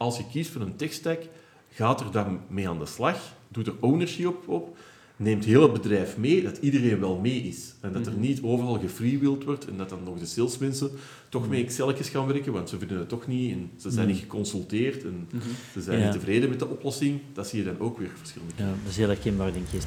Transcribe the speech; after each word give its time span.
als 0.00 0.16
je 0.16 0.24
kiest 0.32 0.50
voor 0.50 0.60
een 0.60 0.76
tech-stack, 0.76 1.18
gaat 1.72 2.00
er 2.00 2.10
dan 2.10 2.40
mee 2.48 2.68
aan 2.68 2.78
de 2.78 2.86
slag, 2.86 3.18
doet 3.48 3.66
er 3.66 3.74
ownership 3.80 4.26
op, 4.26 4.48
op 4.48 4.76
neemt 5.16 5.44
heel 5.44 5.62
het 5.62 5.72
bedrijf 5.72 6.16
mee, 6.16 6.42
dat 6.42 6.56
iedereen 6.56 7.00
wel 7.00 7.16
mee 7.18 7.42
is. 7.42 7.74
En 7.80 7.92
dat 7.92 8.06
er 8.06 8.12
Mhm. 8.12 8.20
niet 8.20 8.42
overal 8.42 8.78
gefreewheeld 8.78 9.44
wordt 9.44 9.66
en 9.66 9.76
dat 9.76 9.88
dan 9.88 10.02
nog 10.04 10.18
de 10.18 10.26
salesmensen 10.26 10.90
toch 11.28 11.48
mee 11.48 11.64
Excelletjes 11.64 12.08
gaan 12.08 12.26
werken, 12.26 12.52
want 12.52 12.68
ze 12.68 12.78
vinden 12.78 12.98
het 12.98 13.08
toch 13.08 13.26
niet 13.26 13.52
en 13.52 13.70
ze 13.76 13.90
zijn 13.90 14.04
Mhm. 14.06 14.14
niet 14.14 14.22
geconsulteerd 14.22 15.04
en 15.04 15.28
ze 15.72 15.80
zijn 15.80 15.98
Ja. 15.98 16.04
niet 16.04 16.12
tevreden 16.12 16.48
met 16.48 16.58
de 16.58 16.68
oplossing. 16.68 17.20
Dat 17.32 17.46
zie 17.48 17.58
je 17.58 17.64
dan 17.64 17.78
ook 17.80 17.98
weer 17.98 18.10
verschillende 18.14 18.54
Ja, 18.56 18.66
dat 18.82 18.90
is 18.90 18.96
heel 18.96 19.08
herkenbaar, 19.08 19.52
denk 19.52 19.66
ik. 19.72 19.80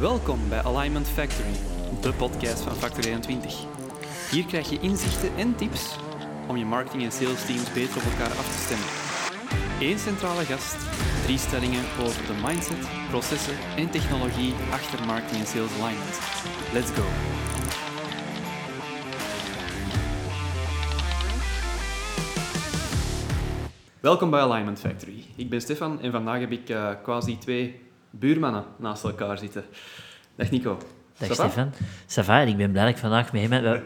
Welkom 0.00 0.38
bij 0.48 0.62
Alignment 0.62 1.06
Factory, 1.08 1.52
de 2.00 2.12
podcast 2.12 2.60
van 2.60 2.74
Factor 2.76 3.04
21. 3.04 3.64
Hier 4.30 4.44
krijg 4.44 4.70
je 4.70 4.78
inzichten 4.80 5.30
en 5.36 5.54
tips 5.56 5.96
om 6.48 6.56
je 6.56 6.64
marketing- 6.64 7.02
en 7.02 7.12
sales 7.12 7.46
teams 7.46 7.72
beter 7.72 7.96
op 7.96 8.12
elkaar 8.12 8.36
af 8.36 8.48
te 8.52 8.62
stemmen. 8.66 8.88
Eén 9.80 9.98
centrale 9.98 10.44
gast, 10.44 10.76
drie 11.24 11.38
stellingen 11.38 11.84
over 12.00 12.26
de 12.26 12.40
mindset, 12.46 12.88
processen 13.10 13.56
en 13.76 13.90
technologie 13.90 14.52
achter 14.70 15.06
marketing 15.06 15.40
en 15.40 15.46
sales 15.46 15.80
alignment. 15.80 16.18
Let's 16.72 16.90
go! 16.90 17.04
Welkom 24.00 24.30
bij 24.30 24.40
Alignment 24.40 24.80
Factory. 24.80 25.24
Ik 25.36 25.50
ben 25.50 25.60
Stefan 25.60 26.00
en 26.00 26.12
vandaag 26.12 26.40
heb 26.40 26.50
ik 26.50 26.68
eh, 26.68 26.90
quasi 27.02 27.38
twee 27.38 27.80
buurmannen 28.10 28.64
naast 28.76 29.04
elkaar 29.04 29.38
zitten. 29.38 29.64
Dag 30.36 30.50
Nico. 30.50 30.78
Dag? 31.18 31.50
Stefan. 32.06 32.46
Ik 32.48 32.56
ben 32.56 32.70
blij 32.70 32.84
dat 32.84 32.92
ik 32.94 32.98
vandaag 32.98 33.32
met 33.32 33.42
hem 33.50 33.52
eh, 33.64 33.80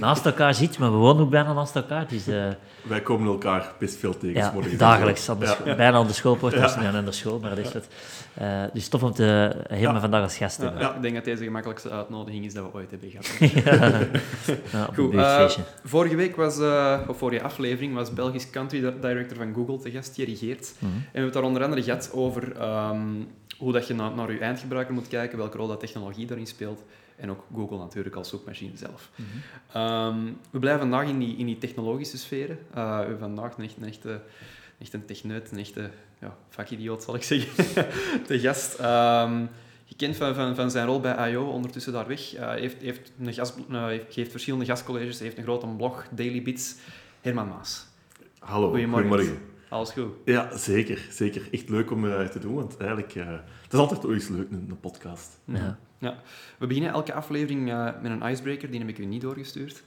naast 0.00 0.26
elkaar 0.26 0.54
zit, 0.54 0.78
maar 0.78 0.90
we 0.90 0.96
wonen 0.96 1.22
ook 1.22 1.30
bijna 1.30 1.52
naast 1.52 1.76
elkaar. 1.76 2.06
Dus 2.08 2.28
uh, 2.28 2.44
Wij 2.82 3.00
komen 3.00 3.26
elkaar 3.26 3.72
best 3.78 3.96
veel 3.96 4.18
tegen. 4.18 4.34
ja, 4.36 4.52
dagelijks. 4.78 5.28
Aan 5.28 5.38
de 5.38 5.44
Ja. 5.44 5.52
scho- 5.52 5.64
Bijna 5.76 5.96
aan 5.96 6.06
de 6.06 6.12
schoolpoort, 6.12 6.52
ja. 6.54 6.76
niet 6.80 6.94
aan 6.94 7.04
de 7.04 7.12
school, 7.12 7.38
maar 7.38 7.50
dat 7.50 7.58
is 7.58 7.72
wat. 7.72 7.86
Eh, 8.34 8.62
dus 8.72 8.88
tof 8.88 9.02
om 9.02 9.12
te 9.12 9.56
helemaal 9.68 9.94
Ja. 9.94 10.00
vandaag 10.00 10.22
als 10.22 10.36
gast 10.36 10.56
te 10.58 10.62
hebben. 10.64 10.80
ja, 10.82 10.94
ik 10.94 11.02
denk 11.02 11.14
dat 11.14 11.24
deze 11.24 11.38
de 11.38 11.44
gemakkelijkste 11.44 11.90
uitnodiging 11.90 12.44
is 12.44 12.54
dat 12.54 12.64
we 12.64 12.74
ooit 12.78 12.90
hebben 12.90 13.10
gehad. 13.10 13.26
Goed, 14.94 15.14
eh, 15.14 15.48
vorige 15.84 16.14
week 16.16 16.36
was, 16.36 16.58
eh, 16.60 16.98
of 17.08 17.18
vorige 17.18 17.42
aflevering, 17.42 17.94
was 17.94 18.12
Belgisch 18.12 18.50
country 18.50 18.80
di- 18.80 19.00
director 19.00 19.36
van 19.36 19.54
Google 19.54 19.78
te 19.78 19.90
gast, 19.90 20.14
Thierry 20.14 20.34
Geert. 20.34 20.72
Mhm. 20.78 20.92
En 20.92 20.96
we 20.98 21.02
hebben 21.04 21.24
het 21.24 21.32
daar 21.32 21.42
onder 21.42 21.62
andere 21.62 21.82
gehad 21.82 22.10
over 22.12 22.56
ehm, 22.56 23.00
hoe 23.58 23.72
dat 23.72 23.86
je 23.86 23.94
na- 23.94 24.14
naar 24.14 24.32
je 24.32 24.38
eindgebruiker 24.38 24.94
moet 24.94 25.08
kijken, 25.08 25.38
welke 25.38 25.56
rol 25.56 25.66
dat 25.68 25.80
technologie 25.80 26.26
daarin 26.26 26.46
speelt. 26.46 26.82
En 27.16 27.30
ook 27.30 27.44
Google 27.54 27.78
natuurlijk 27.78 28.16
als 28.16 28.28
zoekmachine 28.28 28.76
zelf. 28.76 29.10
Mhm. 29.14 29.28
Ehm, 29.72 30.18
we 30.50 30.58
blijven 30.58 30.80
vandaag 30.80 31.08
in 31.08 31.18
die, 31.18 31.36
in 31.36 31.46
die 31.46 31.58
technologische 31.58 32.18
sferen. 32.18 32.58
Eh, 32.74 32.84
we 32.94 33.00
hebben 33.00 33.18
vandaag 33.18 33.56
een, 33.58 33.64
echt, 33.64 33.76
een, 33.76 33.84
echte, 33.88 34.20
echt 34.78 34.92
een 34.94 35.04
techneut, 35.04 35.50
een 35.52 35.58
echte 35.58 35.90
ja, 36.20 36.36
vakidioot 36.48 37.02
zal 37.02 37.14
ik 37.14 37.22
zeggen, 37.22 37.64
te 38.26 38.38
gast. 38.40 38.74
Ehm, 38.74 39.44
gekend 39.86 40.16
van, 40.16 40.34
van, 40.34 40.54
van 40.54 40.70
zijn 40.70 40.86
rol 40.86 41.00
bij 41.00 41.30
I.O., 41.32 41.44
ondertussen 41.44 41.92
daar 41.92 42.06
weg. 42.06 42.34
Eh, 42.34 42.50
heeft, 42.50 42.80
heeft 42.80 43.12
een 43.20 43.32
gast, 43.34 43.54
heeft- 43.70 44.04
geeft 44.14 44.30
verschillende 44.30 44.64
gastcolleges, 44.64 45.18
heeft 45.18 45.36
een 45.38 45.42
grote 45.44 45.66
blog, 45.66 46.06
Daily 46.10 46.42
Bits. 46.42 46.74
Herman 47.20 47.48
Maas. 47.48 47.86
Hallo, 48.38 48.68
Goedemorgen. 48.70 49.08
goedemorgen. 49.08 49.42
Alles 49.76 49.90
goed? 49.90 50.12
Ja, 50.24 50.56
zeker. 50.56 51.06
Zeker. 51.10 51.48
Echt 51.50 51.68
leuk 51.68 51.90
om 51.90 52.04
uh, 52.04 52.26
te 52.26 52.38
doen, 52.38 52.54
want 52.54 52.76
eigenlijk... 52.76 53.14
eh, 53.14 53.26
het 53.62 53.72
is 53.72 53.78
altijd 53.78 54.02
wel 54.02 54.12
eens 54.12 54.28
leuk, 54.28 54.50
een, 54.50 54.66
een 54.68 54.80
podcast. 54.80 55.38
Ja. 55.44 55.78
Ja. 55.98 56.18
We 56.58 56.66
beginnen 56.66 56.92
elke 56.92 57.12
aflevering 57.12 57.70
eh, 57.70 57.88
met 58.02 58.10
een 58.10 58.28
icebreaker, 58.28 58.70
die 58.70 58.80
heb 58.80 58.88
ik 58.88 58.98
u 58.98 59.04
niet 59.04 59.20
doorgestuurd. 59.20 59.82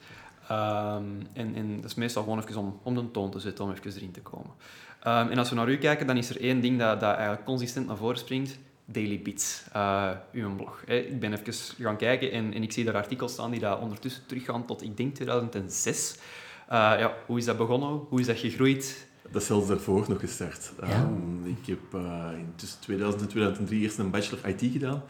Ehm, 0.48 1.04
en, 1.34 1.56
en 1.56 1.76
dat 1.76 1.86
is 1.86 1.96
meestal 1.96 2.24
gewoon 2.24 2.40
even 2.40 2.62
om, 2.62 2.80
om 2.84 2.96
de 2.96 3.12
toon 3.12 3.32
te 3.32 3.40
zetten, 3.40 3.66
om 3.66 3.72
even 3.72 3.96
erin 3.96 4.12
te 4.12 4.22
komen. 4.22 4.52
Ehm, 5.04 5.28
en 5.28 5.38
als 5.38 5.50
we 5.50 5.56
naar 5.56 5.70
u 5.70 5.78
kijken, 5.78 6.08
dan 6.08 6.18
is 6.18 6.30
er 6.30 6.42
één 6.42 6.62
ding 6.62 6.80
dat, 6.80 7.00
dat 7.00 7.14
eigenlijk 7.14 7.46
consistent 7.46 7.88
naar 7.88 7.98
voren 7.98 8.18
springt. 8.18 8.60
Daily 8.86 9.22
Bits, 9.22 9.64
eh, 9.74 10.12
uw 10.32 10.56
blog. 10.56 10.84
Hè. 10.86 10.96
Ik 10.96 11.20
ben 11.20 11.34
even 11.34 11.54
gaan 11.84 11.98
kijken 11.98 12.32
en, 12.32 12.54
en 12.54 12.64
ik 12.64 12.72
zie 12.72 12.86
daar 12.86 12.96
artikels 12.96 13.32
staan 13.32 13.52
die 13.52 13.60
daar 13.60 13.80
ondertussen 13.80 14.26
teruggaan 14.26 14.66
tot, 14.66 14.84
ik 14.84 14.98
denk, 14.98 15.16
2006. 15.16 16.18
Eh, 16.68 16.76
ja, 16.76 17.14
hoe 17.26 17.38
is 17.38 17.46
dat 17.46 17.58
begonnen? 17.58 17.90
Hoe 17.90 18.20
is 18.20 18.26
dat 18.26 18.38
gegroeid? 18.38 19.08
Dat 19.32 19.42
is 19.42 19.48
zelfs 19.48 19.68
daarvoor 19.68 20.06
nog 20.08 20.20
gestart. 20.20 20.72
Ja. 20.82 20.88
Ehm, 20.88 21.46
ik 21.46 21.66
heb 21.66 22.02
uh, 22.02 22.28
in 22.38 22.54
tussen 22.56 22.80
2000 22.80 23.22
en 23.22 23.28
2003 23.28 23.82
eerst 23.82 23.98
een 23.98 24.10
bachelor 24.10 24.48
IT 24.48 24.72
gedaan. 24.72 25.04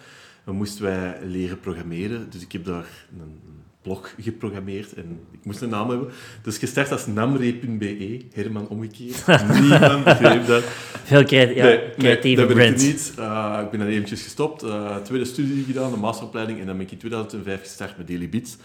Dan 0.45 0.55
moesten 0.55 0.83
wij 0.83 1.17
leren 1.23 1.59
programmeren. 1.59 2.29
Dus 2.29 2.41
ik 2.41 2.51
heb 2.51 2.65
daar 2.65 3.05
een 3.19 3.39
blog 3.81 4.13
geprogrammeerd 4.19 4.93
en 4.93 5.19
ik 5.31 5.45
moest 5.45 5.61
een 5.61 5.69
naam 5.69 5.89
hebben. 5.89 6.09
Dus 6.41 6.57
gestart 6.57 6.91
als 6.91 7.07
namre.be, 7.07 8.21
Herman 8.33 8.67
omgekeerd. 8.67 9.27
Niemand 9.61 10.03
begreep 10.03 10.45
dat. 10.45 10.63
Veel 11.03 11.19
ja, 11.19 11.45
Nee, 11.45 11.53
nee, 11.55 11.93
creatieve 11.97 12.45
dat 12.45 12.55
ben 12.55 12.73
ik 12.73 12.77
niet. 12.77 13.13
Uh, 13.19 13.59
ik 13.63 13.69
ben 13.69 13.79
dan 13.79 13.89
eventjes 13.89 14.21
gestopt, 14.21 14.63
uh, 14.63 14.97
tweede 14.97 15.25
studie 15.25 15.63
gedaan, 15.63 15.93
een 15.93 15.99
masteropleiding, 15.99 16.59
en 16.59 16.65
dan 16.65 16.77
ben 16.77 16.85
ik 16.85 16.91
in 16.91 16.97
2005 16.97 17.61
gestart 17.61 17.97
met 17.97 18.07
Daily 18.07 18.29
Beats. 18.29 18.57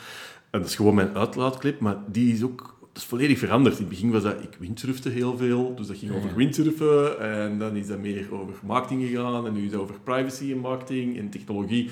En 0.50 0.60
dat 0.60 0.69
is 0.69 0.76
gewoon 0.76 0.94
mijn 0.94 1.16
uitlaatclip, 1.16 1.81
maar 1.81 1.97
die 2.06 2.34
is 2.34 2.43
ook 2.43 2.84
dat 2.94 3.03
is 3.03 3.09
volledig 3.09 3.38
veranderd. 3.38 3.75
In 3.75 3.81
het 3.81 3.88
begin 3.88 4.10
was 4.10 4.22
dat, 4.22 4.43
ik 4.43 4.56
windsurfte 4.59 5.09
heel 5.09 5.37
veel, 5.37 5.75
dus 5.75 5.87
dat 5.87 5.97
ging 5.97 6.15
over 6.15 6.34
windsurfen. 6.34 7.21
En 7.21 7.59
dan 7.59 7.77
is 7.77 7.87
dat 7.87 7.99
meer 7.99 8.27
over 8.32 8.55
marketing 8.62 9.06
gegaan. 9.06 9.47
En 9.47 9.53
nu 9.53 9.65
is 9.65 9.71
dat 9.71 9.81
over 9.81 10.00
privacy 10.00 10.53
en 10.53 10.59
marketing 10.59 11.19
en 11.19 11.31
technologie. 11.31 11.84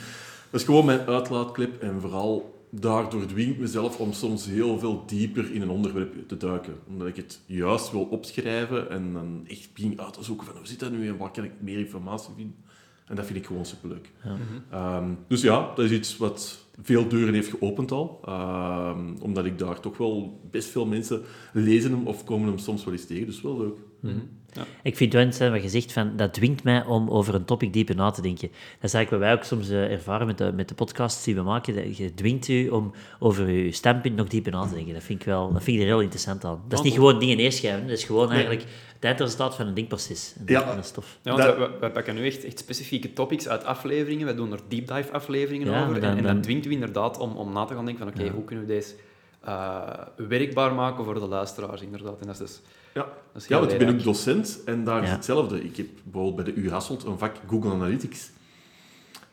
Dat 0.50 0.60
is 0.60 0.66
gewoon 0.66 0.84
mijn 0.84 1.00
uitlaatclip. 1.00 1.82
En 1.82 2.00
vooral 2.00 2.60
daardoor 2.70 3.26
dwing 3.26 3.50
ik 3.50 3.58
mezelf 3.58 3.98
om 3.98 4.12
soms 4.12 4.46
heel 4.46 4.78
veel 4.78 5.02
dieper 5.06 5.54
in 5.54 5.62
een 5.62 5.70
onderwerp 5.70 6.28
te 6.28 6.36
duiken. 6.36 6.74
Omdat 6.88 7.08
ik 7.08 7.16
het 7.16 7.40
juist 7.46 7.90
wil 7.90 8.04
opschrijven 8.04 8.90
en 8.90 9.12
dan 9.12 9.44
echt 9.48 9.68
begin 9.74 10.00
uit 10.00 10.12
te 10.12 10.24
zoeken 10.24 10.46
van 10.46 10.56
hoe 10.56 10.66
zit 10.66 10.80
dat 10.80 10.92
nu 10.92 11.08
en 11.08 11.16
waar 11.16 11.30
kan 11.30 11.44
ik 11.44 11.52
meer 11.60 11.78
informatie 11.78 12.34
vinden. 12.36 12.56
En 13.06 13.16
dat 13.16 13.26
vind 13.26 13.38
ik 13.38 13.46
gewoon 13.46 13.66
superleuk. 13.66 14.10
Ja. 14.70 14.96
Um, 14.96 15.18
dus 15.28 15.40
ja, 15.42 15.72
dat 15.74 15.84
is 15.84 15.90
iets 15.90 16.16
wat 16.16 16.61
veel 16.80 17.08
deuren 17.08 17.34
heeft 17.34 17.50
geopend 17.50 17.92
al. 17.92 18.20
Um, 18.28 19.16
omdat 19.20 19.44
ik 19.44 19.58
daar 19.58 19.80
toch 19.80 19.96
wel 19.96 20.40
best 20.50 20.68
veel 20.68 20.86
mensen 20.86 21.22
lezen 21.52 21.90
hem 21.90 22.06
of 22.06 22.24
komen 22.24 22.48
hem 22.48 22.58
soms 22.58 22.84
wel 22.84 22.94
eens 22.94 23.06
tegen. 23.06 23.26
Dus 23.26 23.42
wel 23.42 23.58
leuk. 23.58 23.76
-hmm. 24.00 24.28
Ja. 24.52 24.64
Ik 24.82 24.96
vind 24.96 25.12
het 25.12 25.38
wel 25.38 25.50
wat 25.50 25.62
je 25.62 25.68
zegt, 25.68 25.92
van, 25.92 26.16
dat 26.16 26.34
dwingt 26.34 26.64
mij 26.64 26.84
om 26.84 27.10
over 27.10 27.34
een 27.34 27.44
topic 27.44 27.72
dieper 27.72 27.96
na 27.96 28.10
te 28.10 28.22
denken. 28.22 28.48
Dat 28.48 28.90
is 28.90 28.94
eigenlijk 28.94 29.10
wat 29.10 29.20
wij 29.20 29.32
ook 29.32 29.44
soms 29.44 29.70
uh, 29.70 29.92
ervaren 29.92 30.26
met 30.26 30.38
de, 30.38 30.52
met 30.52 30.68
de 30.68 30.74
podcasts 30.74 31.24
die 31.24 31.34
we 31.34 31.42
maken. 31.42 31.74
Dat 31.74 31.96
je 31.96 32.14
dwingt 32.14 32.48
u 32.48 32.68
om 32.68 32.92
over 33.18 33.50
je 33.50 33.72
standpunt 33.72 34.16
nog 34.16 34.28
dieper 34.28 34.52
na 34.52 34.66
te 34.66 34.74
denken. 34.74 34.94
Dat 34.94 35.02
vind 35.02 35.20
ik, 35.20 35.26
wel, 35.26 35.52
dat 35.52 35.62
vind 35.62 35.76
ik 35.76 35.82
er 35.82 35.88
heel 35.88 36.00
interessant 36.00 36.44
aan. 36.44 36.60
Dat 36.68 36.78
is 36.78 36.84
niet 36.84 36.94
gewoon 36.94 37.18
dingen 37.18 37.36
neerschrijven, 37.36 37.86
dat 37.86 37.98
is 37.98 38.04
gewoon 38.04 38.28
nee. 38.28 38.36
eigenlijk 38.36 38.66
het 38.94 39.04
eindresultaat 39.04 39.54
van 39.56 39.66
een 39.66 39.74
denkproces. 39.74 40.34
En 40.38 40.44
ja. 40.46 40.74
dat 40.74 40.84
is 40.84 40.90
tof. 40.90 41.18
Ja, 41.22 41.36
want 41.36 41.58
dat... 41.58 41.70
we, 41.80 41.90
pakken 41.90 42.14
nu 42.14 42.26
echt, 42.26 42.44
echt 42.44 42.58
specifieke 42.58 43.12
topics 43.12 43.48
uit 43.48 43.64
afleveringen. 43.64 44.26
We 44.26 44.34
doen 44.34 44.52
er 44.52 44.60
deep 44.68 44.86
dive 44.86 45.12
afleveringen 45.12 45.70
ja, 45.70 45.82
over. 45.82 46.00
Dan, 46.00 46.10
en, 46.10 46.16
en 46.16 46.22
dan, 46.22 46.32
dan 46.32 46.42
dwingt 46.42 46.66
u 46.66 46.70
inderdaad 46.70 47.18
om, 47.18 47.36
om 47.36 47.52
na 47.52 47.64
te 47.64 47.74
gaan 47.74 47.84
denken 47.84 48.04
van 48.04 48.12
oké, 48.12 48.16
okay, 48.16 48.30
ja. 48.30 48.36
hoe 48.36 48.44
kunnen 48.44 48.66
we 48.66 48.72
deze 48.72 48.94
uh, 49.46 49.82
werkbaar 50.16 50.74
maken 50.74 51.04
voor 51.04 51.14
de 51.14 51.20
luisteraars 51.20 51.82
inderdaad. 51.82 52.20
En 52.20 52.26
dat 52.26 52.40
is 52.40 52.46
dus, 52.46 52.60
ja, 52.94 53.08
dat 53.32 53.42
is 53.42 53.48
ja 53.48 53.58
want 53.58 53.72
ik 53.72 53.78
ben 53.78 53.88
ook 53.88 54.02
docent 54.02 54.60
en 54.64 54.84
daar 54.84 54.96
ja. 54.96 55.02
is 55.02 55.10
hetzelfde. 55.10 55.64
Ik 55.64 55.76
heb 55.76 55.86
bijvoorbeeld 56.02 56.44
bij 56.44 56.54
de 56.54 56.60
U 56.60 56.70
Hasselt 56.70 57.04
een 57.04 57.18
vak 57.18 57.36
Google 57.48 57.70
Analytics. 57.70 58.30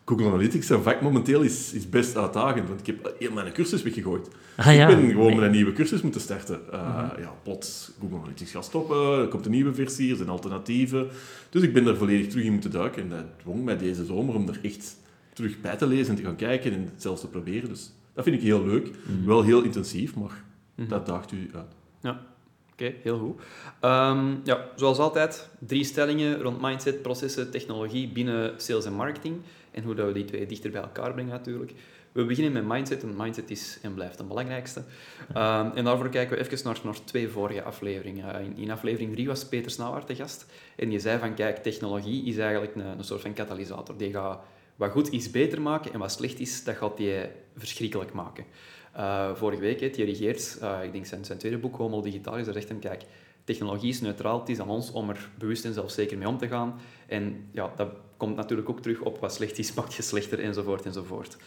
Google 0.06 0.28
Analytics, 0.28 0.68
zijn 0.68 0.84
vak 0.84 1.02
momenteel 1.02 1.42
is, 1.42 1.74
is 1.74 1.90
best 1.90 2.18
uitdagend, 2.18 2.68
want 2.68 2.80
ik 2.80 2.86
heb 2.86 3.16
heel 3.20 3.32
mijn 3.32 3.52
cursus 3.52 3.84
weggegooid. 3.84 4.28
Ah, 4.58 4.76
ja. 4.76 4.88
Ik 4.88 4.96
ben 4.96 5.10
gewoon 5.10 5.36
met 5.36 5.46
een 5.46 5.52
nieuwe 5.52 5.74
cursus 5.74 6.02
moeten 6.02 6.22
starten. 6.22 6.60
Uh. 6.74 7.10
Ja, 7.18 7.34
plots, 7.44 7.92
Google 8.00 8.18
Analytics 8.18 8.52
gaat 8.52 8.66
stoppen, 8.66 9.20
er 9.20 9.28
komt 9.28 9.46
een 9.46 9.52
nieuwe 9.52 9.74
versie, 9.74 10.12
er 10.12 10.18
zijn 10.18 10.30
alternatieven. 10.30 11.08
Dus 11.50 11.62
ik 11.62 11.74
ben 11.74 11.88
er 11.88 11.98
volledig 11.98 12.28
terug 12.28 12.46
in 12.46 12.52
moeten 12.52 12.72
duiken 12.72 13.02
en 13.02 13.10
dat 13.10 13.26
dwong 13.42 13.64
mij 13.64 13.78
deze 13.78 14.06
zomer 14.06 14.36
om 14.36 14.48
er 14.48 14.60
echt 14.62 14.96
terug 15.34 15.62
bij 15.62 15.76
te 15.76 15.88
lezen 15.88 16.10
en 16.10 16.16
te 16.16 16.24
gaan 16.24 16.36
kijken 16.36 16.74
en 16.74 16.82
het 16.94 17.02
zelfs 17.02 17.22
te 17.22 17.28
proberen. 17.28 17.70
Dus 17.70 17.92
dat 18.14 18.24
vind 18.24 18.36
ik 18.36 18.42
heel 18.42 18.66
leuk. 18.66 18.90
-hmm. 19.06 19.26
Wel 19.26 19.44
heel 19.44 19.62
intensief, 19.62 20.16
maar 20.16 20.44
-hmm. 20.76 20.88
dat 20.88 21.06
daagt 21.06 21.32
u 21.32 21.50
uit. 21.54 21.76
Ja. 22.02 22.22
Oké, 22.80 22.94
heel 23.02 23.20
goed. 23.20 23.42
Um, 23.82 24.42
ja, 24.44 24.68
zoals 24.76 24.98
altijd, 24.98 25.50
drie 25.60 25.84
stellingen 25.84 26.42
rond 26.42 26.62
mindset, 26.62 27.02
processen, 27.02 27.52
technologie 27.52 28.08
binnen 28.08 28.54
sales 28.58 28.86
en 28.86 28.94
marketing. 28.94 29.42
En 29.72 29.84
hoe 29.84 29.96
dat 29.96 30.08
we 30.08 30.14
die 30.14 30.26
twee 30.26 30.46
dichter 30.46 30.72
bij 30.72 30.82
elkaar 30.82 31.14
brengen 31.14 31.32
natuurlijk. 31.32 31.74
We 32.12 32.26
beginnen 32.26 32.52
met 32.52 32.66
mindset, 32.66 33.04
en 33.04 33.16
mindset 33.18 33.50
is 33.50 33.80
en 33.82 33.94
blijft 33.94 34.18
het 34.18 34.28
belangrijkste. 34.28 34.80
Um, 35.30 35.72
en 35.76 35.84
daarvoor 35.84 36.10
kijken 36.10 36.38
we 36.38 36.44
even 36.44 36.60
naar, 36.64 36.80
naar 36.84 37.04
twee 37.04 37.28
vorige 37.28 37.64
afleveringen. 37.64 38.42
In, 38.42 38.58
in 38.58 38.72
aflevering 38.72 39.14
3 39.14 39.28
was 39.28 39.46
Peter 39.46 39.72
Snauwaard 39.72 40.08
de 40.08 40.16
gast. 40.16 40.46
En 40.76 40.90
die 40.90 41.00
zei 41.00 41.20
van, 41.20 41.34
kijk, 41.34 41.58
technologie 41.58 42.26
is 42.26 42.38
eigenlijk 42.38 42.76
een, 42.76 42.86
een 42.86 43.04
soort 43.04 43.22
van 43.22 43.34
katalysator. 43.34 43.98
Die 43.98 44.12
gaat 44.12 44.40
wat 44.76 44.92
goed 44.92 45.12
is 45.12 45.32
beter 45.32 45.62
maken 45.62 45.94
en 45.94 46.00
wat 46.00 46.12
slecht 46.12 46.40
is, 46.40 46.64
dat 46.64 46.76
gaat 46.76 46.98
die 46.98 47.16
verschrikkelijk 47.58 48.14
maken. 48.14 48.46
Uh, 48.98 49.36
vorige 49.36 49.62
week, 49.62 49.80
he, 49.80 49.90
Thierry 49.90 50.16
Geerts, 50.16 50.62
uh, 50.62 50.84
ik 50.84 50.92
denk 50.92 51.06
zijn, 51.06 51.26
zijn 51.26 51.38
tweede 51.38 51.58
boek, 51.58 51.76
Homo 51.76 52.02
Digitalis, 52.02 52.46
daar 52.46 52.54
zegt 52.54 52.70
hem, 52.70 52.80
kijk, 52.80 53.04
technologie 53.44 53.90
is 53.90 54.02
neutraal, 54.02 54.40
het 54.40 54.50
is 54.50 54.60
aan 54.60 54.70
ons 54.70 54.92
om 54.92 55.10
er 55.10 55.30
bewust 55.38 55.66
en 55.66 55.74
zelfzeker 55.74 56.18
mee 56.18 56.28
om 56.28 56.38
te 56.38 56.48
gaan. 56.48 56.80
En 57.08 57.48
ja, 57.52 57.72
dat 57.76 57.90
komt 58.18 58.36
natuurlijk 58.36 58.70
ook 58.70 58.82
terug 58.82 59.02
op 59.02 59.20
wat 59.20 59.34
slecht 59.34 59.58
is, 59.58 59.74
maakt 59.76 59.94
je 59.94 60.02
slechter, 60.02 60.40
enzovoort, 60.40 60.86
enzovoort. 60.86 61.38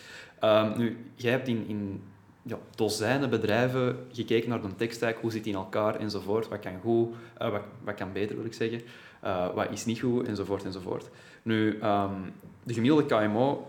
Um, 0.45 0.73
nu, 0.77 0.97
jij 1.15 1.31
hebt 1.31 1.49
in, 1.49 1.65
in 1.67 2.03
ja, 2.43 2.59
dozijnen 2.75 3.31
bedrijven 3.31 3.97
gekeken 4.13 4.49
naar 4.49 4.63
de 4.63 4.75
techstack, 4.77 5.17
hoe 5.21 5.31
zit 5.31 5.45
die 5.45 5.53
in 5.53 5.59
elkaar 5.59 5.99
enzovoort, 5.99 6.49
wat 6.49 6.59
kan 6.59 6.81
goed, 6.81 7.15
uh, 7.43 7.51
wat, 7.51 7.63
wat 7.85 7.95
kan 7.95 8.13
beter 8.13 8.37
wil 8.37 8.45
ik 8.45 8.55
zeggen, 8.55 8.81
wat 9.55 9.71
is 9.71 9.85
niet 9.85 10.01
goed 10.01 10.29
enzovoort 10.29 10.65
enzovoort. 10.65 11.11
Nu, 11.43 11.79
um, 11.83 12.33
de 12.63 12.75
gemiddelde 12.75 13.07
KMO, 13.07 13.67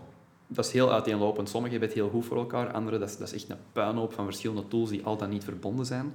dat 0.54 0.64
is 0.64 0.72
heel 0.72 0.92
uiteenlopend. 0.92 1.48
Sommigen 1.48 1.78
hebben 1.78 1.96
het 1.96 2.04
heel 2.06 2.18
goed 2.18 2.28
voor 2.28 2.36
elkaar, 2.36 2.72
andere 2.72 2.98
dat 2.98 3.08
is, 3.08 3.16
dat 3.16 3.32
is 3.32 3.34
echt 3.34 3.50
een 3.50 3.56
puinhoop 3.72 4.12
van 4.12 4.24
verschillende 4.24 4.68
tools 4.68 4.90
die 4.90 5.04
al 5.04 5.16
dan 5.16 5.28
niet 5.28 5.44
verbonden 5.44 5.86
zijn. 5.86 6.12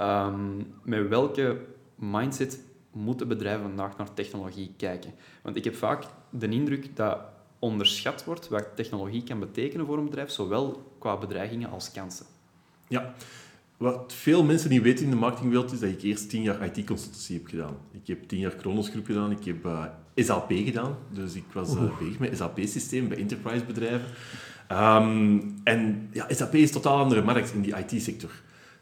Um, 0.00 0.74
met 0.82 1.08
welke 1.08 1.60
mindset 1.94 2.60
moeten 2.92 3.28
bedrijven 3.28 3.62
vandaag 3.62 3.96
naar 3.96 4.14
technologie 4.14 4.72
kijken? 4.76 5.14
Want 5.42 5.56
ik 5.56 5.64
heb 5.64 5.74
vaak 5.74 6.04
de 6.30 6.48
indruk 6.48 6.96
dat 6.96 7.18
onderschat 7.58 8.24
wordt 8.24 8.48
wat 8.48 8.66
technologie 8.74 9.22
kan 9.22 9.38
betekenen 9.38 9.86
voor 9.86 9.98
een 9.98 10.04
bedrijf, 10.04 10.30
zowel 10.30 10.92
qua 10.98 11.16
bedreigingen 11.16 11.70
als 11.70 11.92
kansen. 11.92 12.26
Ja, 12.88 13.14
wat 13.78 14.12
veel 14.16 14.44
mensen 14.44 14.70
niet 14.70 14.82
weten 14.82 15.04
in 15.04 15.10
de 15.10 15.16
marketingwereld 15.16 15.72
is 15.72 15.80
dat 15.80 15.90
ik 15.90 16.02
eerst 16.02 16.28
tien 16.28 16.42
jaar 16.42 16.64
IT-consultancy 16.64 17.32
heb 17.32 17.46
gedaan. 17.46 17.76
Ik 17.92 18.06
heb 18.06 18.28
tien 18.28 18.38
jaar 18.38 18.54
Kronos 18.54 18.90
gedaan, 19.04 19.30
ik 19.30 19.44
heb 19.44 19.66
uh, 19.66 19.84
SAP 20.14 20.52
gedaan. 20.52 20.96
Dus 21.12 21.34
ik 21.34 21.44
was 21.52 21.74
uh, 21.74 21.98
bezig 21.98 22.18
met 22.18 22.36
SAP-systeem 22.36 23.08
bij 23.08 23.18
enterprise-bedrijven. 23.18 24.08
Um, 24.72 25.54
en 25.64 26.08
ja, 26.12 26.26
SAP 26.28 26.54
is 26.54 26.68
een 26.68 26.74
totaal 26.74 26.98
andere 26.98 27.22
markt 27.22 27.52
in 27.52 27.60
die 27.60 27.76
IT-sector. 27.76 28.30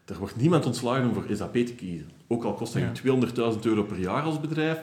Er 0.05 0.19
wordt 0.19 0.37
niemand 0.37 0.67
ontslagen 0.67 1.09
om 1.09 1.15
voor 1.15 1.27
SAP 1.33 1.55
te 1.55 1.75
kiezen. 1.75 2.11
Ook 2.27 2.45
al 2.45 2.55
kost 2.55 2.73
dat 2.73 2.83
ja. 3.03 3.53
200.000 3.55 3.61
euro 3.61 3.83
per 3.83 3.99
jaar 3.99 4.23
als 4.23 4.41
bedrijf, 4.41 4.79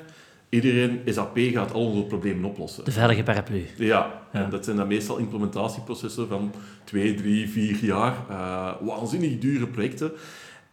iedereen, 0.53 1.01
SAP 1.05 1.37
gaat 1.37 1.73
al 1.73 1.85
onze 1.85 2.03
problemen 2.03 2.45
oplossen. 2.45 2.85
De 2.85 2.91
veilige 2.91 3.23
paraplu. 3.23 3.65
Ja, 3.77 4.21
en 4.31 4.49
dat 4.49 4.65
zijn 4.65 4.77
dan 4.77 4.87
meestal 4.87 5.17
implementatieprocessen 5.17 6.27
van 6.27 6.53
twee, 6.83 7.15
drie, 7.15 7.49
vier 7.49 7.77
jaar. 7.81 8.15
Uh, 8.29 8.71
waanzinnig 8.81 9.39
dure 9.39 9.67
projecten. 9.67 10.11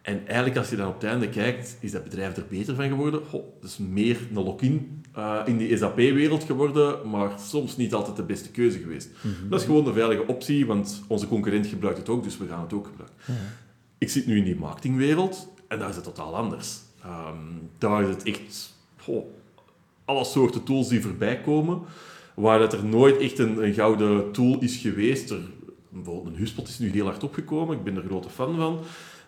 En 0.01 0.27
eigenlijk, 0.27 0.57
als 0.57 0.69
je 0.69 0.75
dan 0.75 0.87
op 0.87 0.93
het 0.93 1.03
einde 1.03 1.29
kijkt, 1.29 1.77
is 1.79 1.91
dat 1.91 2.03
bedrijf 2.03 2.37
er 2.37 2.45
beter 2.49 2.75
van 2.75 2.87
geworden. 2.87 3.21
Goh, 3.29 3.43
het 3.61 3.69
is 3.69 3.77
meer 3.77 4.17
een 4.35 4.43
lock-in 4.43 5.03
uh, 5.17 5.41
in 5.45 5.57
die 5.57 5.77
SAP-wereld 5.77 6.43
geworden, 6.43 7.09
maar 7.09 7.31
soms 7.39 7.77
niet 7.77 7.93
altijd 7.93 8.15
de 8.15 8.23
beste 8.23 8.51
keuze 8.51 8.79
geweest. 8.79 9.09
Mhm. 9.21 9.49
Dat 9.49 9.59
is 9.59 9.65
gewoon 9.65 9.83
de 9.83 9.93
veilige 9.93 10.27
optie, 10.27 10.65
want 10.65 11.03
onze 11.07 11.27
concurrent 11.27 11.67
gebruikt 11.67 11.97
het 11.97 12.09
ook, 12.09 12.23
dus 12.23 12.37
we 12.37 12.47
gaan 12.47 12.61
het 12.61 12.73
ook 12.73 12.87
gebruiken. 12.87 13.17
Ja. 13.25 13.33
Ik 13.97 14.09
zit 14.09 14.25
nu 14.25 14.37
in 14.37 14.43
die 14.43 14.55
marketingwereld 14.55 15.49
en 15.67 15.79
daar 15.79 15.89
is 15.89 15.95
het 15.95 16.03
totaal 16.03 16.35
anders. 16.35 16.79
Um, 17.05 17.69
daar 17.77 18.01
is 18.01 18.09
het 18.09 18.23
echt... 18.23 18.73
Goh, 18.97 19.25
alle 20.05 20.23
soorten 20.23 20.63
tools 20.63 20.87
die 20.87 21.01
voorbij 21.01 21.41
komen, 21.41 21.81
waar 22.33 22.59
dat 22.59 22.73
er 22.73 22.85
nooit 22.85 23.17
echt 23.17 23.39
een, 23.39 23.73
gouden 23.73 24.31
tool 24.31 24.57
is 24.59 24.77
geweest. 24.77 25.29
Er, 25.29 25.39
bijvoorbeeld 25.89 26.27
een 26.27 26.39
Huspot 26.39 26.67
is 26.67 26.79
nu 26.79 26.91
heel 26.91 27.05
hard 27.05 27.23
opgekomen, 27.23 27.77
ik 27.77 27.83
ben 27.83 27.95
er 27.95 28.03
grote 28.03 28.29
fan 28.29 28.55
van. 28.55 28.79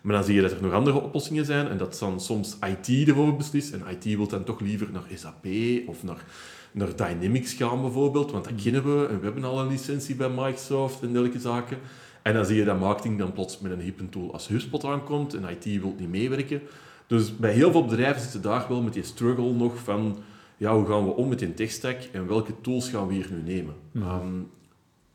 Maar 0.02 0.14
dan 0.14 0.24
zie 0.24 0.34
je 0.34 0.40
dat 0.40 0.50
er 0.50 0.62
nog 0.62 0.72
andere 0.72 1.02
oplossingen 1.02 1.44
zijn 1.44 1.68
en 1.68 1.78
dat 1.78 1.98
dan 1.98 2.20
soms 2.20 2.56
IT 2.60 3.08
ervoor 3.08 3.36
beslist. 3.36 3.72
En 3.72 3.82
IT 3.90 4.04
wil 4.04 4.28
dan 4.28 4.44
toch 4.44 4.60
liever 4.60 4.88
naar 4.92 5.02
SAP 5.14 5.46
of 5.86 6.02
naar, 6.02 6.24
naar 6.72 6.96
Dynamics 6.96 7.52
gaan 7.52 7.80
bijvoorbeeld, 7.80 8.30
want 8.30 8.44
dat 8.44 8.62
kennen 8.62 8.82
we 8.84 9.06
en 9.06 9.18
we 9.18 9.24
hebben 9.24 9.44
al 9.44 9.60
een 9.60 9.68
licentie 9.68 10.14
bij 10.14 10.28
Microsoft 10.28 11.02
en 11.02 11.08
dergelijke 11.08 11.40
zaken. 11.40 11.78
En 12.22 12.34
dan 12.34 12.46
zie 12.46 12.56
je 12.56 12.64
dat 12.64 12.78
marketing 12.78 13.18
dan 13.18 13.32
plots 13.32 13.58
met 13.58 13.72
een 13.72 13.80
hippe 13.80 14.08
tool 14.08 14.32
als 14.32 14.48
HubSpot 14.48 14.84
aankomt 14.84 15.34
en 15.34 15.48
IT 15.48 15.80
wil 15.80 15.94
niet 15.98 16.10
meewerken. 16.10 16.60
Dus 17.06 17.36
bij 17.36 17.52
heel 17.52 17.72
veel 17.72 17.84
bedrijven 17.84 18.22
zitten 18.22 18.42
daar 18.42 18.66
wel 18.68 18.82
met 18.82 18.92
die 18.92 19.02
struggle 19.02 19.52
nog 19.52 19.78
van 19.78 20.16
ja, 20.56 20.76
hoe 20.76 20.86
gaan 20.86 21.04
we 21.04 21.10
om 21.10 21.28
met 21.28 21.38
die 21.38 21.54
techstack 21.54 21.98
en 22.12 22.26
welke 22.26 22.60
tools 22.60 22.88
gaan 22.88 23.06
we 23.06 23.14
hier 23.14 23.28
nu 23.30 23.52
nemen? 23.52 23.74
Ehm, 23.94 24.40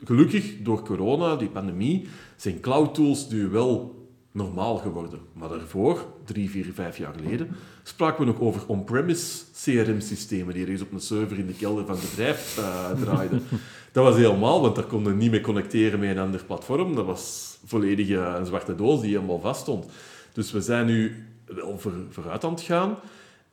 gelukkig, 0.04 0.62
door 0.62 0.82
corona, 0.82 1.36
die 1.36 1.50
pandemie, 1.50 2.08
zijn 2.36 2.60
cloud 2.60 2.96
tools 2.96 3.30
nu 3.30 3.48
wel 3.48 4.00
normaal 4.32 4.78
geworden. 4.78 5.20
Maar 5.34 5.50
daarvoor, 5.50 6.06
drie, 6.26 6.50
vier, 6.50 6.66
vijf 6.74 6.98
jaar 6.98 7.14
geleden, 7.14 7.48
spraken 7.84 8.20
we 8.20 8.32
nog 8.32 8.40
over 8.40 8.68
on-premise 8.68 9.44
CRM-systemen 9.64 10.54
die 10.54 10.64
ergens 10.64 10.82
op 10.82 10.92
een 10.92 11.00
server 11.00 11.40
in 11.40 11.48
de 11.48 11.54
kelder 11.54 11.86
van 11.86 11.96
het 11.96 12.10
bedrijf 12.10 12.58
uh, 12.60 12.92
draaiden. 13.02 13.44
dat 13.92 14.04
was 14.04 14.16
helemaal, 14.16 14.62
want 14.62 14.76
daar 14.76 14.86
konden 14.86 15.12
we 15.12 15.18
niet 15.18 15.32
mee 15.32 15.42
connecteren 15.42 16.00
met 16.00 16.10
een 16.10 16.20
ander 16.20 16.44
platform. 16.46 16.96
Dat 16.96 17.06
was 17.06 17.58
volledig 17.66 18.10
eh, 18.10 18.36
een 18.38 18.46
zwarte 18.46 18.76
doos 18.76 19.02
die 19.02 19.14
helemaal 19.14 19.40
vast 19.40 19.62
stond. 19.62 19.86
Dus 20.34 20.52
we 20.52 20.62
zijn 20.62 20.86
nu 20.86 21.26
wel 21.46 21.80
voor, 21.80 21.94
vooruit 22.10 22.44
aan 22.44 22.52
het 22.52 22.62
gaan. 22.62 22.98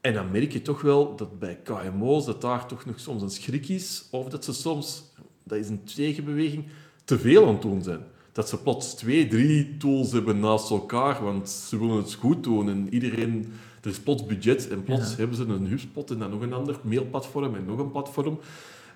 En 0.07 0.15
dan 0.15 0.31
merk 0.31 0.53
je 0.53 0.63
toch 0.63 0.81
wel 0.81 1.17
dat 1.17 1.39
bij 1.39 1.59
KMO's 1.63 2.25
dat 2.25 2.41
daar 2.41 2.67
toch 2.67 2.85
nog 2.85 3.01
soms 3.01 3.23
een 3.23 3.31
schrik 3.31 3.69
is, 3.69 4.09
of 4.11 4.29
dat 4.29 4.45
ze 4.45 4.53
soms, 4.53 5.03
dat 5.43 5.59
is 5.59 5.69
een 5.69 5.85
tegenbeweging, 5.85 6.65
te 7.05 7.19
veel 7.19 7.47
aan 7.47 7.53
het 7.53 7.63
doen 7.63 7.83
zijn. 7.83 8.01
Dat 8.33 8.49
ze 8.49 8.59
plots 8.59 8.95
twee, 8.95 9.29
drie 9.29 9.77
tools 9.77 10.13
hebben 10.13 10.41
naast 10.41 10.71
elkaar, 10.71 11.25
want 11.25 11.49
ze 11.49 11.79
willen 11.79 11.97
het 11.97 12.15
goed 12.15 12.45
doen 12.45 12.69
en 12.69 12.95
iedereen, 12.95 13.53
er 13.83 13.91
is 13.91 14.01
plots 14.01 14.27
budget 14.27 14.69
en 14.69 14.83
plots 14.83 15.17
hebben 15.17 15.37
ze 15.37 15.43
een 15.43 15.67
HubSpot 15.67 16.11
en 16.11 16.19
dan 16.19 16.31
nog 16.31 16.41
een 16.41 16.53
ander 16.53 16.79
mailplatform 16.83 17.55
en 17.55 17.65
nog 17.65 17.79
een 17.79 17.91
platform. 17.91 18.39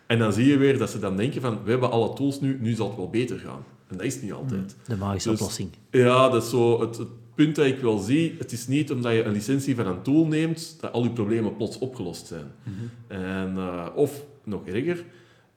En 0.06 0.18
dan 0.18 0.32
zie 0.32 0.46
je 0.46 0.56
weer 0.56 0.78
dat 0.78 0.90
ze 0.90 0.98
dan 0.98 1.16
denken 1.16 1.40
van, 1.40 1.58
we 1.64 1.70
hebben 1.70 1.90
alle 1.90 2.12
tools 2.12 2.40
nu, 2.40 2.58
nu 2.60 2.74
zal 2.74 2.86
het 2.86 2.96
wel 2.96 3.10
beter 3.10 3.38
gaan. 3.38 3.64
En 3.88 3.96
dat 3.96 4.06
is 4.06 4.20
niet 4.20 4.32
altijd. 4.32 4.76
De 4.86 4.96
magische 4.96 5.30
dus, 5.30 5.38
oplossing. 5.40 5.70
Ja, 5.90 6.28
dat 6.28 6.42
is 6.42 6.50
zo 6.50 6.80
het 6.80 7.00
punt 7.44 7.56
dat 7.56 7.66
ik 7.66 7.78
wel 7.78 7.98
zie, 7.98 8.34
het 8.38 8.52
is 8.52 8.66
niet 8.66 8.90
omdat 8.90 9.12
je 9.12 9.22
een 9.22 9.32
licentie 9.32 9.74
van 9.74 9.86
een 9.86 10.02
tool 10.02 10.26
neemt, 10.26 10.76
dat 10.80 10.92
al 10.92 11.02
je 11.02 11.10
problemen 11.10 11.56
plots 11.56 11.78
opgelost 11.78 12.26
zijn. 12.26 12.46
Mhm. 12.62 13.22
en, 13.22 13.54
uh, 13.56 13.86
of, 13.94 14.24
nog 14.44 14.66
erger, 14.66 15.04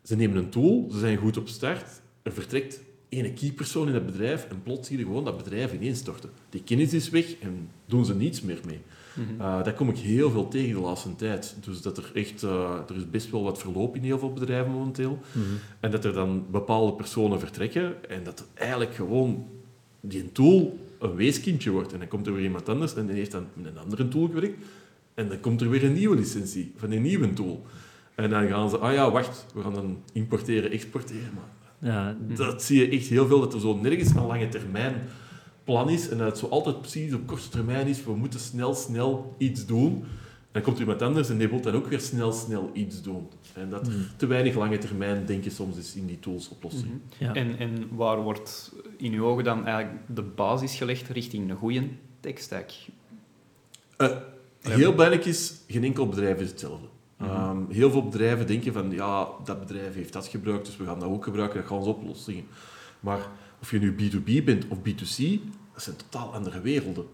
ze 0.04 0.16
nemen 0.16 0.38
een 0.38 0.50
tool, 0.50 0.88
ze 0.92 1.00
zijn 1.00 1.18
goed 1.18 1.38
op 1.38 1.48
start, 1.48 2.02
er 2.22 2.32
vertrekt 2.32 2.82
ene 3.10 3.34
keypersoon 3.34 3.88
in 3.88 3.94
het 3.94 4.06
bedrijf 4.06 4.48
en 4.50 4.62
plots 4.64 4.88
zie 4.88 4.98
je 4.98 5.04
gewoon 5.04 5.24
dat 5.24 5.38
bedrijf 5.38 5.74
ineenstorten. 5.74 6.30
Die 6.50 6.64
kennis 6.64 6.94
is 6.94 7.10
weg 7.10 7.40
en 7.40 7.70
doen 7.86 8.06
ze 8.06 8.16
niets 8.16 8.42
meer 8.42 8.60
mee. 8.66 8.80
Mm 9.14 9.38
daar 9.38 9.74
kom 9.74 9.90
ik 9.90 9.98
heel 9.98 10.32
veel 10.32 10.48
tegen 10.48 10.76
de 10.76 10.82
laatste 10.82 11.16
tijd. 11.16 11.56
Dus 11.66 11.82
dat 11.82 11.98
er 11.98 12.12
echt, 12.14 12.44
uh, 12.44 12.80
er 12.90 12.96
is 12.96 13.10
best 13.10 13.32
wel 13.32 13.44
wat 13.44 13.60
verloop 13.60 13.96
in 13.96 14.04
heel 14.04 14.20
veel 14.20 14.34
bedrijven 14.34 14.72
momenteel. 14.72 15.20
Mhm. 15.32 15.46
En 15.80 15.92
dat 15.92 16.06
er 16.06 16.14
dan 16.14 16.46
bepaalde 16.52 16.94
personen 16.94 17.40
vertrekken 17.40 18.10
en 18.10 18.24
dat 18.24 18.48
eigenlijk 18.54 18.96
gewoon 18.96 19.48
die 20.00 20.32
tool 20.32 20.78
een 21.04 21.16
weeskindje 21.16 21.72
wordt. 21.72 21.94
En 21.94 22.00
dan 22.00 22.08
komt 22.08 22.28
er 22.28 22.34
weer 22.34 22.44
iemand 22.44 22.70
anders 22.70 22.96
en 22.96 23.06
die 23.06 23.16
heeft 23.16 23.32
dan 23.32 23.48
met 23.54 23.66
een 23.66 23.78
andere 23.78 24.08
tool 24.08 24.28
gewerkt. 24.28 24.66
En 25.14 25.28
dan 25.28 25.40
komt 25.40 25.62
er 25.62 25.70
weer 25.70 25.84
een 25.84 25.94
nieuwe 25.94 26.16
licentie 26.16 26.74
van 26.76 26.92
een 26.92 27.02
nieuwe 27.02 27.34
tool. 27.34 27.66
En 28.16 28.30
dan 28.30 28.48
gaan 28.48 28.70
ze, 28.70 28.78
ah 28.78 28.94
ja, 28.94 29.12
wacht, 29.12 29.46
we 29.54 29.62
gaan 29.62 29.74
dan 29.74 30.04
importeren, 30.14 30.72
exporteren. 30.72 31.30
Maar 31.34 31.92
ja. 31.92 32.18
dat 32.36 32.64
zie 32.64 32.80
je 32.80 32.98
echt 32.98 33.08
heel 33.08 33.28
veel, 33.28 33.40
dat 33.40 33.54
er 33.54 33.60
zo 33.60 33.76
nergens 33.76 34.10
een 34.10 34.26
lange 34.26 34.50
termijn 34.50 34.96
plan 35.64 35.90
is 35.90 36.10
en 36.10 36.18
dat 36.18 36.28
het 36.28 36.38
zo 36.38 36.48
altijd 36.48 36.82
precies 36.82 37.14
op 37.14 37.28
korte 37.28 37.50
termijn 37.50 37.88
is, 37.88 38.04
we 38.04 38.16
moeten 38.16 38.40
snel, 38.40 38.74
snel 38.74 39.36
iets 39.38 39.66
doen. 39.66 40.04
Dan 40.54 40.62
komt 40.62 40.76
er 40.76 40.82
iemand 40.82 41.02
anders 41.02 41.30
en 41.30 41.38
die 41.38 41.48
wil 41.48 41.62
dan 41.62 41.74
ook 41.74 41.88
weer 41.88 42.00
snel, 42.00 42.32
snel 42.32 42.70
iets 42.74 43.02
doen. 43.02 43.28
En 43.54 43.70
dat 43.70 43.88
mm. 43.88 44.06
te 44.18 44.26
weinig 44.26 44.56
lange 44.56 44.78
termijn 44.78 45.26
denken 45.26 45.52
soms 45.52 45.78
is 45.78 45.96
in 45.96 46.06
die 46.06 46.20
tools 46.20 46.50
oplossing. 46.50 46.92
Mm 46.92 47.02
ja. 47.18 47.34
en, 47.34 47.58
en 47.58 47.88
waar 47.92 48.22
wordt 48.22 48.74
in 48.98 49.14
uw 49.14 49.26
ogen 49.26 49.44
dan 49.44 49.66
eigenlijk 49.66 50.04
de 50.08 50.22
basis 50.22 50.76
gelegd 50.76 51.08
richting 51.08 51.50
een 51.50 51.56
goede 51.56 51.88
tech 52.20 52.40
stack? 52.40 52.72
Uh, 53.98 54.18
heel 54.60 54.92
belangrijk 54.92 55.26
is, 55.26 55.54
geen 55.68 55.84
enkel 55.84 56.08
bedrijf 56.08 56.40
is 56.40 56.50
hetzelfde. 56.50 56.88
Mm 57.18 57.28
-hmm. 57.28 57.68
heel 57.70 57.92
veel 57.92 58.04
bedrijven 58.04 58.48
denken 58.48 58.74
van, 58.74 58.92
ja, 58.92 59.28
dat 59.44 59.60
bedrijf 59.60 59.94
heeft 59.94 60.14
dat 60.14 60.28
gebruikt, 60.28 60.66
dus 60.66 60.78
we 60.78 60.86
gaan 60.86 61.00
dat 61.00 61.10
ook 61.10 61.24
gebruiken, 61.24 61.60
dat 61.60 61.68
gaan 61.68 61.78
onze 61.78 61.90
oplossingen. 61.90 62.46
Maar 63.00 63.28
of 63.62 63.72
je 63.72 63.80
nu 63.80 63.96
B2B 63.96 64.44
bent 64.44 64.68
of 64.68 64.78
B2C, 64.78 65.42
dat 65.74 65.84
zijn 65.84 65.96
totaal 65.96 66.34
andere 66.34 66.62
werelden. 66.62 67.06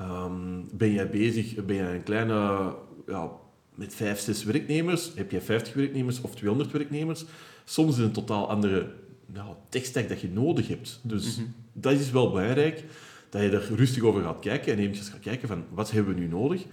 Um, 0.00 0.68
ben 0.72 0.92
jij 0.92 1.10
bezig, 1.10 1.64
ben 1.64 1.76
jij 1.76 1.94
een 1.94 2.02
kleine 2.02 2.74
ja, 3.06 3.30
met 3.74 3.94
vijf, 3.94 4.20
zes 4.20 4.44
werknemers, 4.44 5.12
heb 5.14 5.30
je 5.30 5.40
50 5.40 5.74
werknemers 5.74 6.20
of 6.20 6.34
200 6.34 6.70
werknemers. 6.70 7.24
Soms 7.64 7.90
is 7.90 7.96
het 7.96 8.06
een 8.06 8.12
totaal 8.12 8.48
andere 8.48 8.92
nou, 9.26 9.54
tekststack 9.68 10.08
dat 10.08 10.20
je 10.20 10.28
nodig 10.28 10.68
hebt. 10.68 11.00
Dus 11.02 11.36
mhm. 11.36 11.46
dat 11.72 11.92
is 11.92 12.10
wel 12.10 12.30
belangrijk, 12.30 12.84
dat 13.30 13.42
je 13.42 13.50
er 13.50 13.74
rustig 13.74 14.02
over 14.02 14.22
gaat 14.22 14.38
kijken 14.38 14.72
en 14.72 14.78
eventjes 14.78 15.08
gaat 15.08 15.20
kijken 15.20 15.48
van 15.48 15.64
wat 15.70 15.90
hebben 15.90 16.14
we 16.14 16.20
nu 16.20 16.26
nodig. 16.26 16.64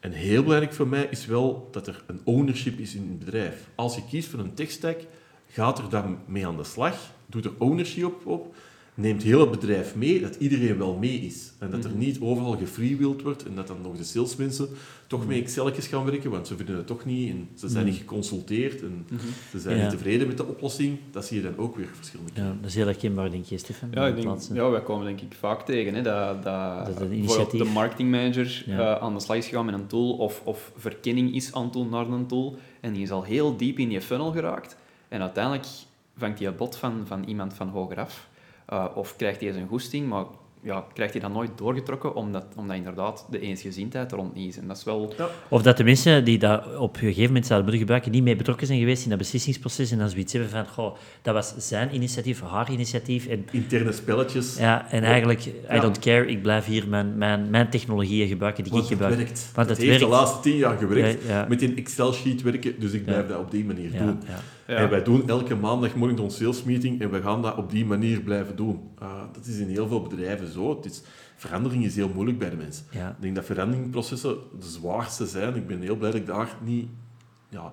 En 0.00 0.12
heel 0.12 0.42
belangrijk 0.42 0.74
voor 0.74 0.88
mij 0.88 1.06
is 1.10 1.26
wel 1.26 1.68
dat 1.70 1.86
er 1.86 2.04
een 2.06 2.20
ownership 2.24 2.78
is 2.78 2.94
in 2.94 3.08
het 3.08 3.18
bedrijf. 3.18 3.68
Als 3.74 3.94
je 3.94 4.06
kiest 4.08 4.28
voor 4.28 4.38
een 4.38 4.54
tekststack, 4.54 5.00
gaat 5.48 5.78
er 5.78 5.88
dan 5.88 6.18
mee 6.26 6.46
aan 6.46 6.56
de 6.56 6.64
slag, 6.64 7.12
doe 7.26 7.42
er 7.42 7.52
ownership 7.58 8.26
op 8.26 8.54
neemt 8.96 9.22
heel 9.22 9.40
het 9.40 9.50
bedrijf 9.50 9.94
mee, 9.94 10.20
dat 10.20 10.34
iedereen 10.34 10.78
wel 10.78 10.96
mee 10.96 11.20
is. 11.20 11.52
En 11.58 11.70
dat 11.70 11.84
er 11.84 11.90
mhm. 11.90 11.98
niet 11.98 12.20
overal 12.20 12.56
gefreewheeld 12.56 13.22
wordt 13.22 13.44
en 13.44 13.54
dat 13.54 13.66
dan 13.66 13.80
nog 13.82 13.96
de 13.96 14.04
salesmensen 14.04 14.68
toch 15.06 15.26
mee 15.26 15.42
Excelletjes 15.42 15.86
gaan 15.86 16.04
werken, 16.04 16.30
want 16.30 16.46
ze 16.46 16.56
vinden 16.56 16.76
het 16.76 16.86
toch 16.86 17.04
niet 17.04 17.30
en 17.30 17.48
ze 17.54 17.68
zijn 17.68 17.84
mhm. 17.84 17.92
niet 17.92 18.00
geconsulteerd 18.00 18.82
en 18.82 19.06
mhm. 19.08 19.26
ze 19.50 19.58
zijn 19.58 19.80
niet 19.80 19.90
tevreden 19.90 20.26
met 20.26 20.36
de 20.36 20.46
oplossing. 20.46 20.98
Dat 21.10 21.24
zie 21.24 21.36
je 21.36 21.42
dan 21.42 21.56
ook 21.56 21.76
weer 21.76 21.88
verschillende 21.92 22.32
Ja, 22.34 22.56
dat 22.60 22.70
is 22.70 22.74
heel 22.74 22.86
herkenbaar, 22.86 23.30
denk 23.30 23.44
je, 23.44 23.58
Stefan? 23.58 23.88
Ja, 23.92 24.06
ik 24.06 24.16
denk, 24.16 24.40
ja, 24.52 24.70
wij 24.70 24.82
komen 24.82 25.06
denk 25.06 25.20
ik 25.20 25.34
vaak 25.38 25.64
tegen 25.64 25.94
hè, 25.94 26.02
dat, 26.02 26.42
dat, 26.42 26.86
dat 26.98 27.50
de 27.50 27.64
marketingmanager 27.64 28.64
uh, 28.68 28.94
aan 28.94 29.14
de 29.14 29.20
slag 29.20 29.36
is 29.36 29.46
gegaan 29.46 29.64
met 29.64 29.74
een 29.74 29.86
tool 29.86 30.12
of, 30.12 30.42
of 30.44 30.72
verkenning 30.76 31.34
is 31.34 31.52
aan 31.52 31.64
het 31.64 31.72
doen 31.72 31.88
naar 31.88 32.08
een 32.08 32.26
tool 32.26 32.56
en 32.80 32.92
die 32.92 33.02
is 33.02 33.10
al 33.10 33.22
heel 33.22 33.56
diep 33.56 33.78
in 33.78 33.90
je 33.90 34.00
funnel 34.00 34.32
geraakt 34.32 34.76
en 35.08 35.20
uiteindelijk 35.20 35.66
vangt 36.16 36.38
die 36.38 36.52
bot 36.52 36.76
van, 36.76 37.02
van 37.06 37.24
iemand 37.24 37.54
van 37.54 37.68
hoger 37.68 38.00
af 38.00 38.28
Uh, 38.72 38.84
of 38.94 39.16
krijgt 39.16 39.40
hij 39.40 39.52
zijn 39.52 39.68
goesting, 39.68 40.08
maar 40.08 40.24
ja, 40.66 40.84
krijgt 40.92 41.12
hij 41.12 41.22
dat 41.22 41.32
nooit 41.32 41.50
doorgetrokken, 41.56 42.14
omdat, 42.14 42.44
omdat 42.56 42.76
inderdaad 42.76 43.26
de 43.30 43.40
eensgezindheid 43.40 44.12
er 44.12 44.18
rond 44.18 44.34
niet 44.34 44.48
is. 44.48 44.58
En 44.58 44.68
dat 44.68 44.76
is 44.76 44.84
wel... 44.84 45.12
Ja. 45.18 45.28
Of 45.48 45.62
dat 45.62 45.76
de 45.76 45.84
mensen 45.84 46.24
die 46.24 46.38
dat 46.38 46.76
op 46.76 46.94
een 46.94 47.00
gegeven 47.00 47.26
moment 47.26 47.46
zouden 47.46 47.68
moeten 47.68 47.80
gebruiken, 47.80 48.12
niet 48.12 48.22
mee 48.22 48.36
betrokken 48.36 48.66
zijn 48.66 48.78
geweest 48.78 49.04
in 49.04 49.08
dat 49.08 49.18
beslissingsproces 49.18 49.90
en 49.90 49.98
dan 49.98 50.08
zoiets 50.08 50.32
hebben 50.32 50.50
van, 50.50 50.66
goh, 50.66 50.96
dat 51.22 51.34
was 51.34 51.54
zijn 51.56 51.94
initiatief, 51.94 52.40
haar 52.40 52.70
initiatief. 52.70 53.26
En, 53.26 53.46
Interne 53.50 53.92
spelletjes. 53.92 54.56
Ja, 54.58 54.90
en 54.90 55.02
eigenlijk, 55.02 55.44
I 55.46 55.80
don't 55.80 55.98
care, 55.98 56.26
ik 56.26 56.42
blijf 56.42 56.64
hier 56.64 56.88
mijn, 56.88 57.18
mijn, 57.18 57.50
mijn 57.50 57.70
technologieën 57.70 58.28
gebruiken 58.28 58.64
die 58.64 58.72
Want 58.72 58.84
ik 58.84 58.90
gebruik. 58.90 59.16
Werkt. 59.16 59.50
Want 59.54 59.68
het, 59.68 59.78
het 59.78 59.86
heeft 59.86 60.00
werkt. 60.00 60.12
de 60.12 60.18
laatste 60.18 60.40
tien 60.40 60.56
jaar 60.56 60.78
gewerkt 60.78 61.48
met 61.48 61.62
een 61.62 61.76
Excel-sheet 61.76 62.42
werken, 62.42 62.80
dus 62.80 62.92
ik 62.92 63.04
blijf 63.04 63.26
dat 63.26 63.38
op 63.38 63.50
die 63.50 63.64
manier 63.64 63.90
doen. 63.92 64.18
En 64.66 64.90
wij 64.90 65.02
doen 65.02 65.28
elke 65.28 65.54
maandagmorgen 65.54 66.18
onze 66.18 66.36
sales 66.36 66.62
meeting 66.62 67.00
en 67.00 67.10
we 67.10 67.22
gaan 67.22 67.42
dat 67.42 67.56
op 67.56 67.70
die 67.70 67.84
manier 67.84 68.20
blijven 68.20 68.56
doen. 68.56 68.90
Uh, 69.02 69.22
dat 69.32 69.46
is 69.46 69.58
in 69.58 69.68
heel 69.68 69.88
veel 69.88 70.02
bedrijven 70.02 70.52
zo. 70.52 70.76
Het 70.76 70.84
is, 70.84 71.02
verandering 71.36 71.84
is 71.84 71.96
heel 71.96 72.10
moeilijk 72.14 72.38
bij 72.38 72.50
de 72.50 72.56
mensen. 72.56 72.86
Ik 72.90 73.20
denk 73.20 73.34
dat 73.34 73.44
veranderingprocessen 73.44 74.36
de 74.60 74.66
zwaarste 74.66 75.26
zijn. 75.26 75.56
Ik 75.56 75.66
ben 75.66 75.80
heel 75.80 75.96
blij 75.96 76.10
dat 76.10 76.20
ik 76.20 76.26
daar 76.26 76.56
niet, 76.64 76.88
ja, 77.48 77.72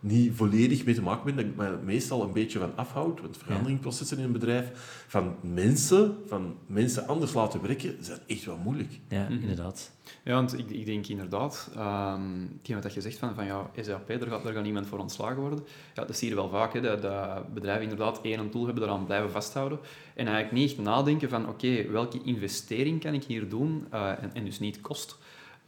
niet 0.00 0.32
volledig 0.34 0.84
mee 0.84 0.94
te 0.94 1.02
maken 1.02 1.24
ben. 1.24 1.36
Dat 1.36 1.44
ik 1.44 1.56
me 1.56 1.78
meestal 1.84 2.22
een 2.22 2.32
beetje 2.32 2.58
van 2.58 2.76
afhoud. 2.76 3.20
Want 3.20 3.36
veranderingprocessen 3.36 4.18
in 4.18 4.24
een 4.24 4.32
bedrijf 4.32 4.70
van 5.06 5.36
mensen, 5.40 6.16
van 6.26 6.56
mensen 6.66 7.06
anders 7.06 7.34
laten 7.34 7.62
werken, 7.62 7.96
zijn 8.00 8.18
echt 8.26 8.44
wel 8.44 8.56
moeilijk. 8.56 9.00
Ja, 9.08 9.26
inderdaad. 9.28 9.90
Ja, 10.24 10.34
want 10.34 10.58
ik, 10.58 10.70
ik 10.70 10.86
denk 10.86 11.06
inderdaad, 11.06 11.70
um, 11.76 12.60
wat 12.82 12.94
je 12.94 13.00
zegt 13.00 13.18
van, 13.18 13.34
van 13.34 13.44
ja, 13.44 13.70
SAP, 13.80 14.08
daar 14.08 14.28
gaat, 14.28 14.42
daar 14.42 14.52
gaat 14.52 14.62
niemand 14.62 14.86
voor 14.86 14.98
ontslagen 14.98 15.40
worden. 15.40 15.64
Ja, 15.94 16.04
dat 16.04 16.16
zie 16.16 16.28
je 16.28 16.34
wel 16.34 16.48
vaak, 16.48 16.72
hè, 16.72 16.80
dat, 16.80 17.02
dat 17.02 17.54
bedrijven 17.54 17.82
inderdaad 17.82 18.20
één 18.22 18.50
tool 18.50 18.64
hebben, 18.64 18.82
eraan 18.82 19.04
blijven 19.04 19.30
vasthouden. 19.30 19.78
En 20.14 20.26
eigenlijk 20.26 20.52
niet 20.52 20.70
echt 20.70 20.80
nadenken 20.80 21.28
van, 21.28 21.48
oké, 21.48 21.90
welke 21.90 22.20
investering 22.22 23.00
kan 23.00 23.14
ik 23.14 23.24
hier 23.24 23.48
doen, 23.48 23.86
uh, 23.94 24.22
en, 24.22 24.34
en, 24.34 24.44
dus 24.44 24.58
niet 24.58 24.80
kost, 24.80 25.18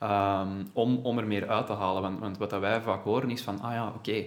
um, 0.02 0.68
om, 0.72 0.96
om 0.96 1.18
er 1.18 1.26
meer 1.26 1.48
uit 1.48 1.66
te 1.66 1.72
halen. 1.72 2.02
Want, 2.02 2.18
want 2.18 2.38
wat 2.38 2.50
dat 2.50 2.60
wij 2.60 2.80
vaak 2.80 3.04
horen 3.04 3.30
is 3.30 3.42
van, 3.42 3.60
ah 3.60 3.72
ja, 3.72 3.92
oké, 3.96 4.24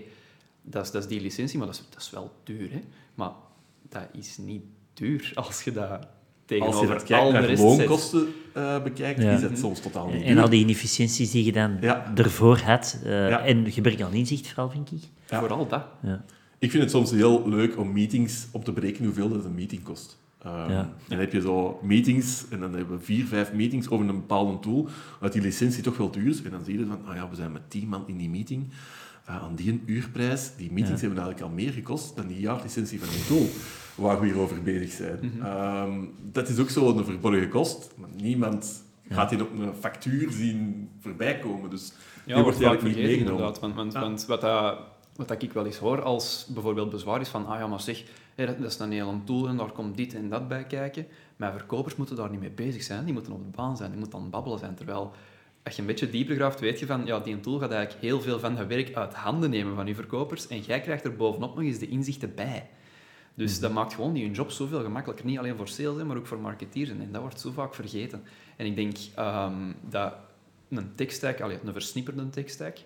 dat, 0.61 0.85
is, 0.85 0.91
dat 0.91 1.01
is 1.01 1.09
die 1.09 1.21
licentie, 1.21 1.57
maar 1.57 1.67
dat 1.67 1.75
is, 1.75 1.83
dat 1.89 2.01
is 2.01 2.09
wel 2.09 2.31
duur. 2.43 2.71
Hè? 2.71 2.81
Maar 3.15 3.31
dat 3.89 4.07
is 4.11 4.37
niet 4.37 4.63
duur 4.93 5.31
als 5.35 5.63
je 5.63 5.71
dat 5.71 6.07
als 6.59 6.79
je 6.79 6.87
dat 6.87 7.03
kijkt 7.03 7.31
naar 7.31 7.57
loonkosten 7.57 8.33
uh, 8.57 8.83
bekijkt, 8.83 9.19
is 9.19 9.41
het 9.41 9.57
soms 9.57 9.79
totaal 9.79 10.07
niet 10.07 10.23
En 10.23 10.37
al 10.37 10.49
die 10.49 10.61
inefficiënties 10.61 11.31
die 11.31 11.45
je 11.45 11.51
dan 11.51 11.79
ervoor 12.15 12.57
hebt. 12.57 12.99
Uh, 13.03 13.47
En 13.47 13.71
gebrek 13.71 14.01
aan 14.01 14.13
inzicht, 14.13 14.47
vooral, 14.47 14.69
vind 14.69 14.91
ik. 14.91 15.01
Vooral 15.25 15.67
dat. 15.67 15.83
Ik 16.59 16.71
vind 16.71 16.83
het 16.83 16.91
soms 16.91 17.11
heel 17.11 17.49
leuk 17.49 17.77
om 17.77 17.91
meetings 17.91 18.47
op 18.51 18.65
te 18.65 18.71
berekenen 18.71 19.05
hoeveel 19.05 19.29
dat 19.29 19.45
een 19.45 19.55
meeting 19.55 19.83
kost. 19.83 20.17
Um, 20.45 20.51
En 20.51 20.93
dan 21.07 21.19
heb 21.19 21.31
je 21.31 21.41
zo 21.41 21.79
meetings, 21.83 22.45
en 22.49 22.59
dan 22.59 22.73
hebben 22.73 22.97
we 22.97 23.03
vier, 23.03 23.25
vijf 23.25 23.53
meetings 23.53 23.89
over 23.89 24.09
een 24.09 24.15
bepaalde 24.15 24.59
tool, 24.59 24.87
dat 25.19 25.33
die 25.33 25.41
licentie 25.41 25.83
toch 25.83 25.97
wel 25.97 26.11
duur 26.11 26.29
is. 26.29 26.41
En 26.41 26.51
dan 26.51 26.63
zie 26.63 26.79
je 26.79 26.85
van, 26.85 27.05
ah 27.05 27.15
ja, 27.15 27.29
we 27.29 27.35
zijn 27.35 27.51
met 27.51 27.69
tien 27.69 27.87
man 27.87 28.03
in 28.07 28.17
die 28.17 28.29
meeting. 28.29 28.67
Uh, 29.29 29.43
aan 29.43 29.55
die 29.55 29.83
uurprijs, 29.85 30.51
die 30.57 30.71
meetings 30.71 31.01
hebben 31.01 31.19
eigenlijk 31.19 31.49
al 31.49 31.55
meer 31.55 31.71
gekost 31.71 32.15
dan 32.15 32.27
die 32.27 32.39
jaarlicentie 32.39 32.99
van 32.99 33.09
die 33.09 33.25
tool 33.25 33.47
waar 33.95 34.19
we 34.19 34.25
hier 34.25 34.39
over 34.39 34.61
bezig 34.61 34.91
zijn. 34.91 35.19
Mhm. 35.21 35.45
Ehm, 35.45 36.05
dat 36.31 36.49
is 36.49 36.59
ook 36.59 36.69
zo 36.69 36.97
een 36.97 37.05
verborgen 37.05 37.49
kost. 37.49 37.93
Niemand 38.15 38.83
gaat 39.09 39.29
die 39.29 39.41
op 39.41 39.59
een 39.59 39.73
factuur 39.79 40.31
zien 40.31 40.89
voorbij 40.99 41.39
komen. 41.39 41.69
Dus 41.69 41.93
ja, 42.25 42.33
die 42.33 42.43
wordt 42.43 42.61
eigenlijk 42.61 42.95
niet 42.95 43.05
meegenomen. 43.05 43.31
Inderdaad, 43.31 43.59
want, 43.59 43.75
want, 43.75 43.93
want 43.93 44.25
wat, 44.25 44.41
dat, 44.41 44.77
wat 45.15 45.41
ik 45.41 45.53
wel 45.53 45.65
eens 45.65 45.77
hoor 45.77 46.01
als 46.01 46.47
bijvoorbeeld 46.53 46.89
bezwaar 46.89 47.21
is 47.21 47.29
van 47.29 47.45
ah 47.45 47.59
ja, 47.59 47.67
maar 47.67 47.81
zeg, 47.81 48.03
dat, 48.35 48.59
is 48.59 48.79
een 48.79 48.91
heel 48.91 49.21
tool 49.23 49.47
en 49.47 49.57
daar 49.57 49.71
komt 49.71 49.97
dit 49.97 50.13
en 50.13 50.29
dat 50.29 50.47
bij 50.47 50.65
kijken. 50.65 51.07
Maar 51.35 51.51
verkopers 51.51 51.95
moeten 51.95 52.15
daar 52.15 52.29
niet 52.29 52.39
mee 52.39 52.49
bezig 52.49 52.83
zijn. 52.83 53.03
Die 53.05 53.13
moeten 53.13 53.31
op 53.31 53.43
de 53.43 53.57
baan 53.57 53.77
zijn, 53.77 53.89
die 53.89 53.99
moeten 53.99 54.19
aan 54.19 54.29
babbelen 54.29 54.59
zijn. 54.59 54.75
Terwijl 54.75 55.13
als 55.63 55.75
je 55.75 55.81
een 55.81 55.87
beetje 55.87 56.09
dieper 56.09 56.35
graaft, 56.35 56.59
weet 56.59 56.79
je 56.79 56.85
van, 56.85 57.05
ja, 57.05 57.19
die 57.19 57.39
tool 57.39 57.59
gaat 57.59 57.71
eigenlijk 57.71 58.01
heel 58.03 58.21
veel 58.21 58.39
van 58.39 58.57
het 58.57 58.67
werk 58.67 58.95
uit 58.95 59.13
handen 59.13 59.49
nemen 59.49 59.75
van 59.75 59.87
je 59.87 59.95
verkopers 59.95 60.47
en 60.47 60.59
jij 60.61 60.81
krijgt 60.81 61.03
er 61.03 61.15
bovenop 61.15 61.55
nog 61.55 61.63
eens 61.63 61.79
de 61.79 61.87
inzichten 61.87 62.35
bij. 62.35 62.69
Dus 63.33 63.53
mhm. 63.53 63.61
dat 63.61 63.71
maakt 63.71 63.93
gewoon 63.93 64.13
die 64.13 64.23
hun 64.23 64.33
job 64.33 64.51
zoveel 64.51 64.81
gemakkelijker. 64.81 65.25
Niet 65.25 65.37
alleen 65.37 65.55
voor 65.55 65.67
sales, 65.67 66.03
maar 66.03 66.17
ook 66.17 66.27
voor 66.27 66.39
marketeers. 66.39 66.89
En 66.89 67.11
dat 67.11 67.21
wordt 67.21 67.39
zo 67.39 67.51
vaak 67.51 67.75
vergeten. 67.75 68.23
En 68.55 68.65
ik 68.65 68.75
denk 68.75 68.97
um, 69.19 69.75
dat 69.89 70.13
een 70.69 70.95
tekststack, 70.95 71.39
een 71.39 71.73
versnipperde 71.73 72.29
tekststack, 72.29 72.77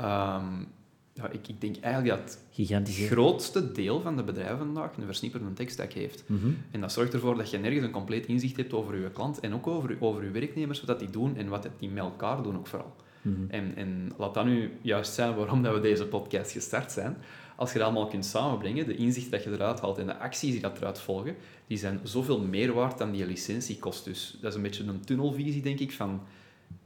um, 0.00 0.66
ja, 1.12 1.30
ik, 1.30 1.48
ik, 1.48 1.60
denk 1.60 1.76
eigenlijk 1.80 2.16
dat 2.16 2.38
het 2.56 2.88
grootste 2.88 3.72
deel 3.72 4.00
van 4.00 4.16
de 4.16 4.22
bedrijven 4.22 4.58
vandaag 4.58 4.96
een 4.96 5.04
versnipperde 5.04 5.52
tekststack 5.52 5.92
heeft. 5.92 6.24
Mhm. 6.26 6.50
En 6.70 6.80
dat 6.80 6.92
zorgt 6.92 7.12
ervoor 7.12 7.36
dat 7.36 7.50
je 7.50 7.58
nergens 7.58 7.84
een 7.84 7.90
compleet 7.90 8.26
inzicht 8.26 8.56
hebt 8.56 8.72
over 8.72 8.96
je 8.96 9.10
klant 9.10 9.40
en 9.40 9.54
ook 9.54 9.66
over, 9.66 9.96
over 10.00 10.24
je 10.24 10.30
werknemers, 10.30 10.84
wat 10.84 10.98
die 10.98 11.10
doen 11.10 11.36
en 11.36 11.48
wat 11.48 11.68
die 11.78 11.88
met 11.88 12.02
elkaar 12.02 12.42
doen 12.42 12.56
ook 12.56 12.66
vooral. 12.66 12.94
Mhm. 13.22 13.36
en, 13.48 13.76
en 13.76 14.12
laat 14.16 14.34
dat 14.34 14.44
nu 14.44 14.72
juist 14.82 15.14
zijn 15.14 15.34
waarom 15.34 15.62
dat 15.62 15.74
we 15.74 15.80
deze 15.80 16.06
podcast 16.06 16.52
gestart 16.52 16.92
zijn 16.92 17.16
als 17.60 17.72
je 17.72 17.78
dat 17.78 17.86
allemaal 17.86 18.06
kunt 18.06 18.24
samenbrengen, 18.24 18.86
de 18.86 18.94
inzicht 18.94 19.30
dat 19.30 19.44
je 19.44 19.50
eruit 19.50 19.80
haalt 19.80 19.98
en 19.98 20.06
de 20.06 20.18
acties 20.18 20.50
die 20.50 20.60
dat 20.60 20.76
eruit 20.76 20.98
volgen, 20.98 21.36
die 21.66 21.78
zijn 21.78 22.00
zoveel 22.02 22.40
meer 22.40 22.72
waard 22.72 22.98
dan 22.98 23.12
die 23.12 23.26
licentiekost. 23.26 24.04
Dus 24.04 24.38
dat 24.40 24.50
is 24.50 24.56
een 24.56 24.62
beetje 24.62 24.84
een 24.84 25.00
tunnelvisie, 25.00 25.62
denk 25.62 25.78
ik, 25.78 25.92
van 25.92 26.22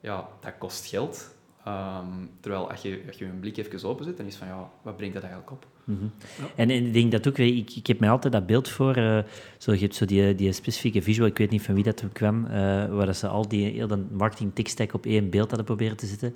ja, 0.00 0.28
dat 0.40 0.58
kost 0.58 0.86
geld. 0.86 1.33
Ehm, 1.64 2.26
terwijl 2.40 2.70
als 2.70 2.82
je, 2.82 3.02
als 3.06 3.18
je 3.18 3.24
een 3.24 3.40
blik 3.40 3.56
even 3.56 3.88
openzet, 3.88 4.16
dan 4.16 4.26
is 4.26 4.36
van 4.36 4.46
ja, 4.46 4.70
wat 4.82 4.96
brengt 4.96 5.14
dat 5.14 5.22
eigenlijk 5.22 5.52
op? 5.52 5.66
Mhm. 5.84 6.04
En 6.56 6.70
ik 6.70 6.92
denk 6.92 7.12
dat 7.12 7.28
ook, 7.28 7.38
ik, 7.38 7.70
ik 7.70 7.86
heb 7.86 8.00
mij 8.00 8.10
altijd 8.10 8.32
dat 8.32 8.46
beeld 8.46 8.68
voor, 8.68 8.96
uh, 8.96 9.18
zo, 9.58 9.72
je 9.72 9.78
hebt 9.78 9.94
zo 9.94 10.04
die, 10.04 10.34
die 10.34 10.52
specifieke 10.52 11.02
visual, 11.02 11.28
ik 11.28 11.38
weet 11.38 11.50
niet 11.50 11.62
van 11.62 11.74
wie 11.74 11.84
dat 11.84 12.04
kwam, 12.12 12.44
uh, 12.44 12.50
waar 12.86 13.14
ze 13.14 13.26
al 13.26 13.48
die 13.48 13.66
heel 13.66 14.06
marketing 14.10 14.54
tech 14.54 14.68
stack 14.68 14.94
op 14.94 15.06
één 15.06 15.30
beeld 15.30 15.48
hadden 15.48 15.66
proberen 15.66 15.96
te 15.96 16.06
zetten 16.06 16.34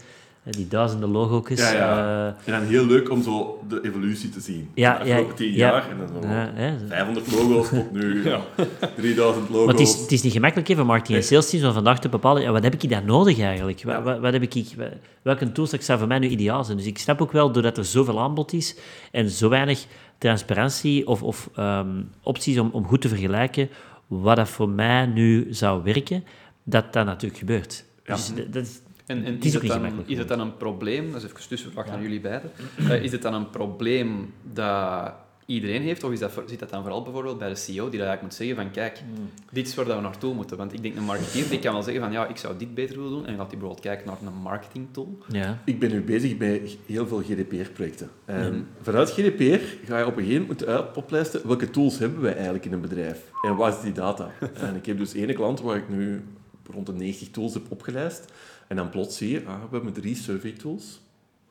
die 0.51 0.69
duizenden 0.69 1.11
logo's. 1.11 1.59
Ja, 1.59 1.73
ja. 1.73 2.27
Uh, 2.27 2.55
en 2.55 2.61
dan 2.61 2.63
heel 2.63 2.87
leuk 2.87 3.11
om 3.11 3.23
zo 3.23 3.61
de 3.69 3.81
evolutie 3.83 4.31
te 4.31 4.41
zien. 4.41 4.71
Ja, 4.75 4.93
de 4.93 5.01
afgelopen 5.01 5.35
tien 5.35 5.53
jaar. 5.53 5.91
En 5.91 5.99
dan 5.99 6.23
zo 6.23 6.29
ja, 6.29 6.53
500 6.89 7.33
logo's 7.33 7.69
tot 7.69 7.93
nu 7.93 8.23
3000 8.97 9.49
logo's. 9.49 9.67
Maar 9.67 9.75
het 9.75 9.81
is, 9.81 10.01
het 10.01 10.13
is 10.13 10.23
niet 10.23 10.33
gemakkelijk 10.33 10.69
even 10.69 10.87
marketing 10.87 11.19
en 11.19 11.25
sales 11.25 11.51
teams 11.51 11.67
om 11.67 11.73
vandaag 11.73 12.01
te 12.01 12.09
bepalen, 12.09 12.43
ja, 12.43 12.51
wat 12.51 12.63
heb 12.63 12.75
ik 12.75 12.91
daar 12.91 13.05
nodig 13.05 13.41
eigenlijk? 13.41 13.83
Wat, 13.83 14.03
wat, 14.03 14.19
wat, 14.19 14.33
heb 14.33 14.43
ik, 14.43 14.75
welke 15.23 15.53
tools 15.53 15.71
zou 15.71 15.99
voor 15.99 16.09
mij 16.09 16.19
nu 16.19 16.29
ideaal 16.29 16.65
zijn? 16.65 16.77
Dus 16.77 16.87
ik 16.87 16.99
snap 16.99 17.21
ook 17.21 17.33
wel, 17.33 17.53
doordat 17.53 17.79
er 17.79 17.85
zoveel 17.85 18.21
aanbod 18.21 18.53
is 18.53 18.77
en 19.13 19.31
zo 19.31 19.49
weinig 19.49 19.87
transparantie 20.19 21.07
of, 21.07 21.23
of 21.23 21.51
um, 21.59 22.11
opties 22.23 22.59
om, 22.59 22.71
om 22.73 22.87
goed 22.87 23.01
te 23.01 23.09
vergelijken 23.09 23.69
wat 24.07 24.37
dat 24.37 24.49
voor 24.49 24.69
mij 24.69 25.07
nu 25.07 25.47
zou 25.51 25.83
werken, 25.83 26.25
dat 26.63 26.93
dat 26.93 27.07
natuurlijk 27.07 27.39
gebeurt. 27.39 27.85
Dus 28.05 28.33
dat 28.51 28.63
is, 28.63 28.81
en, 29.09 29.25
en 29.25 29.41
is, 29.41 29.55
het 29.55 29.67
dan, 29.67 29.93
is 30.07 30.19
het 30.19 30.29
dan 30.29 30.41
een 30.41 30.57
probleem, 30.57 31.13
dat 31.13 31.23
is 31.23 31.31
even 31.31 31.49
tussenvraag 31.49 31.87
ja. 31.87 31.93
aan 31.93 32.03
jullie 32.03 32.21
beiden, 32.21 32.51
uh, 32.81 33.03
is 33.03 33.13
het 33.13 33.23
dan 33.23 33.35
een 33.35 33.51
probleem 33.51 34.33
dat 34.53 35.13
iedereen 35.47 35.83
heeft, 35.83 36.05
of 36.05 36.13
is 36.13 36.19
dat, 36.19 36.43
zit 36.47 36.59
dat 36.59 36.71
dan 36.71 36.83
vooral 36.83 37.03
bijvoorbeeld 37.03 37.39
bij 37.39 37.49
de 37.49 37.55
CEO, 37.55 37.89
die 37.89 37.99
dat 37.99 38.09
eigenlijk 38.09 38.23
moet 38.23 38.35
zeggen 38.35 38.57
van 38.57 38.71
kijk, 38.71 38.99
hmm. 38.99 39.31
dit 39.53 39.67
is 39.67 39.75
waar 39.75 39.87
we 39.87 39.95
naartoe 39.95 40.35
moeten. 40.35 40.57
Want 40.57 40.73
ik 40.73 40.83
denk 40.83 40.97
een 40.97 41.05
marketeer 41.05 41.49
die 41.49 41.59
kan 41.59 41.73
wel 41.73 41.83
zeggen 41.83 42.03
van 42.03 42.13
ja, 42.13 42.27
ik 42.27 42.37
zou 42.37 42.57
dit 42.59 42.75
beter 42.75 42.97
willen 42.97 43.11
doen, 43.11 43.27
en 43.27 43.37
gaat 43.37 43.51
hij 43.51 43.59
bijvoorbeeld 43.59 43.81
kijken 43.81 44.07
naar 44.07 44.17
een 44.33 44.41
marketingtool. 44.43 45.19
Ja. 45.29 45.59
Ik 45.65 45.79
ben 45.79 45.91
nu 45.91 46.03
bezig 46.03 46.37
bij 46.37 46.63
heel 46.87 47.07
veel 47.07 47.23
GDPR-projecten. 47.23 48.11
En 48.25 48.69
vanuit 48.83 49.11
GDPR 49.11 49.87
ga 49.87 49.99
je 49.99 50.07
op 50.07 50.17
een 50.17 50.25
gegeven 50.25 50.41
moment 50.41 50.47
moeten 50.47 50.97
oplijsten 50.97 51.47
welke 51.47 51.71
tools 51.71 51.99
hebben 51.99 52.21
wij 52.21 52.35
eigenlijk 52.35 52.65
in 52.65 52.73
een 52.73 52.81
bedrijf 52.81 53.31
en 53.43 53.57
waar 53.57 53.73
is 53.73 53.81
die 53.81 53.93
data. 53.93 54.31
en 54.55 54.77
ik 54.77 54.87
heb 54.87 54.99
dus 54.99 55.13
ene 55.13 55.33
klant 55.33 55.61
waar 55.61 55.77
ik 55.77 55.89
nu 55.89 56.25
rond 56.73 56.87
de 56.87 56.93
90 56.93 57.31
tools 57.31 57.55
heb 57.55 57.63
opgelijst. 57.69 58.33
En 58.69 58.77
dan 58.77 58.89
plots 58.89 59.17
zie 59.17 59.31
je, 59.31 59.45
ah, 59.47 59.63
we 59.71 59.77
hebben 59.77 59.93
drie 59.93 60.15
survey 60.15 60.53
tools. 60.53 61.01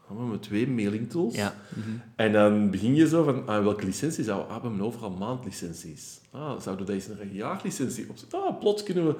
Ah, 0.05 0.15
we 0.15 0.21
hebben 0.21 0.39
twee 0.39 0.67
mailing 0.67 1.09
tools. 1.09 1.35
Ja. 1.35 1.55
En 2.15 2.31
dan 2.31 2.69
begin 2.69 2.95
je 2.95 3.07
zo 3.07 3.23
van, 3.23 3.47
ah, 3.47 3.63
welke 3.63 3.85
licenties 3.85 4.29
ah, 4.29 4.47
we 4.47 4.51
hebben 4.51 4.81
overal 4.81 5.11
maandlicenties. 5.11 6.19
Ah, 6.31 6.61
zouden 6.61 6.85
we 6.85 6.91
deze 6.91 7.11
een 7.21 7.33
jaarlicentie 7.33 8.05
opzetten? 8.09 8.43
Ah, 8.43 8.59
plots 8.59 8.83
kunnen 8.83 9.07
we 9.07 9.15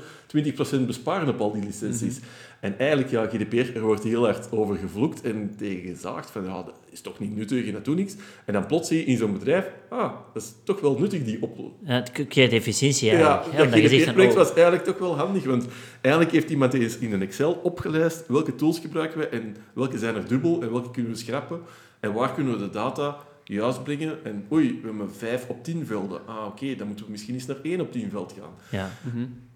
20% 0.81 0.85
besparen 0.85 1.27
op 1.27 1.41
al 1.41 1.51
die 1.51 1.63
licenties. 1.63 2.19
Mhm. 2.19 2.27
En 2.59 2.79
eigenlijk, 2.79 3.09
ja, 3.09 3.25
GDPR, 3.25 3.75
er 3.75 3.81
wordt 3.81 4.03
heel 4.03 4.23
hard 4.23 4.51
over 4.51 4.75
gevloekt 4.75 5.21
en 5.21 5.55
tegen 5.57 5.89
gezaagd 5.95 6.29
van, 6.29 6.43
ja, 6.43 6.63
dat 6.63 6.73
is 6.89 7.01
toch 7.01 7.19
niet 7.19 7.35
nuttig 7.35 7.65
en 7.65 7.73
dat 7.73 7.85
doet 7.85 7.95
niks. 7.95 8.15
En 8.45 8.53
dan 8.53 8.65
plots 8.65 8.87
zie 8.87 8.97
je 8.97 9.05
in 9.05 9.17
zo'n 9.17 9.33
bedrijf, 9.33 9.71
ah, 9.89 10.13
dat 10.33 10.43
is 10.43 10.53
toch 10.63 10.79
wel 10.79 10.99
nuttig, 10.99 11.23
die 11.23 11.41
op... 11.41 11.57
Ja, 11.83 11.93
het 11.93 12.11
creëert 12.11 12.51
efficiëntie 12.51 13.09
eigenlijk. 13.09 13.51
Ja, 13.51 13.57
dat 13.57 13.79
GDPR-project 13.79 14.33
was 14.33 14.53
eigenlijk 14.53 14.83
toch 14.83 14.97
wel 14.97 15.17
handig, 15.17 15.43
want 15.43 15.65
eigenlijk 16.01 16.33
heeft 16.33 16.49
iemand 16.49 16.73
eens 16.73 16.97
in 16.97 17.13
een 17.13 17.21
Excel 17.21 17.53
opgelijst 17.53 18.27
welke 18.27 18.55
tools 18.55 18.79
gebruiken 18.79 19.19
we 19.19 19.27
en 19.27 19.55
welke 19.73 19.97
zijn 19.97 20.15
er 20.15 20.27
dubbel 20.27 20.61
en 20.61 20.71
welke 20.71 20.91
kunnen 20.91 21.11
we 21.11 21.17
schrappen 21.17 21.61
en 21.99 22.13
waar 22.13 22.33
kunnen 22.33 22.53
we 22.53 22.59
de 22.59 22.69
data 22.69 23.17
juist 23.47 23.83
brengen. 23.83 24.25
En 24.25 24.45
oei, 24.51 24.79
we 24.81 24.87
hebben 24.87 25.13
vijf 25.13 25.47
op 25.49 25.63
tien 25.63 25.85
velden. 25.85 26.27
Ah, 26.27 26.45
oké, 26.45 26.75
dan 26.75 26.87
moeten 26.87 27.05
we 27.05 27.11
misschien 27.11 27.33
eens 27.33 27.45
naar 27.45 27.57
één 27.63 27.81
op 27.81 27.91
tien 27.91 28.09
veld 28.09 28.33
gaan. 28.39 28.49
Ja. 28.71 28.89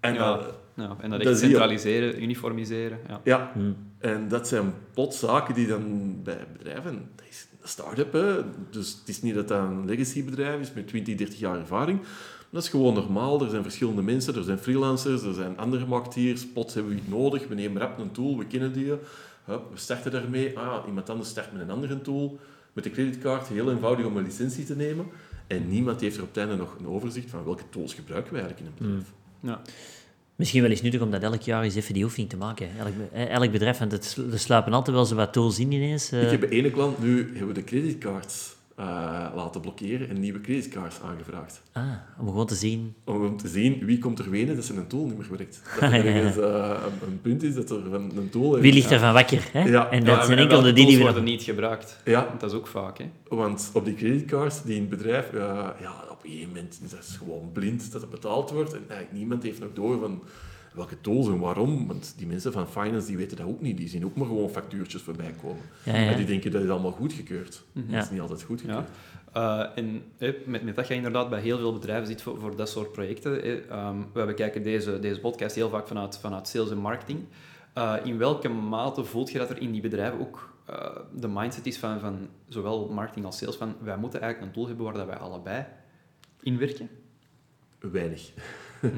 En, 0.00 0.14
ja, 0.14 0.38
eh, 0.38 0.44
ja, 0.74 0.96
en 1.00 1.10
dat 1.10 1.22
dat 1.22 1.28
echt 1.32 1.40
je. 1.40 1.46
centraliseren, 1.46 2.22
uniformiseren. 2.22 2.98
Ja. 3.08 3.20
ja, 3.24 3.50
Hm. 3.54 3.72
en 3.98 4.28
dat 4.28 4.48
zijn 4.48 4.72
plots 4.94 5.18
zaken 5.18 5.54
die 5.54 5.66
dan 5.66 6.16
bij 6.22 6.46
bedrijven... 6.52 7.08
Dat 7.16 7.26
is 7.28 7.46
een 7.62 7.68
start-up, 7.68 8.12
hè. 8.12 8.40
Dus 8.70 8.96
het 9.00 9.08
is 9.08 9.22
niet 9.22 9.34
dat 9.34 9.48
dat 9.48 9.60
een 9.62 9.84
legacy-bedrijf 9.86 10.60
is 10.60 10.72
met 10.72 10.88
20, 10.88 11.14
30 11.16 11.38
jaar 11.38 11.58
ervaring. 11.58 12.00
Dat 12.50 12.62
is 12.62 12.68
gewoon 12.68 12.94
normaal. 12.94 13.42
Er 13.42 13.50
zijn 13.50 13.62
verschillende 13.62 14.02
mensen, 14.02 14.34
er 14.36 14.42
zijn 14.42 14.58
freelancers, 14.58 15.22
er 15.22 15.34
zijn 15.34 15.58
andere 15.58 15.86
marketeers. 15.86 16.46
Plots 16.46 16.74
hebben 16.74 16.92
we 16.92 16.98
iets 16.98 17.08
nodig. 17.08 17.48
We 17.48 17.54
nemen 17.54 17.82
rap 17.82 17.98
een 17.98 18.10
tool, 18.12 18.38
we 18.38 18.46
kennen 18.46 18.72
die. 18.72 18.92
Hup, 19.44 19.62
we 19.72 19.78
starten 19.78 20.10
daarmee. 20.10 20.58
Ah, 20.58 20.86
iemand 20.86 21.10
anders 21.10 21.28
start 21.28 21.52
met 21.52 21.62
een 21.62 21.70
andere 21.70 22.00
tool. 22.00 22.38
Met 22.72 22.84
de 22.84 22.90
creditcard, 22.90 23.48
heel 23.48 23.70
eenvoudig 23.70 24.06
om 24.06 24.16
een 24.16 24.24
licentie 24.24 24.64
te 24.64 24.76
nemen. 24.76 25.06
En 25.46 25.68
niemand 25.68 26.00
heeft 26.00 26.16
er 26.16 26.22
op 26.22 26.28
het 26.28 26.36
einde 26.36 26.56
nog 26.56 26.76
een 26.78 26.86
overzicht 26.86 27.30
van 27.30 27.44
welke 27.44 27.62
tools 27.70 27.94
gebruiken 27.94 28.32
we 28.32 28.40
eigenlijk 28.40 28.68
in 28.70 28.74
een 28.86 28.88
bedrijf. 28.88 29.12
Ja. 29.40 29.62
Misschien 30.36 30.62
wel 30.62 30.70
eens 30.70 30.82
nuttig 30.82 31.00
om 31.00 31.10
dat 31.10 31.22
elk 31.22 31.40
jaar 31.42 31.62
eens 31.62 31.74
even 31.74 31.94
die 31.94 32.04
oefening 32.04 32.30
te 32.30 32.36
maken. 32.36 32.68
Elk, 32.78 32.92
eh, 33.12 33.28
elk 33.28 33.52
bedrijf, 33.52 33.78
want 33.78 33.92
het, 33.92 34.16
er 34.32 34.38
sluipen 34.38 34.72
altijd 34.72 34.96
wel 34.96 35.04
zo 35.04 35.14
wat 35.14 35.32
tools 35.32 35.58
in 35.58 35.72
ineens. 35.72 36.12
eh. 36.12 36.22
Ik 36.22 36.30
heb 36.30 36.40
bij 36.40 36.48
ene 36.48 36.70
klant 36.70 36.98
nu 36.98 37.28
hebben 37.28 37.46
we 37.46 37.52
de 37.54 37.64
creditcards 37.64 38.56
eh, 38.76 38.86
laten 39.34 39.60
blokkeren 39.60 40.08
en 40.08 40.20
nieuwe 40.20 40.40
creditcards 40.40 41.00
aangevraagd. 41.00 41.62
Ah, 41.72 41.84
om 42.18 42.26
gewoon 42.26 42.46
te 42.46 42.54
zien. 42.54 42.94
Om 43.04 43.36
te 43.36 43.48
zien 43.48 43.84
wie 43.84 43.98
komt 43.98 44.18
er 44.18 44.30
wenen 44.30 44.56
dat 44.56 44.64
ze 44.64 44.74
een 44.74 44.86
tool 44.86 45.04
niet 45.04 45.18
meer 45.18 45.30
werkt. 45.30 45.62
Dat 45.80 45.92
er 45.92 46.06
ergens, 46.06 46.36
eh, 46.36 46.76
een, 46.84 47.08
een 47.08 47.20
punt 47.20 47.42
is 47.42 47.54
dat 47.54 47.70
er 47.70 47.82
van 47.90 48.12
een 48.16 48.30
tool... 48.30 48.58
Wie 48.58 48.72
ligt 48.72 48.90
ervan 48.90 49.12
wakker? 49.12 49.48
Hè? 49.52 49.62
Ja. 49.62 49.90
En 49.90 50.04
dat 50.04 50.16
Ja, 50.16 50.24
zijn 50.24 50.38
en 50.38 50.44
enkel 50.44 50.62
de 50.62 50.72
die 50.72 50.86
die 50.86 50.98
worden 50.98 51.24
niet 51.24 51.42
gebruikt. 51.42 52.00
Ja, 52.04 52.34
dat 52.38 52.50
is 52.50 52.56
ook 52.56 52.66
vaak, 52.66 52.98
hè. 52.98 53.10
want 53.28 53.70
op 53.74 53.84
die 53.84 53.94
creditcards 53.94 54.62
die 54.62 54.74
in 54.74 54.80
het 54.80 54.90
bedrijf, 54.90 55.32
eh, 55.32 55.68
ja, 55.80 55.92
op 56.10 56.24
een 56.24 56.30
gegeven 56.30 56.48
moment 56.48 56.80
is 56.84 56.90
dat 56.90 57.16
gewoon 57.18 57.50
blind 57.52 57.92
dat 57.92 58.00
het 58.00 58.10
betaald 58.10 58.50
wordt. 58.50 58.72
En 58.72 58.84
eigenlijk 58.88 59.12
niemand 59.12 59.42
heeft 59.42 59.60
nog 59.60 59.70
door 59.74 59.98
van 59.98 60.22
welke 60.74 61.00
tools 61.00 61.28
en 61.28 61.38
waarom. 61.38 61.86
Want 61.86 62.14
die 62.16 62.26
mensen 62.26 62.52
van 62.52 62.68
finance 62.68 63.06
die 63.06 63.16
weten 63.16 63.36
dat 63.36 63.46
ook 63.46 63.60
niet. 63.60 63.76
Die 63.76 63.88
zien 63.88 64.04
ook 64.04 64.16
maar 64.16 64.26
gewoon 64.26 64.50
factuurtjes 64.50 65.02
voorbij 65.02 65.34
komen. 65.42 65.62
Ja, 65.82 65.96
ja. 65.96 66.10
En 66.10 66.16
die 66.16 66.26
denken 66.26 66.50
dat 66.50 66.62
is 66.62 66.68
allemaal 66.68 66.90
goedgekeurd. 66.90 67.64
Mhm. 67.72 67.92
Dat 67.92 68.04
is 68.04 68.10
niet 68.10 68.20
altijd 68.20 68.42
goedgekeurd. 68.42 68.88
Ja. 69.34 69.66
Uh, 69.74 69.78
en 69.78 70.02
met, 70.44 70.62
met 70.62 70.76
dat 70.76 70.88
je 70.88 70.94
inderdaad 70.94 71.30
bij 71.30 71.40
heel 71.40 71.58
veel 71.58 71.72
bedrijven 71.72 72.06
zit 72.06 72.22
voor, 72.22 72.40
voor 72.40 72.56
dat 72.56 72.68
soort 72.68 72.92
projecten. 72.92 73.68
Ehm, 73.68 73.96
we 74.12 74.24
bekijken 74.24 74.62
deze, 74.62 74.98
deze 74.98 75.20
podcast 75.20 75.54
heel 75.54 75.68
vaak 75.68 75.86
vanuit, 75.86 76.18
vanuit 76.18 76.48
sales 76.48 76.70
en 76.70 76.78
marketing. 76.78 77.20
Uh, 77.78 77.96
in 78.04 78.18
welke 78.18 78.48
mate 78.48 79.04
voelt 79.04 79.30
je 79.30 79.38
dat 79.38 79.50
er 79.50 79.60
in 79.60 79.72
die 79.72 79.80
bedrijven 79.80 80.20
ook 80.20 80.52
uh, 80.70 80.96
de 81.14 81.28
mindset 81.28 81.66
is 81.66 81.78
van, 81.78 82.00
van 82.00 82.28
zowel 82.48 82.88
marketing 82.88 83.24
als 83.26 83.38
sales 83.38 83.56
van 83.56 83.74
wij 83.80 83.96
moeten 83.96 84.20
eigenlijk 84.20 84.50
een 84.52 84.58
tool 84.58 84.68
hebben 84.68 84.84
waar 84.84 84.94
dat 84.94 85.06
wij 85.06 85.16
allebei 85.16 85.66
in 86.40 86.58
werken? 86.58 86.88
Weinig. 87.78 88.32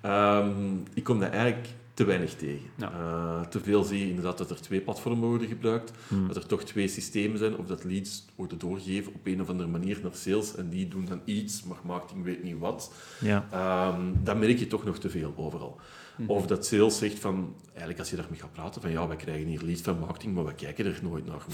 Ehm, 0.00 0.76
ik 0.94 1.04
kom 1.04 1.18
daar 1.18 1.30
eigenlijk 1.30 1.68
te 1.98 2.04
weinig 2.04 2.34
tegen. 2.34 2.70
Ja. 2.74 2.92
Eh, 2.92 3.40
te 3.46 3.60
veel 3.60 3.82
zie 3.82 3.98
je 3.98 4.08
inderdaad 4.08 4.38
dat 4.38 4.50
er 4.50 4.60
twee 4.60 4.80
platformen 4.80 5.28
worden 5.28 5.48
gebruikt, 5.48 5.92
dat 6.26 6.36
er 6.36 6.46
toch 6.46 6.64
twee 6.64 6.88
systemen 6.88 7.38
zijn, 7.38 7.56
of 7.56 7.66
dat 7.66 7.84
leads 7.84 8.24
worden 8.34 8.58
doorgegeven 8.58 9.14
op 9.14 9.26
een 9.26 9.40
of 9.40 9.48
andere 9.48 9.68
manier 9.68 9.98
naar 10.02 10.14
sales 10.14 10.56
en 10.56 10.68
die 10.68 10.88
doen 10.88 11.04
dan 11.04 11.20
iets, 11.24 11.62
maar 11.62 11.76
marketing 11.82 12.24
weet 12.24 12.42
niet 12.42 12.58
wat. 12.58 12.92
Ja. 13.20 13.46
Ehm, 13.50 14.02
dat 14.22 14.38
merk 14.38 14.58
je 14.58 14.66
toch 14.66 14.84
nog 14.84 14.98
te 14.98 15.10
veel 15.10 15.32
overal. 15.36 15.80
Of 16.26 16.46
dat 16.46 16.66
sales 16.66 16.98
zegt 16.98 17.18
van, 17.18 17.54
eigenlijk 17.68 17.98
als 17.98 18.10
je 18.10 18.16
daarmee 18.16 18.38
gaat 18.38 18.52
praten, 18.52 18.80
van 18.80 18.90
ja, 18.90 19.08
wij 19.08 19.16
krijgen 19.16 19.46
hier 19.46 19.62
leads 19.62 19.82
van 19.82 19.98
marketing, 19.98 20.34
maar 20.34 20.44
we 20.44 20.54
kijken 20.54 20.86
er 20.86 20.98
nooit 21.02 21.26
naar. 21.26 21.44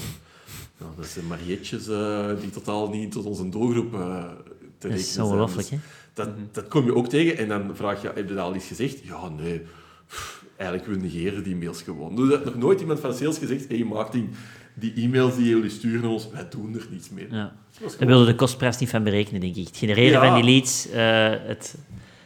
Dat 0.95 1.07
zijn 1.07 1.27
marietjes 1.27 1.87
eh, 1.87 2.29
die 2.39 2.49
totaal 2.49 2.89
niet 2.89 3.11
tot 3.11 3.25
onze 3.25 3.49
doelgroep 3.49 3.93
uh, 3.93 4.23
te 4.89 4.95
Dat 4.95 5.05
is 5.05 5.17
ongelooflijk, 5.17 5.69
hè? 5.69 5.77
Dat, 6.13 6.29
dat 6.51 6.67
kom 6.67 6.85
je 6.85 6.95
ook 6.95 7.07
tegen 7.07 7.37
en 7.37 7.47
dan 7.47 7.71
vraag 7.73 8.01
je, 8.01 8.07
heb 8.07 8.29
je 8.29 8.35
dat 8.35 8.43
al 8.43 8.53
eens 8.53 8.67
gezegd? 8.67 8.99
Ja, 9.03 9.29
nee. 9.29 9.61
Pff, 10.07 10.43
eigenlijk, 10.57 10.89
we 10.89 10.95
negeren 10.95 11.43
die 11.43 11.55
mails 11.55 11.81
gewoon. 11.81 12.15
Dus 12.15 12.29
dat 12.29 12.45
nog 12.45 12.55
nooit 12.55 12.79
iemand 12.79 12.99
van 12.99 13.13
sales 13.13 13.37
gezegd, 13.37 13.67
hé, 13.67 13.75
hey, 13.75 13.85
marketing, 13.85 14.29
die 14.73 14.93
e-mails 14.95 15.35
die 15.35 15.45
jullie 15.49 15.69
sturen 15.69 16.09
ons, 16.09 16.29
wij 16.31 16.47
doen 16.49 16.73
er 16.75 16.87
niets 16.91 17.09
mee. 17.09 17.27
Ja. 17.31 17.55
Daar 17.97 18.07
wilden 18.07 18.27
de 18.27 18.35
kostprijs 18.35 18.77
niet 18.77 18.89
van 18.89 19.03
berekenen, 19.03 19.41
denk 19.41 19.55
ik. 19.55 19.67
Het 19.67 19.77
genereren 19.77 20.21
Ja. 20.21 20.25
van 20.27 20.41
die 20.41 20.51
leads, 20.51 20.87
uh, 20.89 20.93
het... 21.47 21.75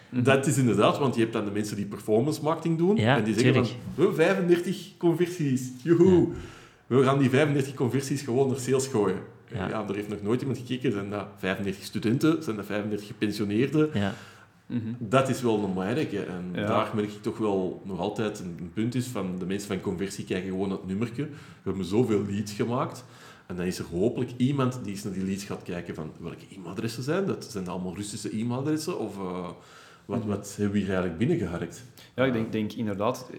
Dat 0.10 0.48
is 0.48 0.58
inderdaad, 0.58 0.98
want 0.98 1.16
je 1.16 1.22
hebt 1.22 1.34
dan 1.34 1.46
de 1.46 1.52
mensen 1.52 1.76
die 1.76 1.86
performance 1.86 2.42
marketing 2.44 2.78
doen. 2.78 2.96
Ja, 2.96 3.18
en 3.18 3.24
die 3.24 3.34
zeggen 3.34 3.54
tuurlijk. 3.54 3.74
van, 3.96 4.06
we 4.06 4.14
35 4.14 4.98
conversies, 4.98 5.62
joehoe. 5.84 6.28
We 6.88 7.04
gaan 7.04 7.20
die 7.20 7.30
35 7.30 7.74
conversies 7.74 8.22
gewoon 8.22 8.48
naar 8.48 8.60
sales 8.60 8.88
gooien. 8.88 9.20
Ja. 9.54 9.68
Ja. 9.68 9.86
er 9.88 9.96
heeft 9.96 10.10
nog 10.10 10.22
nooit 10.22 10.40
iemand 10.42 10.60
gekeken. 10.60 10.92
Zijn 10.92 11.10
dat 11.10 11.28
35 11.38 11.84
studenten? 11.84 12.44
Zijn 12.44 12.56
dat 12.56 12.66
35 12.66 13.08
gepensioneerden? 13.08 13.90
Ja. 13.94 14.14
Mhm. 14.66 14.94
Dat 14.98 15.30
is 15.30 15.42
wel 15.42 15.64
een 15.64 15.74
belangrijke. 15.74 16.24
En 16.24 16.50
Ja. 16.54 16.68
daar 16.68 16.92
merk 16.96 17.12
ik 17.12 17.22
toch 17.22 17.38
wel 17.38 17.82
nog 17.86 18.00
altijd 18.00 18.40
een, 18.40 18.56
een 18.60 18.72
punt 18.74 18.96
is 18.96 19.08
van 19.08 19.40
de 19.40 19.46
mensen 19.46 19.68
van 19.68 19.82
conversie 19.82 20.26
kijken 20.26 20.50
gewoon 20.50 20.68
naar 20.70 20.78
het 20.78 20.88
nummertje. 20.88 21.24
We 21.24 21.30
hebben 21.70 21.86
zoveel 21.86 22.26
leads 22.26 22.52
gemaakt. 22.54 23.04
En 23.48 23.56
dan 23.56 23.66
is 23.66 23.80
er 23.80 23.86
hopelijk 23.86 24.32
iemand 24.38 24.80
die 24.84 24.92
eens 24.94 25.04
naar 25.04 25.14
die 25.14 25.24
leads 25.26 25.44
gaat 25.44 25.64
kijken 25.64 25.96
van 25.96 26.12
welke 26.20 26.46
e-mailadressen 26.56 27.04
zijn 27.04 27.26
dat? 27.26 27.46
Zijn 27.50 27.64
dat 27.64 27.74
allemaal 27.74 27.96
Russische 27.96 28.30
e-mailadressen? 28.38 29.00
Of 29.00 29.18
uh, 29.18 29.48
wat, 30.06 30.26
wat 30.26 30.54
hebben 30.56 30.74
we 30.74 30.80
hier 30.80 30.88
eigenlijk 30.90 31.18
binnengeharkt? 31.18 31.84
Ja, 32.16 32.26
ik 32.26 32.34
denk, 32.34 32.52
denk 32.52 32.74
inderdaad, 32.74 33.30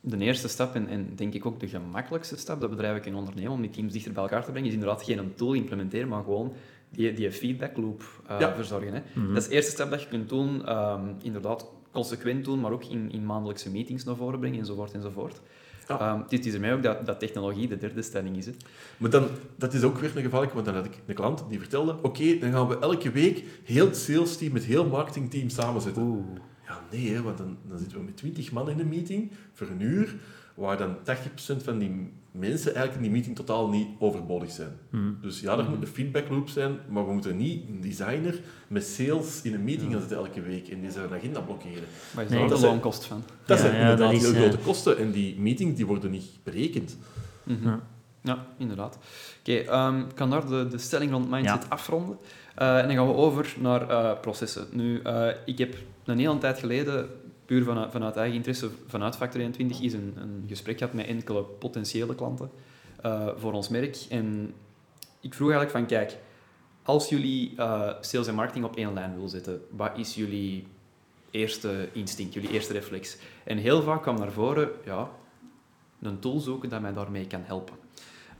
de 0.00 0.18
eerste 0.18 0.48
stap 0.48 0.74
en, 0.74 0.88
en 0.88 1.12
denk 1.14 1.34
ik 1.34 1.46
ook 1.46 1.60
de 1.60 1.68
gemakkelijkste 1.68 2.36
stap 2.36 2.60
dat 2.60 2.70
bedrijven 2.70 3.00
kunnen 3.00 3.20
ondernemen 3.20 3.52
om 3.52 3.60
die 3.60 3.70
teams 3.70 3.92
dichter 3.92 4.12
bij 4.12 4.22
elkaar 4.22 4.44
te 4.44 4.50
brengen, 4.50 4.68
is 4.68 4.74
inderdaad 4.74 5.02
geen 5.02 5.18
een 5.18 5.34
tool 5.34 5.52
implementeren, 5.52 6.08
maar 6.08 6.22
gewoon 6.22 6.52
die, 6.90 7.12
die 7.12 7.32
feedback 7.32 7.76
loop 7.76 8.02
uh, 8.30 8.40
Ja. 8.40 8.54
verzorgen. 8.54 8.92
Hè. 8.92 9.00
Mhm. 9.14 9.28
Dat 9.28 9.42
is 9.42 9.48
de 9.48 9.54
eerste 9.54 9.70
stap 9.70 9.90
dat 9.90 10.02
je 10.02 10.08
kunt 10.08 10.28
doen, 10.28 10.76
um, 10.78 11.16
inderdaad 11.22 11.66
consequent 11.92 12.44
doen, 12.44 12.60
maar 12.60 12.72
ook 12.72 12.84
in, 12.84 13.12
in 13.12 13.26
maandelijkse 13.26 13.70
meetings 13.70 14.04
naar 14.04 14.16
voren 14.16 14.38
brengen, 14.40 14.58
enzovoort, 14.58 14.92
enzovoort. 14.92 15.40
Ja. 15.88 16.12
Um, 16.14 16.24
het 16.28 16.46
is 16.46 16.54
ermee 16.54 16.72
ook 16.72 16.82
dat, 16.82 17.06
dat 17.06 17.18
technologie 17.20 17.68
de 17.68 17.76
derde 17.76 18.02
stelling 18.02 18.36
is. 18.36 18.46
Hè. 18.46 18.52
Maar 18.96 19.10
dan, 19.10 19.26
dat 19.56 19.74
is 19.74 19.82
ook 19.82 19.98
weer 19.98 20.16
een 20.16 20.22
gevaarlijk, 20.22 20.52
want 20.52 20.64
dan 20.66 20.74
had 20.74 20.84
ik 20.84 21.00
een 21.06 21.14
klant 21.14 21.44
die 21.48 21.58
vertelde, 21.58 21.96
oké, 22.02 22.38
dan 22.38 22.52
gaan 22.52 22.68
we 22.68 22.78
elke 22.78 23.10
week 23.10 23.44
heel 23.64 23.86
het 23.86 23.96
sales 23.96 24.36
team 24.36 24.52
met 24.52 24.64
heel 24.64 24.82
het 24.82 24.92
marketingteam 24.92 25.48
samenzetten. 25.48 26.02
Oeh. 26.02 26.24
Ja, 26.68 26.80
nee, 26.90 27.12
hè, 27.14 27.22
want 27.22 27.38
dan, 27.38 27.56
dan 27.68 27.78
zitten 27.78 27.98
we 27.98 28.04
met 28.04 28.16
20 28.16 28.52
man 28.52 28.70
in 28.70 28.78
een 28.78 28.88
meeting 28.88 29.30
voor 29.52 29.66
een 29.66 29.80
uur, 29.80 30.14
waar 30.54 30.76
dan 30.76 30.96
80% 30.96 31.00
van 31.64 31.78
die 31.78 32.12
mensen 32.30 32.66
eigenlijk 32.74 32.96
in 32.96 33.02
die 33.02 33.10
meeting 33.10 33.36
totaal 33.36 33.68
niet 33.68 33.88
overbodig 33.98 34.50
zijn. 34.50 34.70
Mhm. 34.90 35.02
Dus 35.22 35.40
ja, 35.40 35.58
er 35.58 35.70
moet 35.70 35.80
een 35.82 35.86
feedback 35.86 36.28
loop 36.28 36.48
zijn, 36.48 36.78
maar 36.88 37.06
we 37.06 37.12
moeten 37.12 37.36
niet 37.36 37.68
een 37.68 37.80
designer 37.80 38.40
met 38.68 38.84
sales 38.86 39.42
in 39.42 39.54
een 39.54 39.64
meeting 39.64 39.90
gaan 39.92 40.00
zitten 40.00 40.18
elke 40.18 40.40
week 40.42 40.68
en 40.68 40.80
die 40.80 40.90
zijn 40.90 41.12
agenda 41.12 41.40
blokkeren. 41.40 41.84
Waar 42.14 42.24
is 42.24 42.30
Nee. 42.30 42.38
daar 42.38 42.48
Dat 42.48 42.56
de 42.56 42.62
zijn- 42.64 42.72
loonkost 42.72 43.04
van? 43.04 43.22
Dat 43.44 43.58
Ja, 43.58 43.64
zijn 43.64 43.74
ja, 43.76 43.80
inderdaad 43.80 44.12
dat 44.12 44.22
is, 44.22 44.30
heel 44.30 44.40
grote 44.48 44.58
kosten 44.58 44.98
en 44.98 45.10
die 45.10 45.40
meetings 45.40 45.76
die 45.76 45.86
worden 45.86 46.10
niet 46.10 46.30
berekend. 46.42 46.96
Mhm. 47.42 47.66
Ja. 47.68 47.80
Ja, 48.22 48.46
inderdaad. 48.56 48.98
Oké, 49.40 49.52
ehm, 49.56 49.98
ik 49.98 50.14
kan 50.14 50.30
daar 50.30 50.46
de, 50.46 50.66
de 50.70 50.78
stelling 50.78 51.10
rond 51.10 51.30
mindset 51.30 51.62
Ja. 51.62 51.68
afronden. 51.68 52.18
Eh, 52.54 52.78
en 52.78 52.86
dan 52.86 52.96
gaan 52.96 53.06
we 53.06 53.14
over 53.14 53.54
naar 53.60 53.88
eh, 53.90 54.20
processen. 54.20 54.66
Nu, 54.72 55.00
eh, 55.02 55.26
ik 55.44 55.58
heb 55.58 55.76
een 56.08 56.18
hele 56.18 56.38
tijd 56.38 56.58
geleden, 56.58 57.08
puur 57.44 57.64
vanuit, 57.64 57.92
vanuit 57.92 58.16
eigen 58.16 58.36
interesse, 58.36 58.70
vanuit 58.86 59.16
Factor 59.16 59.40
21, 59.40 59.80
is 59.80 59.92
een, 59.92 60.14
een 60.16 60.44
gesprek 60.48 60.78
gehad 60.78 60.92
met 60.92 61.06
enkele 61.06 61.42
potentiële 61.42 62.14
klanten 62.14 62.50
eh, 63.02 63.28
voor 63.36 63.52
ons 63.52 63.68
merk. 63.68 63.96
En 64.10 64.54
ik 65.20 65.34
vroeg 65.34 65.50
eigenlijk 65.50 65.78
van, 65.78 65.98
kijk, 65.98 66.18
als 66.82 67.08
jullie 67.08 67.52
eh, 67.56 67.92
sales 68.00 68.26
en 68.26 68.34
marketing 68.34 68.64
op 68.64 68.76
één 68.76 68.92
lijn 68.92 69.14
willen 69.14 69.28
zetten, 69.28 69.60
wat 69.70 69.98
is 69.98 70.14
jullie 70.14 70.66
eerste 71.30 71.88
instinct, 71.92 72.34
jullie 72.34 72.50
eerste 72.50 72.72
reflex? 72.72 73.16
En 73.44 73.58
heel 73.58 73.82
vaak 73.82 74.02
kwam 74.02 74.18
naar 74.18 74.32
voren, 74.32 74.70
ja, 74.84 75.10
een 76.02 76.18
tool 76.18 76.40
zoeken 76.40 76.68
dat 76.68 76.80
mij 76.80 76.92
daarmee 76.92 77.26
kan 77.26 77.42
helpen. 77.44 77.74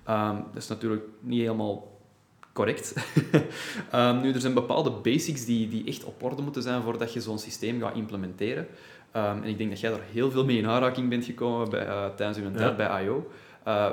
Ehm, 0.05 0.37
dat 0.37 0.63
is 0.63 0.69
natuurlijk 0.69 1.05
niet 1.21 1.41
helemaal 1.41 1.98
correct. 2.59 2.95
Ehm, 3.91 4.21
nu, 4.21 4.33
er 4.33 4.41
zijn 4.41 4.55
bepaalde 4.55 4.91
basics 4.91 5.45
die, 5.45 5.69
die 5.69 5.85
echt 5.87 6.05
op 6.05 6.23
orde 6.23 6.43
moeten 6.43 6.63
zijn 6.63 6.83
voordat 6.83 7.13
je 7.13 7.21
zo'n 7.21 7.39
systeem 7.39 7.81
gaat 7.81 7.97
implementeren. 7.97 8.67
Ehm, 9.13 9.43
en 9.43 9.49
ik 9.49 9.59
denk 9.59 9.71
dat 9.71 9.81
jij 9.81 9.91
daar 9.91 10.03
heel 10.13 10.31
veel 10.31 10.45
mee 10.45 10.59
in 10.59 10.67
aanraking 10.67 11.09
bent 11.09 11.25
gekomen 11.25 11.71
bij, 11.71 11.87
eh, 11.87 12.07
tijdens 12.15 12.39
uw 12.39 12.51
tijd 12.53 12.71
Ja. 12.71 12.77
bij 12.77 13.05
I.O. 13.05 13.31
Eh, 13.65 13.93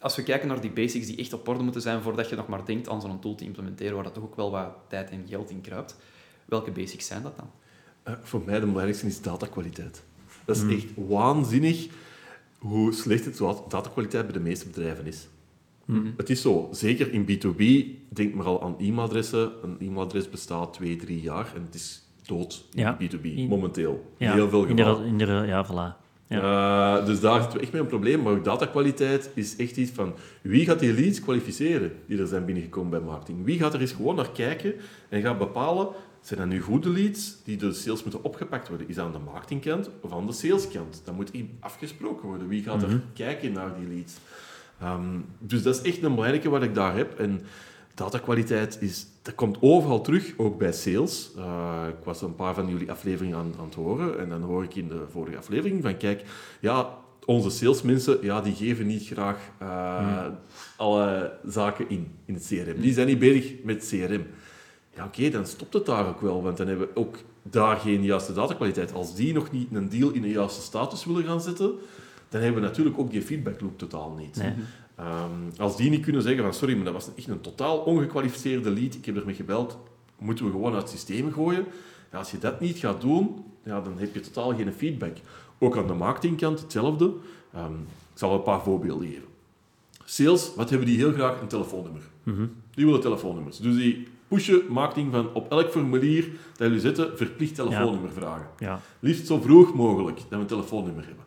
als 0.00 0.16
we 0.16 0.22
kijken 0.22 0.48
naar 0.48 0.60
die 0.60 0.70
basics 0.70 1.06
die 1.06 1.16
echt 1.16 1.32
op 1.32 1.48
orde 1.48 1.62
moeten 1.62 1.80
zijn 1.82 2.02
voordat 2.02 2.28
je 2.28 2.36
nog 2.36 2.46
maar 2.48 2.64
denkt 2.64 2.88
aan 2.88 3.00
zo'n 3.00 3.20
tool 3.20 3.34
te 3.34 3.44
implementeren, 3.44 3.94
waar 3.94 4.04
dat 4.04 4.14
toch 4.14 4.24
ook 4.24 4.36
wel 4.36 4.50
wat 4.50 4.68
tijd 4.88 5.10
en 5.10 5.24
geld 5.28 5.50
in 5.50 5.60
kruipt, 5.60 5.96
welke 6.44 6.70
basics 6.70 7.06
zijn 7.06 7.22
dat 7.22 7.36
dan? 7.36 7.50
Eh, 8.02 8.14
voor 8.22 8.42
mij 8.44 8.60
de 8.60 8.66
belangrijkste 8.66 9.06
is 9.06 9.22
datakwaliteit. 9.22 10.02
Dat 10.44 10.56
is 10.56 10.62
Mm. 10.62 10.70
echt 10.70 10.86
waanzinnig 10.94 11.86
hoe 12.58 12.92
slecht 12.92 13.24
het 13.24 13.38
datakwaliteit 13.68 14.24
bij 14.24 14.32
de 14.32 14.40
meeste 14.40 14.66
bedrijven 14.66 15.06
is. 15.06 15.28
Mhm. 15.84 16.06
Het 16.16 16.30
is 16.30 16.40
zo, 16.42 16.68
zeker 16.72 17.12
in 17.12 17.22
B2B, 17.24 17.62
denk 18.08 18.34
maar 18.34 18.46
al 18.46 18.62
aan 18.62 18.74
e-mailadressen. 18.78 19.50
Een 19.62 19.76
e-mailadres 19.80 20.30
bestaat 20.30 20.72
twee, 20.72 20.96
drie 20.96 21.20
jaar 21.20 21.52
en 21.54 21.62
het 21.62 21.74
is 21.74 22.02
dood 22.26 22.64
in 22.74 22.80
Ja. 22.82 22.96
B2B, 23.00 23.24
In- 23.24 23.48
momenteel. 23.48 24.12
Ja, 24.16 24.32
Heel 24.32 24.48
veel 24.48 24.66
gevallen. 24.66 25.06
in 25.06 25.18
de, 25.18 25.24
ja, 25.46 25.66
voilà. 25.66 25.98
Uh, 26.28 27.06
dus 27.06 27.20
daar 27.20 27.40
zitten 27.40 27.56
we 27.58 27.62
echt 27.64 27.72
mee 27.72 27.80
een 27.82 27.86
probleem. 27.88 28.22
Maar 28.22 28.32
ook 28.32 28.44
datakwaliteit 28.44 29.30
is 29.34 29.56
echt 29.56 29.76
iets 29.76 29.90
van 29.90 30.14
wie 30.42 30.64
gaat 30.64 30.78
die 30.78 30.92
leads 30.94 31.20
kwalificeren 31.20 31.92
die 32.06 32.18
er 32.18 32.26
zijn 32.26 32.44
binnengekomen 32.44 32.90
bij 32.90 33.00
marketing? 33.00 33.44
Wie 33.44 33.58
gaat 33.58 33.74
er 33.74 33.80
eens 33.80 33.92
gewoon 33.92 34.14
naar 34.16 34.30
kijken 34.30 34.74
en 35.08 35.22
gaat 35.22 35.38
bepalen, 35.38 35.88
zijn 36.20 36.40
dat 36.40 36.48
nu 36.48 36.60
goede 36.60 36.88
leads 36.90 37.36
die 37.44 37.56
door 37.56 37.68
de 37.70 37.74
sales 37.74 38.02
moeten 38.02 38.24
opgepakt 38.24 38.68
worden? 38.68 38.88
Is 38.88 38.94
dat 38.94 39.04
aan 39.06 39.12
de 39.12 39.18
marketingkant 39.18 39.90
of 40.00 40.12
aan 40.12 40.26
de 40.26 40.32
saleskant? 40.32 41.02
Dat 41.04 41.14
moet 41.16 41.30
afgesproken 41.60 42.28
worden. 42.28 42.48
Wie 42.48 42.62
gaat 42.62 42.82
er 42.82 42.88
Mhm. 42.88 42.98
kijken 43.14 43.52
naar 43.52 43.74
die 43.78 43.88
leads? 43.94 44.14
Um, 44.82 45.24
dus 45.38 45.62
dat 45.62 45.74
is 45.74 45.82
echt 45.82 46.02
een 46.02 46.14
belangrijke 46.14 46.48
wat 46.48 46.62
ik 46.62 46.74
daar 46.74 46.96
heb. 46.96 47.18
En 47.18 47.40
datakwaliteit 47.94 48.78
is, 48.80 49.06
dat 49.22 49.34
komt 49.34 49.56
overal 49.60 50.00
terug, 50.00 50.32
ook 50.36 50.58
bij 50.58 50.72
sales. 50.72 51.30
Uh, 51.36 51.82
ik 51.88 52.04
was 52.04 52.22
een 52.22 52.34
paar 52.34 52.54
van 52.54 52.68
jullie 52.68 52.90
afleveringen 52.90 53.38
aan, 53.38 53.54
aan 53.58 53.64
het 53.64 53.74
horen 53.74 54.18
en 54.18 54.28
dan 54.28 54.42
hoor 54.42 54.64
ik 54.64 54.74
in 54.74 54.88
de 54.88 55.04
vorige 55.10 55.36
aflevering 55.36 55.82
van 55.82 55.96
kijk, 55.96 56.24
ja, 56.60 56.98
onze 57.24 57.50
salesmensen, 57.50 58.18
ja, 58.22 58.40
die 58.40 58.54
geven 58.54 58.86
niet 58.86 59.06
graag 59.06 59.38
uh, 59.62 59.98
hmm. 59.98 60.38
alle 60.76 61.32
zaken 61.46 61.88
in, 61.88 62.12
in 62.24 62.34
het 62.34 62.46
CRM. 62.46 62.80
Die 62.80 62.92
zijn 62.92 63.06
niet 63.06 63.18
bezig 63.18 63.52
met 63.62 63.86
CRM. 63.88 64.26
Ja, 64.94 65.04
oké, 65.04 65.18
okay, 65.18 65.30
dan 65.30 65.46
stopt 65.46 65.74
het 65.74 65.86
daar 65.86 66.08
ook 66.08 66.20
wel, 66.20 66.42
want 66.42 66.56
dan 66.56 66.66
hebben 66.66 66.86
we 66.86 67.00
ook 67.00 67.16
daar 67.42 67.76
geen 67.76 68.04
juiste 68.04 68.32
datakwaliteit. 68.32 68.92
Als 68.92 69.14
die 69.14 69.32
nog 69.32 69.50
niet 69.50 69.68
een 69.72 69.88
deal 69.88 70.10
in 70.10 70.22
de 70.22 70.30
juiste 70.30 70.60
status 70.60 71.04
willen 71.04 71.24
gaan 71.24 71.40
zetten, 71.40 71.72
dan 72.30 72.40
hebben 72.40 72.62
we 72.62 72.68
natuurlijk 72.68 72.98
ook 72.98 73.10
die 73.10 73.22
feedback 73.22 73.60
loop 73.60 73.78
totaal 73.78 74.14
niet. 74.18 74.36
Nee. 74.36 74.52
Um, 75.00 75.52
als 75.58 75.76
die 75.76 75.90
niet 75.90 76.02
kunnen 76.02 76.22
zeggen 76.22 76.42
van 76.42 76.54
sorry, 76.54 76.74
maar 76.74 76.84
dat 76.84 76.92
was 76.92 77.08
echt 77.16 77.28
een 77.28 77.40
totaal 77.40 77.78
ongekwalificeerde 77.78 78.70
lead, 78.70 78.94
ik 78.94 79.04
heb 79.04 79.16
ermee 79.16 79.34
gebeld, 79.34 79.78
moeten 80.18 80.44
we 80.44 80.50
gewoon 80.50 80.72
uit 80.72 80.82
het 80.82 80.90
systeem 80.90 81.32
gooien. 81.32 81.64
Ja, 82.12 82.18
als 82.18 82.30
je 82.30 82.38
dat 82.38 82.60
niet 82.60 82.78
gaat 82.78 83.00
doen, 83.00 83.44
ja, 83.64 83.80
dan 83.80 83.98
heb 83.98 84.14
je 84.14 84.20
totaal 84.20 84.54
geen 84.54 84.72
feedback. 84.72 85.16
Ook 85.58 85.76
aan 85.76 85.86
de 85.86 85.92
marketingkant 85.92 86.60
hetzelfde. 86.60 87.04
Um, 87.56 87.86
ik 88.12 88.18
zal 88.18 88.34
een 88.34 88.42
paar 88.42 88.62
voorbeelden 88.62 89.08
geven. 89.08 89.28
Sales, 90.04 90.54
wat 90.56 90.70
hebben 90.70 90.88
die 90.88 90.96
heel 90.96 91.12
graag? 91.12 91.40
Een 91.40 91.48
telefoonnummer. 91.48 92.02
Mm 92.22 92.34
-hmm. 92.34 92.52
Die 92.74 92.84
willen 92.84 93.00
telefoonnummers. 93.00 93.58
Dus 93.58 93.76
die 93.76 94.08
pushen 94.28 94.62
marketing 94.68 95.12
van 95.12 95.34
op 95.34 95.50
elk 95.50 95.70
formulier 95.70 96.24
dat 96.56 96.66
jullie 96.66 96.80
zetten, 96.80 97.16
verplicht 97.16 97.54
telefoonnummer 97.54 98.10
ja. 98.14 98.20
vragen. 98.20 98.46
Ja. 98.58 98.80
Liefst 99.00 99.26
zo 99.26 99.40
vroeg 99.40 99.74
mogelijk 99.74 100.16
dat 100.16 100.28
we 100.28 100.36
een 100.36 100.46
telefoonnummer 100.46 101.06
hebben. 101.06 101.24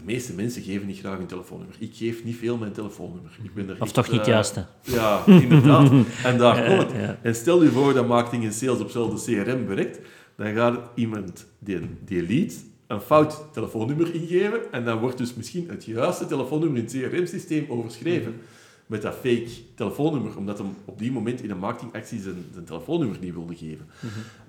De 0.00 0.06
meeste 0.06 0.32
mensen 0.32 0.62
geven 0.62 0.86
niet 0.86 0.98
graag 0.98 1.18
een 1.18 1.26
telefoonnummer. 1.26 1.76
Ik 1.78 1.90
geef 1.94 2.24
niet 2.24 2.36
veel 2.36 2.56
mijn 2.56 2.72
telefoonnummer. 2.72 3.30
Ik 3.42 3.54
ben 3.54 3.68
er 3.68 3.74
of 3.74 3.80
echt, 3.80 3.94
toch 3.94 4.10
niet 4.10 4.20
uh, 4.20 4.26
juist, 4.26 4.54
hè? 4.54 4.62
Ja, 4.82 5.26
inderdaad. 5.26 5.90
en 6.24 6.38
daar 6.38 6.64
komt 6.64 6.92
het. 6.92 7.00
ja. 7.00 7.18
En 7.22 7.34
stel 7.34 7.62
je 7.62 7.68
voor 7.68 7.94
dat 7.94 8.06
marketing 8.06 8.44
en 8.44 8.52
sales 8.52 8.78
op 8.78 8.82
hetzelfde 8.82 9.42
CRM 9.42 9.66
werkt, 9.66 10.00
dan 10.36 10.54
gaat 10.54 10.78
iemand 10.94 11.46
die, 11.58 11.80
die 12.04 12.26
lead 12.26 12.54
een 12.86 13.00
fout 13.00 13.44
telefoonnummer 13.52 14.14
ingeven 14.14 14.72
en 14.72 14.84
dan 14.84 14.98
wordt 14.98 15.18
dus 15.18 15.34
misschien 15.34 15.68
het 15.68 15.84
juiste 15.84 16.26
telefoonnummer 16.26 16.78
in 16.78 16.84
het 16.84 16.92
CRM-systeem 16.92 17.66
overschreven 17.68 18.34
met 18.86 19.02
dat 19.02 19.14
fake 19.14 19.48
telefoonnummer, 19.74 20.36
omdat 20.36 20.58
hem 20.58 20.74
op 20.84 20.98
die 20.98 21.12
moment 21.12 21.42
in 21.42 21.50
een 21.50 21.58
marketingactie 21.58 22.20
zijn, 22.20 22.44
zijn 22.52 22.64
telefoonnummer 22.64 23.18
niet 23.20 23.34
wilde 23.34 23.56
geven. 23.56 23.86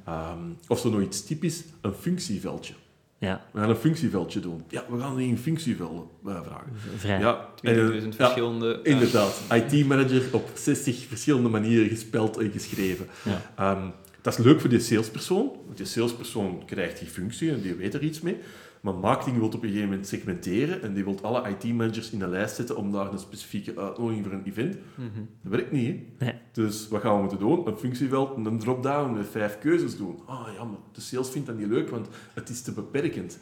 Um, 0.09 0.57
of 0.67 0.79
zo 0.79 0.89
nog 0.89 1.01
iets 1.01 1.23
typisch, 1.23 1.63
een 1.81 1.93
functieveldje. 1.93 2.73
Ja, 3.21 3.41
We 3.51 3.59
gaan 3.59 3.69
een 3.69 3.75
functieveldje 3.75 4.39
doen. 4.39 4.63
Ja, 4.67 4.85
we 4.89 4.99
gaan 4.99 5.17
een 5.17 5.37
functieveld 5.37 6.11
uh, 6.25 6.41
vragen. 6.43 6.71
vrij. 6.97 7.19
Ja, 7.19 7.47
20.000 7.47 7.61
en, 7.61 8.03
ja, 8.03 8.11
verschillende... 8.11 8.79
Inderdaad. 8.83 9.41
IT-manager 9.51 10.23
op 10.31 10.49
60 10.53 11.05
verschillende 11.07 11.49
manieren 11.49 11.89
gespeld 11.89 12.37
en 12.37 12.51
geschreven. 12.51 13.07
Ja. 13.23 13.41
Ehm, 13.55 13.89
dat 14.21 14.37
is 14.37 14.45
leuk 14.45 14.59
voor 14.59 14.69
die 14.69 14.79
salespersoon, 14.79 15.51
want 15.65 15.77
die 15.77 15.85
salespersoon 15.85 16.65
krijgt 16.65 16.99
die 16.99 17.07
functie 17.07 17.51
en 17.51 17.61
die 17.61 17.73
weet 17.73 17.93
er 17.93 18.03
iets 18.03 18.21
mee. 18.21 18.37
Maar 18.81 18.95
marketing 18.95 19.37
wil 19.37 19.45
op 19.45 19.53
een 19.53 19.59
gegeven 19.59 19.89
moment 19.89 20.07
segmenteren 20.07 20.81
en 20.81 20.93
die 20.93 21.03
wil 21.03 21.19
alle 21.21 21.49
IT-managers 21.49 22.11
in 22.11 22.21
een 22.21 22.29
lijst 22.29 22.55
zetten 22.55 22.77
om 22.77 22.91
daar 22.91 23.11
een 23.11 23.19
specifieke 23.19 23.77
uitnodiging 23.77 24.25
voor 24.25 24.33
een 24.33 24.45
event. 24.45 24.77
Mhm. 24.95 25.07
Dat 25.41 25.51
werkt 25.51 25.71
niet, 25.71 25.87
hè? 26.17 26.25
Nee. 26.25 26.33
Dus 26.51 26.87
wat 26.87 27.01
gaan 27.01 27.13
we 27.15 27.19
moeten 27.19 27.39
doen? 27.39 27.67
Een 27.67 27.77
functieveld, 27.77 28.45
een 28.45 28.59
drop-down 28.59 29.13
met 29.13 29.27
vijf 29.27 29.59
keuzes 29.59 29.97
doen. 29.97 30.19
Ah 30.25 30.47
ja, 30.57 30.63
maar 30.63 30.77
de 30.91 31.01
sales 31.01 31.29
vindt 31.29 31.47
dat 31.47 31.57
niet 31.57 31.67
leuk, 31.67 31.89
want 31.89 32.07
het 32.33 32.49
is 32.49 32.61
te 32.61 32.71
beperkend. 32.71 33.39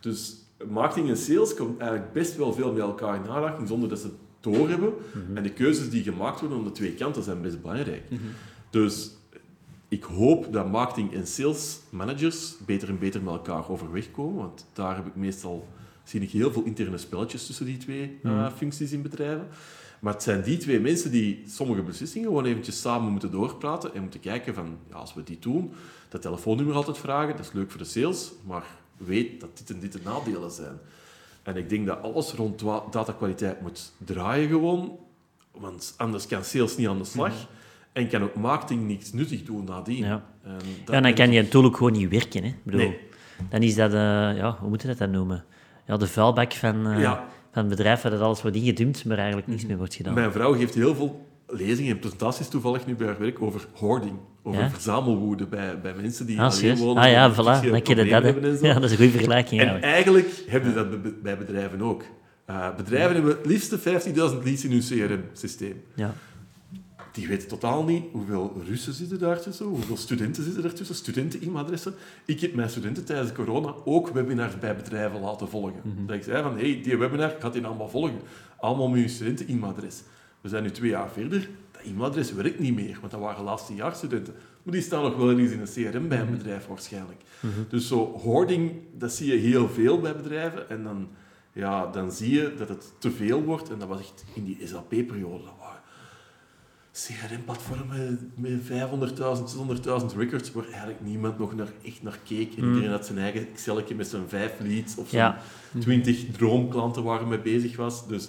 Dus 0.00 0.36
marketing 0.68 1.08
en 1.08 1.16
sales 1.16 1.54
komt 1.54 1.80
eigenlijk 1.80 2.12
best 2.12 2.36
wel 2.36 2.52
veel 2.52 2.72
met 2.72 2.82
elkaar 2.82 3.14
in 3.14 3.30
aanraking 3.30 3.68
zonder 3.68 3.88
dat 3.88 3.98
ze 3.98 4.06
het 4.06 4.16
doorhebben. 4.40 4.92
En 5.34 5.42
de 5.42 5.52
keuzes 5.52 5.90
die 5.90 6.02
gemaakt 6.02 6.40
worden 6.40 6.58
aan 6.58 6.64
de 6.64 6.72
twee 6.72 6.94
kanten 6.94 7.22
zijn 7.22 7.42
best 7.42 7.62
belangrijk. 7.62 8.10
Mhm. 8.10 8.20
Dus 8.70 9.10
ik 9.92 10.02
hoop 10.04 10.52
dat 10.52 10.70
marketing 10.70 11.14
en 11.14 11.26
sales 11.26 11.80
managers 11.90 12.54
beter 12.66 12.88
en 12.88 12.98
beter 12.98 13.22
met 13.22 13.32
elkaar 13.32 13.70
overweg 13.70 14.10
komen, 14.10 14.34
want 14.36 14.66
daar 14.72 14.96
heb 14.96 15.06
ik 15.06 15.16
meestal 15.16 15.66
zie 16.04 16.20
ik 16.20 16.30
heel 16.30 16.52
veel 16.52 16.62
interne 16.62 16.98
spelletjes 16.98 17.46
tussen 17.46 17.66
die 17.66 17.76
twee 17.76 18.18
uh, 18.22 18.32
Mhm. 18.32 18.50
functies 18.56 18.92
in 18.92 19.02
bedrijven. 19.02 19.46
Maar 20.00 20.12
het 20.12 20.22
zijn 20.22 20.42
die 20.42 20.56
twee 20.56 20.80
mensen 20.80 21.10
die 21.10 21.42
sommige 21.46 21.82
beslissingen 21.82 22.28
gewoon 22.28 22.44
eventjes 22.44 22.80
samen 22.80 23.12
moeten 23.12 23.30
doorpraten 23.30 23.94
en 23.94 24.02
moeten 24.02 24.20
kijken 24.20 24.54
van, 24.54 24.76
ja, 24.88 24.94
als 24.94 25.14
we 25.14 25.22
dit 25.22 25.42
doen, 25.42 25.72
dat 26.08 26.22
telefoonnummer 26.22 26.74
altijd 26.74 26.98
vragen, 26.98 27.36
dat 27.36 27.46
is 27.46 27.52
leuk 27.52 27.70
voor 27.70 27.80
de 27.80 27.86
sales, 27.86 28.32
maar 28.46 28.64
weet 28.96 29.40
dat 29.40 29.58
dit 29.58 29.70
en 29.70 29.80
dit 29.80 29.92
de 29.92 30.00
nadelen 30.04 30.50
zijn. 30.50 30.78
En 31.42 31.56
ik 31.56 31.68
denk 31.68 31.86
dat 31.86 32.02
alles 32.02 32.32
rond 32.32 32.62
datakwaliteit 32.90 33.60
moet 33.60 33.92
draaien 33.98 34.48
gewoon, 34.48 34.98
want 35.50 35.94
anders 35.96 36.26
kan 36.26 36.44
sales 36.44 36.76
niet 36.76 36.88
aan 36.88 36.98
de 36.98 37.04
slag. 37.04 37.32
En 37.92 38.08
kan 38.08 38.22
ook 38.22 38.34
marketing 38.34 38.86
niets 38.86 39.12
nuttig 39.12 39.42
doen 39.42 39.64
nadien. 39.64 39.96
Ja. 40.04 40.24
En 40.44 40.52
dat 40.84 40.94
Ja, 40.94 41.00
dan 41.00 41.14
kan 41.14 41.32
je 41.32 41.42
natuurlijk 41.42 41.76
gewoon 41.76 41.92
niet 41.92 42.08
werken. 42.10 42.42
Hè. 42.42 42.48
Ik 42.48 42.64
bedoel, 42.64 42.80
Nee. 42.80 42.98
Dan 43.50 43.62
is 43.62 43.74
dat, 43.74 43.92
eh, 43.92 43.98
ja, 44.36 44.56
hoe 44.60 44.68
moet 44.68 44.82
je 44.82 44.88
dat 44.88 44.98
dan 44.98 45.10
noemen? 45.10 45.44
Ja, 45.86 45.96
de 45.96 46.06
vuilbak 46.06 46.52
van, 46.52 46.86
eh, 46.86 47.00
Ja. 47.00 47.14
van 47.52 47.62
het 47.62 47.68
bedrijf 47.68 48.02
waar 48.02 48.12
dat 48.12 48.20
alles 48.20 48.42
wordt 48.42 48.56
ingedumpt, 48.56 49.04
maar 49.04 49.16
eigenlijk 49.18 49.46
niks 49.48 49.66
meer 49.66 49.76
wordt 49.76 49.94
gedaan. 49.94 50.14
Mijn 50.14 50.32
vrouw 50.32 50.52
geeft 50.52 50.74
heel 50.74 50.94
veel 50.94 51.26
lezingen 51.46 51.90
en 51.92 51.98
presentaties 51.98 52.48
toevallig 52.48 52.86
nu 52.86 52.94
bij 52.94 53.06
haar 53.06 53.18
werk 53.18 53.42
over 53.42 53.66
hoarding. 53.74 54.12
Over 54.42 54.60
Ja? 54.60 54.70
verzamelwoede 54.70 55.46
bij, 55.46 55.80
bij 55.80 55.94
mensen 55.94 56.26
die 56.26 56.40
Ah, 56.40 56.52
alleen 56.52 56.76
wonen. 56.76 57.02
Ah 57.02 57.10
ja, 57.10 57.32
voilà, 57.32 57.36
dan 57.36 57.60
ken 57.62 57.70
je 57.70 57.70
dat. 57.72 57.84
problemen 57.84 58.08
hè. 58.22 58.24
hebben 58.24 58.50
en 58.50 58.58
zo. 58.58 58.66
Ja, 58.66 58.74
dat 58.74 58.82
is 58.84 58.90
een 58.90 58.96
goede 58.96 59.12
vergelijking 59.12 59.60
En 59.60 59.66
eigenlijk. 59.68 59.94
eigenlijk 59.94 60.44
hebben 60.48 60.68
je 60.70 60.74
dat 60.76 61.22
bij- 61.22 61.38
bedrijven 61.38 61.82
ook. 61.82 62.02
Uh, 62.50 62.76
bedrijven 62.76 63.14
hebben 63.14 63.36
het 63.36 63.46
liefste 63.46 63.78
15.000 63.78 64.44
leads 64.44 64.64
in 64.64 64.70
hun 64.70 64.80
CRM-systeem. 64.80 65.82
Ja. 65.94 66.14
Die 67.12 67.28
weten 67.28 67.48
totaal 67.48 67.84
niet 67.84 68.04
hoeveel 68.12 68.62
Russen 68.66 68.92
zitten 68.92 69.18
daartussen, 69.18 69.66
hoeveel 69.66 69.96
studenten 69.96 70.44
zitten 70.44 70.62
daartussen, 70.62 70.94
studenten-e-mailadressen. 70.94 71.94
Ik 72.24 72.40
heb 72.40 72.54
mijn 72.54 72.70
studenten 72.70 73.04
tijdens 73.04 73.32
corona 73.32 73.74
ook 73.84 74.08
webinars 74.08 74.58
bij 74.58 74.76
bedrijven 74.76 75.20
laten 75.20 75.48
volgen. 75.48 76.06
Dat 76.06 76.16
ik 76.16 76.22
zei 76.22 76.42
van, 76.42 76.58
hey, 76.58 76.80
die 76.82 76.96
webinar 76.96 77.36
gaat 77.38 77.52
die 77.52 77.64
allemaal 77.64 77.88
volgen. 77.88 78.20
Allemaal 78.58 78.88
met 78.88 79.00
je 79.00 79.08
studenten-e-mailadres. 79.08 80.02
We 80.40 80.48
zijn 80.48 80.62
nu 80.62 80.70
twee 80.70 80.90
jaar 80.90 81.10
verder. 81.10 81.48
Dat 81.72 81.82
e-mailadres 81.82 82.32
werkt 82.32 82.58
niet 82.58 82.74
meer, 82.74 82.98
want 83.00 83.12
dat 83.12 83.20
waren 83.20 83.44
laatste 83.44 83.74
jaar 83.74 83.94
studenten. 83.94 84.34
Maar 84.62 84.74
die 84.74 84.82
staan 84.82 85.02
nog 85.02 85.16
wel 85.16 85.38
eens 85.38 85.50
in 85.50 85.60
een 85.60 85.90
CRM 85.90 86.08
bij 86.08 86.20
een 86.20 86.30
bedrijf 86.30 86.66
waarschijnlijk. 86.66 87.20
Dus 87.68 87.88
zo 87.88 88.18
hoarding, 88.22 88.72
dat 88.98 89.12
zie 89.12 89.32
je 89.32 89.38
heel 89.48 89.68
veel 89.68 90.00
bij 90.00 90.16
bedrijven. 90.16 90.70
En 90.70 90.84
dan, 90.84 91.08
ja, 91.52 91.86
dan 91.86 92.12
zie 92.12 92.34
je 92.34 92.54
dat 92.58 92.68
het 92.68 92.92
te 92.98 93.10
veel 93.10 93.42
wordt. 93.42 93.70
En 93.70 93.78
dat 93.78 93.88
was 93.88 93.98
echt 93.98 94.24
in 94.34 94.44
die 94.44 94.58
SAP-periode. 94.64 95.44
CRM-platformen 96.92 98.32
met 98.34 98.60
500.000, 98.60 98.64
600.000 98.64 100.16
records, 100.16 100.52
waar 100.52 100.64
eigenlijk 100.64 101.00
niemand 101.00 101.38
nog 101.38 101.54
naar, 101.54 101.72
echt 101.84 102.02
naar 102.02 102.18
keek. 102.24 102.54
En 102.56 102.64
iedereen 102.64 102.90
had 102.90 103.06
zijn 103.06 103.18
eigen 103.18 103.48
Excelje 103.52 103.94
met 103.94 104.06
zijn 104.06 104.28
vijf 104.28 104.52
leads 104.60 104.96
of 104.96 105.08
zijn 105.08 105.22
Ja. 105.22 105.38
20 105.78 106.24
droomklanten 106.32 107.02
waar 107.02 107.18
hij 107.18 107.28
mee 107.28 107.40
bezig 107.40 107.76
was. 107.76 108.06
Dus 108.08 108.28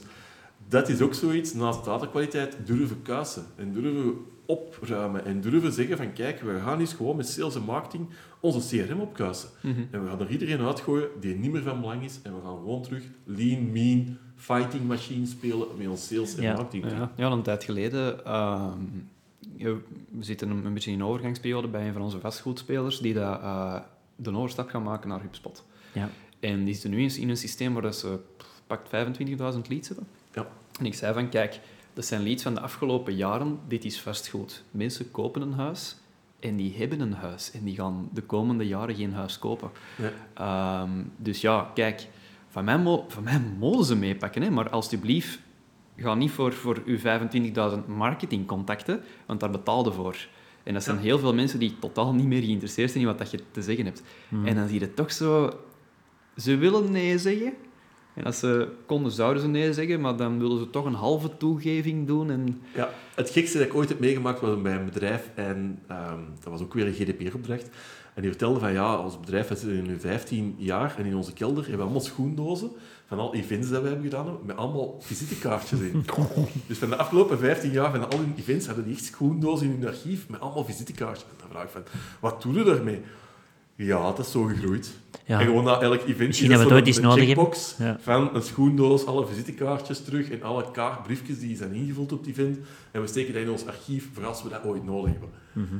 dat 0.67 0.89
is 0.89 1.01
ook 1.01 1.13
zoiets, 1.13 1.53
naast 1.53 1.85
datakwaliteit, 1.85 2.57
durven 2.65 3.01
kuisen. 3.01 3.45
En 3.55 3.73
durven 3.73 4.13
opruimen. 4.45 5.25
En 5.25 5.41
durven 5.41 5.71
zeggen 5.73 5.97
van, 5.97 6.13
kijk, 6.13 6.41
we 6.41 6.59
gaan 6.63 6.79
eens 6.79 6.93
gewoon 6.93 7.15
met 7.15 7.27
sales 7.27 7.55
en 7.55 7.63
marketing 7.63 8.07
onze 8.39 8.85
CRM 8.85 8.99
opkuisen. 8.99 9.49
Mhm. 9.61 9.81
En 9.91 10.03
we 10.03 10.09
gaan 10.09 10.19
er 10.19 10.29
iedereen 10.29 10.61
uitgooien 10.61 11.07
die 11.19 11.35
niet 11.35 11.51
meer 11.51 11.63
van 11.63 11.81
belang 11.81 12.03
is. 12.03 12.19
En 12.23 12.35
we 12.35 12.41
gaan 12.43 12.57
gewoon 12.57 12.81
terug 12.83 13.03
lean, 13.23 13.71
mean, 13.71 14.17
fighting 14.43 14.87
machine 14.87 15.25
spelen 15.25 15.67
met 15.77 15.87
ons 15.87 16.07
sales 16.07 16.35
en 16.35 16.41
Ja. 16.43 16.53
marketing. 16.53 16.91
Ja, 16.91 17.11
ja, 17.15 17.31
een 17.31 17.41
tijd 17.41 17.63
geleden. 17.63 18.25
ehm, 18.25 18.77
ja, 19.55 19.69
we 20.09 20.23
zitten 20.23 20.49
een, 20.49 20.65
een 20.65 20.73
beetje 20.73 20.91
in 20.91 20.99
een 20.99 21.05
overgangsperiode 21.05 21.67
bij 21.67 21.87
een 21.87 21.93
van 21.93 22.01
onze 22.01 22.19
vastgoedspelers 22.19 22.99
die 22.99 23.13
dat, 23.13 23.39
eh, 23.41 23.79
de 24.15 24.35
overstap 24.35 24.69
gaan 24.69 24.83
maken 24.83 25.09
naar 25.09 25.21
HubSpot. 25.21 25.63
Ja. 25.93 26.09
En 26.39 26.63
die 26.63 26.73
zitten 26.73 26.89
nu 26.91 26.97
eens 26.99 27.17
in 27.17 27.29
een 27.29 27.37
systeem 27.37 27.73
waar 27.73 27.81
dat 27.81 27.95
ze 27.95 28.19
pakt 28.67 28.89
25.000 28.89 29.67
leads 29.69 29.87
hebben. 29.87 30.07
Ja. 30.33 30.47
En 30.79 30.85
ik 30.85 30.93
zei 30.93 31.13
van, 31.13 31.29
kijk, 31.29 31.59
dat 31.93 32.05
zijn 32.05 32.23
leads 32.23 32.43
van 32.43 32.53
de 32.53 32.59
afgelopen 32.59 33.15
jaren. 33.15 33.59
Dit 33.67 33.85
is 33.85 34.01
vastgoed. 34.01 34.63
Mensen 34.71 35.11
kopen 35.11 35.41
een 35.41 35.53
huis 35.53 35.95
en 36.39 36.55
die 36.55 36.73
hebben 36.77 36.99
een 36.99 37.13
huis. 37.13 37.51
En 37.51 37.63
die 37.63 37.75
gaan 37.75 38.09
de 38.13 38.21
komende 38.21 38.67
jaren 38.67 38.95
geen 38.95 39.13
huis 39.13 39.39
kopen. 39.39 39.69
Ja. 39.97 40.11
Ehm, 40.33 40.89
dus 41.17 41.41
ja, 41.41 41.71
kijk, 41.73 42.07
van 42.53 42.63
mij, 42.63 43.03
van 43.07 43.23
mij 43.23 43.41
mogen 43.59 43.85
ze 43.85 43.95
meepakken, 43.95 44.41
hè, 44.41 44.49
maar 44.49 44.69
alsjeblieft, 44.69 45.39
ga 45.97 46.13
niet 46.13 46.31
voor, 46.31 46.53
voor 46.53 46.81
uw 46.85 46.97
25.000 46.97 47.85
marketingcontacten, 47.87 49.01
want 49.25 49.39
daar 49.39 49.49
betaalde 49.49 49.91
voor. 49.91 50.27
En 50.63 50.73
dat 50.73 50.83
zijn 50.83 50.97
heel 50.97 51.19
veel 51.19 51.33
mensen 51.33 51.59
die 51.59 51.79
totaal 51.79 52.13
niet 52.13 52.25
meer 52.25 52.41
geïnteresseerd 52.41 52.91
zijn 52.91 53.03
in 53.03 53.09
wat 53.09 53.17
dat 53.17 53.31
je 53.31 53.39
te 53.51 53.61
zeggen 53.61 53.85
hebt. 53.85 54.03
Hmm. 54.29 54.45
En 54.45 54.55
dan 54.55 54.67
zie 54.67 54.79
je 54.79 54.93
toch 54.93 55.11
zo... 55.11 55.59
Ze 56.35 56.57
willen 56.57 56.91
nee 56.91 57.17
zeggen, 57.17 57.53
En 58.13 58.23
als 58.23 58.39
ze 58.39 58.67
konden, 58.85 59.11
zouden 59.11 59.41
ze 59.41 59.47
nee 59.47 59.73
zeggen, 59.73 60.01
maar 60.01 60.15
dan 60.15 60.39
willen 60.39 60.59
ze 60.59 60.69
toch 60.69 60.85
een 60.85 60.93
halve 60.93 61.37
toegeving 61.37 62.07
doen. 62.07 62.31
En... 62.31 62.61
Ja, 62.75 62.89
het 63.15 63.29
gekste 63.29 63.57
dat 63.57 63.67
ik 63.67 63.75
ooit 63.75 63.89
heb 63.89 63.99
meegemaakt 63.99 64.39
was 64.39 64.61
bij 64.61 64.75
een 64.75 64.85
bedrijf 64.85 65.29
en 65.35 65.79
ehm, 65.87 66.19
dat 66.39 66.51
was 66.51 66.61
ook 66.61 66.73
weer 66.73 66.87
een 66.87 66.93
GDPR-opdracht. 66.93 67.69
En 68.13 68.21
die 68.21 68.29
vertelde 68.29 68.59
van 68.59 68.71
ja, 68.71 68.93
als 68.93 69.19
bedrijf 69.19 69.47
we 69.47 69.55
zitten 69.55 69.83
nu 69.83 69.99
15 69.99 70.55
jaar 70.57 70.95
en 70.97 71.05
in 71.05 71.15
onze 71.15 71.33
kelder 71.33 71.61
hebben 71.61 71.77
we 71.77 71.83
allemaal 71.83 72.01
schoendozen 72.01 72.71
van 73.05 73.19
al 73.19 73.35
events 73.35 73.69
dat 73.69 73.81
we 73.81 73.87
hebben 73.87 74.05
gedaan, 74.05 74.37
met 74.43 74.57
allemaal 74.57 74.95
visitekaartjes 74.99 75.79
in. 75.79 76.05
dus 76.67 76.77
van 76.77 76.89
de 76.89 76.95
afgelopen 76.95 77.39
15 77.39 77.71
jaar 77.71 77.91
van 77.91 78.11
al 78.11 78.17
hun 78.17 78.33
events 78.37 78.65
hadden 78.65 78.85
die 78.85 78.93
echt 78.93 79.03
schoendozen 79.03 79.67
in 79.67 79.79
hun 79.79 79.87
archief 79.87 80.29
met 80.29 80.39
allemaal 80.39 80.65
visitekaartjes. 80.65 81.29
En 81.29 81.35
dan 81.39 81.49
vraag 81.49 81.63
ik 81.63 81.69
van, 81.69 81.83
wat 82.19 82.41
doen 82.41 82.53
we 82.53 82.63
daarmee? 82.63 83.01
Ja, 83.75 84.01
dat 84.01 84.19
is 84.19 84.31
zo 84.31 84.43
gegroeid. 84.43 84.91
Ja. 85.25 85.39
En 85.39 85.45
gewoon 85.45 85.63
na 85.63 85.79
elk 85.81 86.01
event 86.01 86.27
Misschien 86.27 86.51
is 86.51 86.57
dat 86.57 86.63
we 86.63 86.69
zo 86.69 86.75
het 86.75 86.87
ooit 86.87 86.97
een- 86.97 87.03
nodig 87.03 87.25
checkbox 87.25 87.75
Ja. 87.79 87.97
van 88.01 88.35
een 88.35 88.41
schoendoos, 88.41 89.05
alle 89.05 89.27
visitekaartjes 89.27 90.03
terug 90.03 90.29
en 90.29 90.43
alle 90.43 90.71
kaartbriefjes 90.71 91.39
die 91.39 91.55
zijn 91.57 91.73
ingevuld 91.73 92.11
op 92.11 92.19
het 92.19 92.29
event. 92.29 92.57
En 92.91 93.01
we 93.01 93.07
steken 93.07 93.33
dat 93.33 93.41
in 93.41 93.49
ons 93.49 93.65
archief 93.67 94.09
voor 94.13 94.25
als 94.25 94.43
we 94.43 94.49
dat 94.49 94.63
ooit 94.63 94.83
nodig 94.85 95.11
hebben. 95.11 95.29
Mhm. 95.53 95.75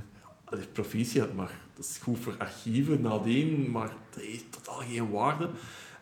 Dat 0.49 0.59
is 0.59 0.65
proficiat, 0.71 1.33
maar 1.33 1.51
dat 1.75 1.85
is 1.85 1.99
goed 2.01 2.19
voor 2.19 2.35
archieven 2.37 3.01
nadien, 3.01 3.71
maar 3.71 3.91
dat 4.13 4.23
heeft 4.23 4.45
totaal 4.49 4.79
geen 4.89 5.09
waarde. 5.09 5.49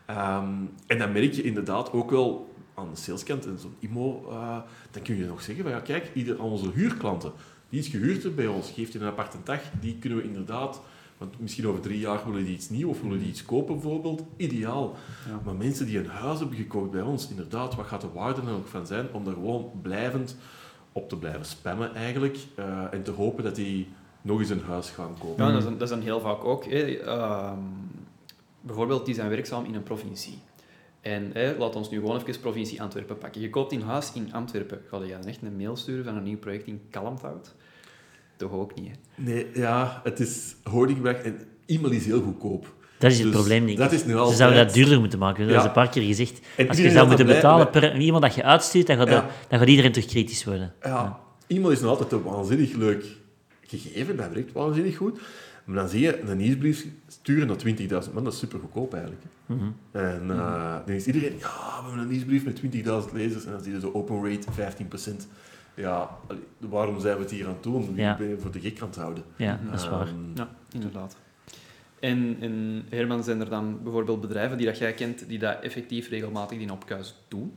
Ehm, 0.06 0.48
en 0.86 0.98
dan 0.98 1.12
merk 1.12 1.32
je 1.32 1.42
inderdaad 1.42 1.92
ook 1.92 2.10
wel 2.10 2.54
aan 2.74 2.90
de 2.90 2.96
saleskant 3.00 3.46
en 3.46 3.58
zo'n 3.58 3.74
IMO, 3.78 4.26
eh, 4.30 4.56
dan 4.90 5.02
kun 5.02 5.16
je 5.16 5.24
nog 5.24 5.42
zeggen 5.42 5.64
van 5.64 5.72
ja, 5.72 5.80
kijk, 5.80 6.10
ieder 6.14 6.38
aan 6.38 6.44
onze 6.44 6.70
huurklanten, 6.74 7.32
die 7.68 7.80
is 7.80 7.88
gehuurd 7.88 8.34
bij 8.36 8.46
ons, 8.46 8.70
geeft 8.70 8.92
je 8.92 8.98
een 8.98 9.06
aparte 9.06 9.36
dag, 9.44 9.60
die 9.80 9.96
kunnen 10.00 10.18
we 10.18 10.24
inderdaad, 10.24 10.80
want 11.22 11.40
misschien 11.40 11.66
over 11.68 11.80
drie 11.80 11.98
jaar 11.98 12.20
willen 12.26 12.44
die 12.44 12.54
iets 12.54 12.68
nieuw 12.68 12.88
of 12.88 13.00
willen 13.02 13.18
die 13.18 13.28
iets 13.28 13.44
kopen 13.44 13.74
bijvoorbeeld, 13.74 14.22
ideaal. 14.36 14.94
Ja. 15.28 15.40
Maar 15.44 15.54
mensen 15.54 15.86
die 15.86 15.98
een 15.98 16.06
huis 16.06 16.38
hebben 16.38 16.56
gekocht 16.56 16.90
bij 16.90 17.00
ons, 17.02 17.28
inderdaad, 17.28 17.74
wat 17.74 17.86
gaat 17.86 18.00
de 18.00 18.10
waarde 18.14 18.40
er 18.40 18.52
ook 18.54 18.66
van 18.66 18.86
zijn 18.86 19.06
om 19.12 19.26
er 19.26 19.32
gewoon 19.32 19.70
blijvend 19.82 20.36
op 20.92 21.08
te 21.08 21.16
blijven 21.16 21.44
spammen 21.44 21.94
eigenlijk 21.94 22.38
eh, 22.54 22.92
en 22.92 23.02
te 23.02 23.10
hopen 23.10 23.44
dat 23.44 23.54
die 23.54 23.88
nog 24.22 24.38
eens 24.40 24.50
een 24.50 24.62
huis 24.62 24.90
gaan 24.90 25.14
kopen. 25.18 25.44
Ja, 25.44 25.50
dat 25.50 25.58
is, 25.58 25.64
dan- 25.64 25.72
dat 25.78 25.82
is 25.82 25.94
dan 25.94 26.00
heel 26.00 26.20
vaak 26.20 26.44
ook. 26.44 26.64
Hè. 26.64 26.96
Ehm, 26.98 27.58
bijvoorbeeld, 28.60 29.06
die 29.06 29.14
zijn 29.14 29.28
werkzaam 29.28 29.64
in 29.64 29.74
een 29.74 29.82
provincie. 29.82 30.38
En 31.00 31.30
hè, 31.32 31.56
laat 31.56 31.76
ons 31.76 31.90
nu 31.90 31.98
gewoon 31.98 32.20
even 32.20 32.40
provincie 32.40 32.82
Antwerpen 32.82 33.18
pakken. 33.18 33.40
Je 33.40 33.50
koopt 33.50 33.72
een 33.72 33.82
huis 33.82 34.12
in 34.12 34.32
Antwerpen. 34.32 34.80
Ga 34.88 34.98
je 35.04 35.12
dan 35.12 35.24
echt 35.24 35.42
een 35.42 35.56
mail 35.56 35.76
sturen 35.76 36.04
van 36.04 36.16
een 36.16 36.22
nieuw 36.22 36.38
project 36.38 36.66
in 36.66 36.80
Kalmthout? 36.90 37.54
Toch 38.42 38.52
ook 38.52 38.74
niet, 38.80 38.88
hè? 38.90 39.22
Nee, 39.22 39.46
ja, 39.54 40.00
het 40.04 40.20
is 40.20 40.54
hoardingwerk 40.62 41.24
en 41.24 41.38
e-mail 41.66 41.92
is 41.92 42.04
heel 42.06 42.22
goedkoop. 42.22 42.74
Dat 42.98 43.10
is 43.10 43.16
het 43.18 43.26
Dus 43.26 43.36
probleem, 43.36 43.58
denk 43.60 43.70
ik. 43.70 43.76
dat 43.76 43.92
is 43.92 44.04
nu 44.04 44.12
Ze 44.12 44.34
zouden 44.34 44.64
dat 44.64 44.74
duurder 44.74 45.00
moeten 45.00 45.18
maken. 45.18 45.44
Dat 45.44 45.52
Ja. 45.52 45.58
is 45.60 45.64
een 45.66 45.72
paar 45.72 45.88
keer 45.88 46.02
gezegd. 46.02 46.40
En 46.56 46.68
Als 46.68 46.78
je 46.78 46.90
zou 46.90 47.06
moeten 47.08 47.26
betalen 47.26 47.70
per 47.70 47.96
iemand 47.96 48.22
dat 48.22 48.34
je 48.34 48.42
uitstuurt, 48.42 48.86
dan 48.86 48.96
gaat, 48.96 49.08
Ja. 49.08 49.12
dat- 49.14 49.24
dan 49.48 49.58
gaat 49.58 49.68
iedereen 49.68 49.92
toch 49.92 50.04
kritisch 50.04 50.44
worden. 50.44 50.72
Ja, 50.82 51.18
e-mail 51.46 51.70
is 51.70 51.80
nog 51.80 51.90
altijd 51.90 52.12
een 52.12 52.22
waanzinnig 52.22 52.72
leuk 52.72 53.04
gegeven, 53.66 54.16
dat 54.16 54.28
werkt 54.32 54.52
waanzinnig 54.52 54.96
goed. 54.96 55.20
Maar 55.64 55.76
dan 55.76 55.88
zie 55.88 56.00
je 56.00 56.20
een 56.20 56.36
nieuwsbrief 56.36 56.86
sturen 57.08 57.46
naar 57.46 57.56
20.000 57.56 58.14
man, 58.14 58.24
dat 58.24 58.32
is 58.32 58.38
super 58.38 58.58
goedkoop 58.58 58.92
eigenlijk. 58.92 59.22
Mhm. 59.46 59.60
En 59.92 60.30
eh, 60.30 60.76
dan 60.86 60.94
is 60.94 61.06
iedereen, 61.06 61.32
ja, 61.38 61.48
we 61.78 61.82
hebben 61.84 61.98
een 62.02 62.08
nieuwsbrief 62.08 62.44
met 62.44 62.56
20.000 62.56 63.12
lezers 63.12 63.44
en 63.44 63.52
dan 63.52 63.62
zie 63.62 63.72
je 63.72 63.80
zo 63.80 63.90
open 63.92 64.28
rate 64.30 64.52
15%. 64.52 65.26
Ja, 65.74 66.10
allee, 66.28 66.42
waarom 66.58 67.00
zijn 67.00 67.16
we 67.16 67.22
het 67.22 67.30
hier 67.30 67.46
aan 67.46 67.52
het 67.52 67.62
doen? 67.62 67.92
Ja. 67.94 68.12
Ik 68.12 68.18
ben 68.18 68.28
je 68.28 68.38
voor 68.38 68.50
de 68.50 68.60
gek 68.60 68.80
aan 68.80 68.86
het 68.88 68.96
houden. 68.96 69.24
Ja, 69.36 69.60
dat 69.70 69.80
is 69.80 69.88
waar. 69.88 70.06
Ehm, 70.06 70.16
Ja, 70.34 70.48
inderdaad. 70.72 71.16
En, 72.00 72.36
en 72.40 72.84
Herman, 72.88 73.24
zijn 73.24 73.40
er 73.40 73.48
dan 73.50 73.82
bijvoorbeeld 73.82 74.20
bedrijven 74.20 74.56
die 74.56 74.66
dat 74.66 74.78
jij 74.78 74.92
kent, 74.92 75.28
die 75.28 75.38
dat 75.38 75.60
effectief 75.60 76.08
regelmatig 76.08 76.58
in 76.58 76.70
opkuis 76.70 77.14
doen? 77.28 77.52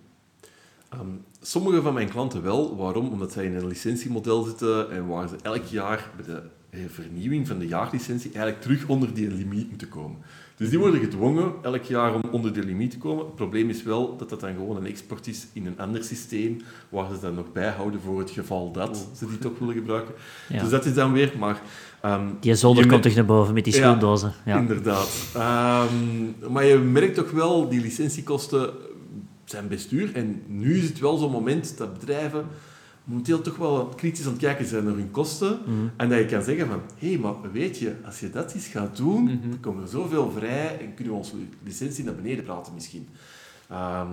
Ehm, 0.90 1.08
sommige 1.42 1.82
van 1.82 1.94
mijn 1.94 2.10
klanten 2.10 2.44
wel. 2.44 2.76
Waarom? 2.78 3.08
Omdat 3.10 3.32
zij 3.32 3.46
in 3.46 3.56
een 3.56 3.68
licentiemodel 3.68 4.44
zitten 4.44 4.92
en 4.92 5.08
waar 5.08 5.28
ze 5.28 5.36
elk 5.42 5.64
jaar 5.64 6.10
bij 6.16 6.26
de 6.26 6.42
eh, 6.70 6.80
vernieuwing 6.88 7.48
van 7.48 7.60
de 7.60 7.68
jaarlicentie 7.68 8.32
eigenlijk 8.32 8.62
terug 8.62 8.88
onder 8.88 9.14
die 9.14 9.32
limiet 9.32 9.70
moeten 9.70 9.90
komen. 9.90 10.18
Dus 10.58 10.70
die 10.70 10.80
worden 10.80 11.00
gedwongen 11.00 11.54
elk 11.62 11.84
jaar 11.84 12.14
om 12.14 12.22
onder 12.32 12.54
de 12.54 12.64
limiet 12.64 12.92
te 12.92 12.98
komen. 12.98 13.26
Het 13.26 13.36
probleem 13.36 13.70
is 13.70 13.84
wel 13.84 14.18
dat 14.18 14.30
dat 14.30 14.40
dan 14.40 14.54
gewoon 14.54 14.76
een 14.78 14.86
export 14.86 15.28
is 15.28 15.48
in 15.54 15.66
een 15.66 15.80
ander 15.80 16.04
systeem, 16.04 16.62
waar 16.90 17.14
ze 17.14 17.20
dan 17.22 17.34
nog 17.36 17.52
bijhouden 17.52 18.00
voor 18.02 18.20
het 18.20 18.30
geval 18.32 18.72
dat 18.72 19.08
ze 19.18 19.28
die 19.28 19.38
toch 19.38 19.60
willen 19.60 19.74
gebruiken. 19.74 20.14
Ja. 20.50 20.60
Dus 20.62 20.70
dat 20.70 20.86
is 20.86 20.94
dan 20.94 21.12
weer, 21.12 21.34
maar... 21.40 21.62
ehm, 22.02 22.28
Die 22.40 22.56
zolder 22.56 22.84
je 22.84 22.90
komt 22.90 23.04
toch 23.04 23.16
naar 23.16 23.26
boven 23.26 23.54
met 23.54 23.64
die 23.64 23.74
schoendozen. 23.74 24.34
Ja. 24.46 24.58
Inderdaad. 24.58 25.10
Ehm, 25.34 26.52
maar 26.52 26.66
je 26.66 26.78
merkt 26.78 27.16
toch 27.16 27.32
wel, 27.32 27.70
die 27.70 27.82
licentiekosten 27.82 28.70
zijn 29.46 29.68
best 29.68 29.90
duur. 29.90 30.16
En 30.16 30.42
nu 30.48 30.78
is 30.78 30.84
het 30.88 31.00
wel 31.00 31.18
zo'n 31.18 31.32
moment 31.32 31.78
dat 31.78 32.00
bedrijven 32.00 32.46
momenteel 33.06 33.42
toch 33.42 33.56
wel 33.58 33.86
kritisch 33.86 34.26
aan 34.26 34.32
het 34.32 34.42
kijken 34.42 34.66
zijn 34.66 34.84
naar 34.84 34.94
hun 34.94 35.12
kosten. 35.12 35.60
Mhm. 35.66 35.88
En 35.98 36.10
dat 36.10 36.20
je 36.20 36.26
kan 36.26 36.44
zeggen 36.44 36.68
van, 36.68 36.82
hé, 36.98 37.08
hey, 37.10 37.18
maar 37.18 37.52
weet 37.52 37.78
je, 37.78 37.94
als 38.06 38.20
je 38.20 38.30
dat 38.30 38.54
eens 38.54 38.68
gaat 38.68 38.98
doen, 38.98 39.24
Mhm. 39.24 39.50
dan 39.50 39.60
komen 39.60 39.84
er 39.84 39.90
zoveel 39.90 40.32
vrij 40.32 40.80
en 40.80 40.94
kunnen 40.94 41.14
we 41.14 41.20
onze 41.20 41.36
licentie 41.64 42.04
naar 42.04 42.16
beneden 42.16 42.44
praten 42.44 42.74
misschien. 42.74 43.08
Ehm, 43.70 44.10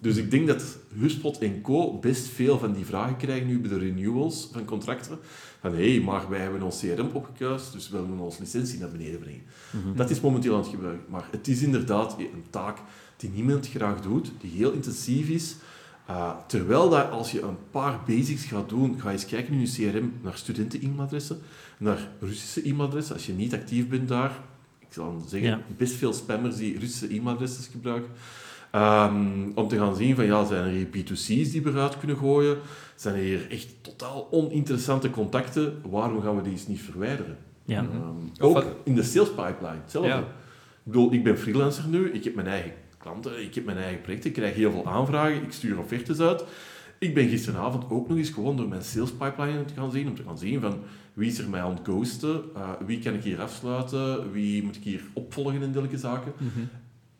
dus 0.00 0.16
ik 0.16 0.30
denk 0.30 0.46
dat 0.46 0.78
Huspot 0.94 1.38
en 1.38 1.60
Co. 1.60 1.98
best 1.98 2.26
veel 2.26 2.58
van 2.58 2.72
die 2.72 2.84
vragen 2.84 3.16
krijgen 3.16 3.46
nu 3.46 3.60
bij 3.60 3.68
de 3.70 3.78
renewals 3.78 4.48
van 4.52 4.64
contracten. 4.64 5.18
Van, 5.60 5.74
hé, 5.74 5.90
hey, 5.94 6.00
maar 6.04 6.28
wij 6.28 6.40
hebben 6.40 6.62
ons 6.62 6.80
CRM 6.80 7.08
opgekuist, 7.12 7.72
dus 7.72 7.90
we 7.90 8.00
willen 8.00 8.18
onze 8.18 8.40
licentie 8.40 8.78
naar 8.78 8.90
beneden 8.90 9.18
brengen. 9.20 9.42
Mhm. 9.70 9.96
Dat 9.96 10.10
is 10.10 10.20
momenteel 10.20 10.54
aan 10.54 10.60
het 10.60 10.68
gebruiken. 10.70 11.04
Maar 11.08 11.28
het 11.30 11.48
is 11.48 11.62
inderdaad 11.62 12.16
een 12.18 12.44
taak 12.50 12.78
die 13.16 13.30
niemand 13.30 13.68
graag 13.68 14.00
doet, 14.00 14.32
die 14.40 14.50
heel 14.50 14.72
intensief 14.72 15.28
is. 15.28 15.56
Uh, 16.12 16.30
terwijl 16.46 16.88
dat 16.88 17.10
als 17.10 17.32
je 17.32 17.40
een 17.42 17.56
paar 17.70 18.00
basics 18.06 18.44
gaat 18.44 18.68
doen, 18.68 19.00
ga 19.00 19.10
eens 19.10 19.26
kijken 19.26 19.52
in 19.52 19.60
je 19.60 19.90
CRM 19.90 20.12
naar 20.22 20.36
studenten-e-mailadressen, 20.36 21.38
naar 21.78 22.08
Russische 22.20 22.62
e-mailadressen. 22.62 23.14
Als 23.14 23.26
je 23.26 23.32
niet 23.32 23.54
actief 23.54 23.88
bent 23.88 24.08
daar, 24.08 24.30
ik 24.78 24.86
zal 24.90 25.24
zeggen, 25.28 25.48
Ja. 25.50 25.60
best 25.76 25.94
veel 25.94 26.12
spammers 26.12 26.56
die 26.56 26.78
Russische 26.78 27.14
e-mailadressen 27.14 27.72
gebruiken. 27.72 28.10
Um, 28.74 29.52
om 29.54 29.68
te 29.68 29.76
gaan 29.76 29.96
zien 29.96 30.14
van, 30.14 30.24
ja, 30.24 30.44
zijn 30.44 30.64
er 30.64 30.70
hier 30.70 30.86
B2C's 30.86 31.50
die 31.50 31.62
we 31.62 31.70
eruit 31.70 31.98
kunnen 31.98 32.16
gooien? 32.16 32.56
Zijn 32.96 33.14
er 33.14 33.20
hier 33.20 33.50
echt 33.50 33.68
totaal 33.80 34.28
oninteressante 34.30 35.10
contacten? 35.10 35.80
Waarom 35.90 36.22
gaan 36.22 36.36
we 36.36 36.42
die 36.42 36.52
eens 36.52 36.66
niet 36.66 36.80
verwijderen? 36.80 37.36
Ja. 37.64 37.80
Um, 37.80 38.30
Of 38.40 38.56
ook 38.56 38.64
in 38.84 38.94
de 38.94 39.02
sales 39.02 39.28
pipeline, 39.28 39.80
hetzelfde. 39.82 40.10
Ja. 40.10 40.18
Ik 40.18 40.24
bedoel, 40.82 41.12
ik 41.12 41.24
ben 41.24 41.38
freelancer 41.38 41.88
nu, 41.88 42.10
ik 42.10 42.24
heb 42.24 42.34
mijn 42.34 42.46
eigen 42.46 42.72
klanten, 43.02 43.42
ik 43.42 43.54
heb 43.54 43.64
mijn 43.64 43.78
eigen 43.78 44.00
projecten, 44.00 44.30
ik 44.30 44.36
krijg 44.36 44.54
heel 44.54 44.70
veel 44.70 44.86
aanvragen, 44.86 45.42
ik 45.42 45.52
stuur 45.52 45.78
offertes 45.78 46.20
uit. 46.20 46.44
Ik 46.98 47.14
ben 47.14 47.28
gisteravond 47.28 47.90
ook 47.90 48.08
nog 48.08 48.18
eens 48.18 48.30
gewoon 48.30 48.56
door 48.56 48.68
mijn 48.68 48.82
sales 48.82 49.12
pipeline 49.12 49.64
te 49.64 49.74
gaan 49.74 49.90
zien, 49.90 50.08
om 50.08 50.14
te 50.14 50.22
gaan 50.22 50.38
zien 50.38 50.60
van 50.60 50.78
wie 51.12 51.30
is 51.30 51.38
er 51.38 51.48
mij 51.48 51.62
aan 51.62 51.74
het 51.74 51.80
ghosten, 51.82 52.42
uh, 52.56 52.70
wie 52.86 52.98
kan 52.98 53.14
ik 53.14 53.22
hier 53.22 53.40
afsluiten, 53.40 54.32
wie 54.32 54.62
moet 54.62 54.76
ik 54.76 54.82
hier 54.82 55.02
opvolgen 55.12 55.62
en 55.62 55.72
dergelijke 55.72 55.98
zaken. 55.98 56.32
Mhm. 56.38 56.60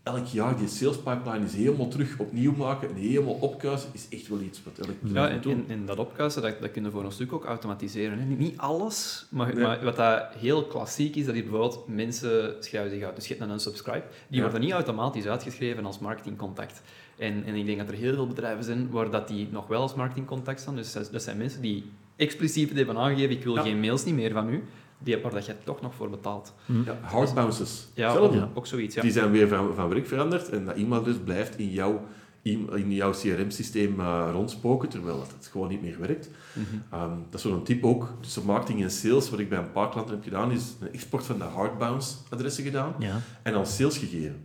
Elk 0.03 0.27
jaar 0.27 0.57
die 0.57 0.69
sales 0.69 0.97
pipeline 0.97 1.45
is 1.45 1.55
helemaal 1.55 1.89
terug 1.89 2.19
opnieuw 2.19 2.53
maken 2.57 2.89
en 2.89 2.95
helemaal 2.95 3.35
opkuisen, 3.35 3.89
is 3.93 4.07
echt 4.11 4.29
wel 4.29 4.41
iets 4.41 4.63
wat 4.65 4.87
elk 4.87 5.01
bedrijf 5.01 5.29
Ja, 5.29 5.35
en, 5.35 5.41
doen. 5.41 5.53
en, 5.53 5.65
en 5.69 5.87
dat 5.87 5.99
opkuisen, 5.99 6.43
dat, 6.43 6.61
dat 6.61 6.71
kun 6.71 6.85
je 6.85 6.91
voor 6.91 7.05
een 7.05 7.13
stuk 7.13 7.33
ook 7.33 7.45
automatiseren. 7.45 8.19
Hè. 8.19 8.25
Niet 8.25 8.59
alles, 8.59 9.27
maar, 9.31 9.55
Nee. 9.55 9.65
maar 9.65 9.85
wat 9.85 9.97
dat 9.97 10.25
heel 10.39 10.65
klassiek 10.65 11.17
is, 11.17 11.27
dat 11.27 11.35
is 11.35 11.41
bijvoorbeeld 11.41 11.85
mensen 11.89 12.55
schrijven 12.61 12.91
zich 12.91 13.03
uit. 13.03 13.15
Dus 13.17 13.25
je 13.29 13.35
hebt 13.35 13.47
dan 13.47 13.55
een 13.55 13.61
subscribe, 13.61 14.03
die 14.29 14.37
Ja. 14.37 14.43
worden 14.43 14.61
niet 14.61 14.73
automatisch 14.73 15.27
uitgeschreven 15.27 15.87
als 15.87 15.99
marketingcontact. 15.99 16.83
En, 17.19 17.45
en 17.45 17.55
ik 17.55 17.67
denk 17.67 17.79
dat 17.79 17.89
er 17.89 17.95
heel 17.95 18.15
veel 18.15 18.27
bedrijven 18.27 18.65
zijn 18.65 18.91
waar 18.91 19.11
dat 19.11 19.29
die 19.29 19.49
nog 19.51 19.67
wel 19.67 19.81
als 19.81 19.95
marketingcontact 19.95 20.61
staan. 20.61 20.77
Dus 20.77 20.93
dat, 20.93 21.09
dat 21.13 21.23
zijn 21.23 21.37
mensen 21.37 21.61
die 21.63 21.85
expliciet 22.17 22.73
hebben 22.73 22.97
aangegeven, 22.97 23.37
ik 23.37 23.45
wil 23.45 23.55
Ja. 23.55 23.63
geen 23.63 23.81
mails 23.81 24.05
niet 24.05 24.15
meer 24.15 24.33
van 24.33 24.49
u, 24.49 24.63
die, 25.03 25.19
waar 25.19 25.33
dat 25.33 25.47
je 25.47 25.55
toch 25.65 25.81
nog 25.81 25.95
voor 25.95 26.11
betaalt. 26.11 26.55
Ja, 26.85 26.99
hard 27.03 27.35
bounces, 27.35 27.89
Ja, 27.95 28.15
ook, 28.17 28.35
ook 28.55 28.67
zoiets, 28.67 28.95
ja. 28.95 29.03
Die 29.03 29.13
zijn 29.13 29.31
weer 29.31 29.49
van, 29.49 29.75
van 29.75 29.89
werk 29.89 30.07
veranderd 30.07 30.49
en 30.49 30.65
dat 30.65 30.77
e-mailadres 30.77 31.17
blijft 31.25 31.59
in 31.59 31.71
jouw, 31.71 32.01
in 32.43 32.93
jouw 32.93 33.11
CRM-systeem 33.11 34.01
uh, 34.01 34.29
rondspoken, 34.33 34.89
terwijl 34.89 35.19
dat 35.19 35.33
het 35.37 35.47
gewoon 35.47 35.69
niet 35.69 35.83
meer 35.83 36.01
werkt. 36.01 36.31
Mhm. 36.53 37.03
Um, 37.03 37.25
dat 37.31 37.45
is 37.45 37.51
zo'n 37.51 37.63
tip 37.65 37.85
ook 37.85 38.13
tussen 38.21 38.45
marketing 38.45 38.83
en 38.83 38.91
sales, 38.91 39.31
wat 39.31 39.39
ik 39.39 39.49
bij 39.49 39.59
een 39.59 39.73
paar 39.73 39.89
klanten 39.89 40.15
heb 40.15 40.25
gedaan, 40.25 40.51
is 40.53 40.75
een 40.81 40.93
export 40.93 41.25
van 41.25 41.39
de 41.39 41.45
hardbounce 41.45 42.15
adressen 42.31 42.65
gedaan 42.65 42.95
Ja. 42.99 43.21
en 43.43 43.53
dan 43.53 43.67
sales 43.67 43.99
gegeven. 43.99 44.45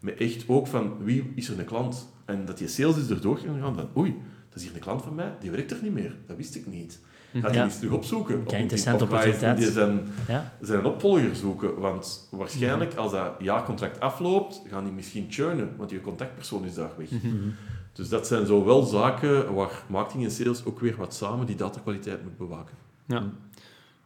Met 0.00 0.16
echt 0.18 0.44
ook 0.46 0.66
van 0.66 0.96
wie 1.04 1.32
is 1.34 1.48
er 1.48 1.58
een 1.58 1.64
klant 1.64 2.08
en 2.24 2.44
dat 2.44 2.58
die 2.58 2.68
sales 2.68 2.96
is 2.96 3.08
erdoor 3.10 3.38
gegaan, 3.38 3.76
dan 3.76 3.88
oei, 3.96 4.14
dat 4.48 4.58
is 4.58 4.62
hier 4.62 4.74
een 4.74 4.80
klant 4.80 5.02
van 5.02 5.14
mij, 5.14 5.34
die 5.40 5.50
werkt 5.50 5.70
er 5.70 5.78
niet 5.82 5.92
meer, 5.92 6.16
dat 6.26 6.36
wist 6.36 6.54
ik 6.54 6.66
niet. 6.66 7.00
Ga 7.40 7.48
die 7.48 7.56
Ja. 7.56 7.64
eens 7.64 7.78
terug 7.78 7.92
opzoeken. 7.94 8.44
Kijk, 8.44 8.60
interessante 8.62 9.04
opportuniteit. 9.04 9.56
Die 9.56 9.70
zijn, 9.70 10.00
Ja. 10.28 10.52
zijn 10.60 10.84
opvolger 10.84 11.36
zoeken, 11.36 11.78
want 11.78 12.28
waarschijnlijk 12.30 12.94
als 12.94 13.12
dat 13.12 13.30
jaarcontract 13.38 14.00
afloopt, 14.00 14.62
gaan 14.70 14.84
die 14.84 14.92
misschien 14.92 15.26
churnen, 15.30 15.70
want 15.76 15.90
je 15.90 16.00
contactpersoon 16.00 16.64
is 16.64 16.74
daar 16.74 16.90
weg. 16.96 17.10
Mhm. 17.10 17.34
Dus 17.92 18.08
dat 18.08 18.26
zijn 18.26 18.46
zo 18.46 18.64
wel 18.64 18.82
zaken 18.82 19.54
waar 19.54 19.82
marketing 19.86 20.24
en 20.24 20.30
sales 20.30 20.64
ook 20.64 20.80
weer 20.80 20.96
wat 20.96 21.14
samen 21.14 21.46
die 21.46 21.56
datakwaliteit 21.56 22.22
moet 22.22 22.36
bewaken. 22.38 22.74
Ja. 23.06 23.22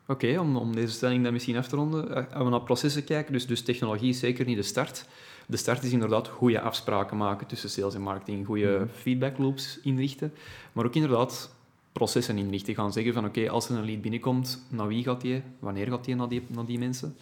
Oké, 0.06 0.38
om, 0.38 0.56
om 0.56 0.74
deze 0.74 0.92
stelling 0.92 1.24
dan 1.24 1.32
misschien 1.32 1.56
af 1.56 1.68
te 1.68 1.76
ronden, 1.76 2.14
eh, 2.14 2.34
als 2.34 2.44
we 2.44 2.50
naar 2.50 2.60
processen 2.62 3.04
kijken, 3.04 3.32
dus, 3.32 3.46
dus 3.46 3.62
technologie 3.62 4.08
is 4.08 4.18
zeker 4.18 4.44
niet 4.46 4.56
de 4.56 4.62
start. 4.62 5.04
de 5.46 5.56
start 5.56 5.82
is 5.82 5.92
inderdaad 5.92 6.28
goede 6.28 6.60
afspraken 6.60 7.16
maken 7.16 7.46
tussen 7.46 7.70
sales 7.70 7.94
en 7.94 8.00
marketing, 8.00 8.46
goede 8.46 8.76
Mhm. 8.78 8.86
feedback 8.94 9.38
loops 9.38 9.78
inrichten, 9.82 10.32
maar 10.72 10.84
ook 10.86 10.94
inderdaad 10.94 11.54
processen 11.92 12.38
inrichten. 12.38 12.74
Gaan 12.74 12.92
zeggen 12.92 13.12
van 13.12 13.24
oké, 13.24 13.50
als 13.50 13.68
er 13.68 13.76
een 13.76 13.84
lead 13.84 14.00
binnenkomt, 14.00 14.62
naar 14.68 14.86
wie 14.86 15.04
gaat 15.04 15.20
die? 15.20 15.42
Wanneer 15.58 15.86
gaat 15.86 16.04
die 16.04 16.14
naar 16.14 16.28
die, 16.28 16.42
naar 16.48 16.64
die 16.64 16.78
mensen? 16.78 17.16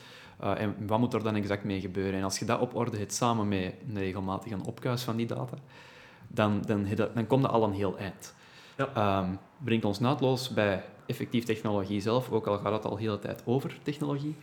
Uh, 0.45 0.61
en 0.61 0.75
wat 0.87 0.99
moet 0.99 1.15
er 1.15 1.23
dan 1.23 1.35
exact 1.35 1.65
mee 1.65 1.81
gebeuren? 1.81 2.15
En 2.15 2.25
als 2.25 2.39
je 2.39 2.45
dat 2.45 2.61
op 2.61 2.75
orde 2.75 2.97
hebt 2.97 3.13
samen 3.13 3.49
met 3.49 3.75
een 3.89 3.99
regelmatig 3.99 4.53
een 4.53 4.65
opkuis 4.65 5.03
van 5.03 5.17
die 5.17 5.27
data, 5.27 5.57
dan, 6.29 6.63
dan, 6.67 6.87
dan, 7.15 7.27
komt 7.27 7.43
dat 7.43 7.51
al 7.51 7.65
een 7.65 7.73
heel 7.73 7.99
eind. 7.99 8.35
Ja. 8.77 9.21
Um, 9.21 9.39
brengt 9.65 9.85
ons 9.85 9.99
naadloos 9.99 10.49
bij 10.49 10.85
effectief 11.07 11.45
technologie 11.45 12.01
zelf, 12.01 12.31
ook 12.31 12.47
al 12.47 12.59
gaat 12.59 12.73
het 12.73 12.85
al 12.85 12.97
de 12.97 13.03
hele 13.03 13.19
tijd 13.19 13.43
over 13.45 13.79
technologie. 13.83 14.37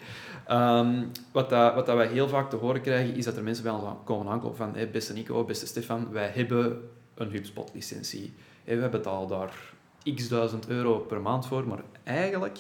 Um, 0.51 1.11
wat, 1.31 1.49
dat, 1.49 1.75
wat 1.75 1.85
dat 1.85 1.95
wij 1.95 2.07
heel 2.07 2.27
vaak 2.27 2.49
te 2.49 2.55
horen 2.55 2.81
krijgen, 2.81 3.15
is 3.15 3.25
dat 3.25 3.37
er 3.37 3.43
mensen 3.43 3.63
bij 3.63 3.73
ons 3.73 3.83
komen 4.03 4.27
aankloppen 4.27 4.65
van 4.65 4.75
hey, 4.75 4.91
beste 4.91 5.13
Nico, 5.13 5.43
beste 5.43 5.67
Stefan, 5.67 6.11
wij 6.11 6.27
hebben 6.27 6.89
een 7.13 7.31
HubSpot-licentie. 7.31 8.33
Hey, 8.63 8.81
we 8.81 8.89
betalen 8.89 9.27
daar 9.27 9.73
x 10.15 10.27
duizend 10.27 10.67
euro 10.67 10.99
per 10.99 11.21
maand 11.21 11.47
voor, 11.47 11.67
maar 11.67 11.83
eigenlijk 12.03 12.57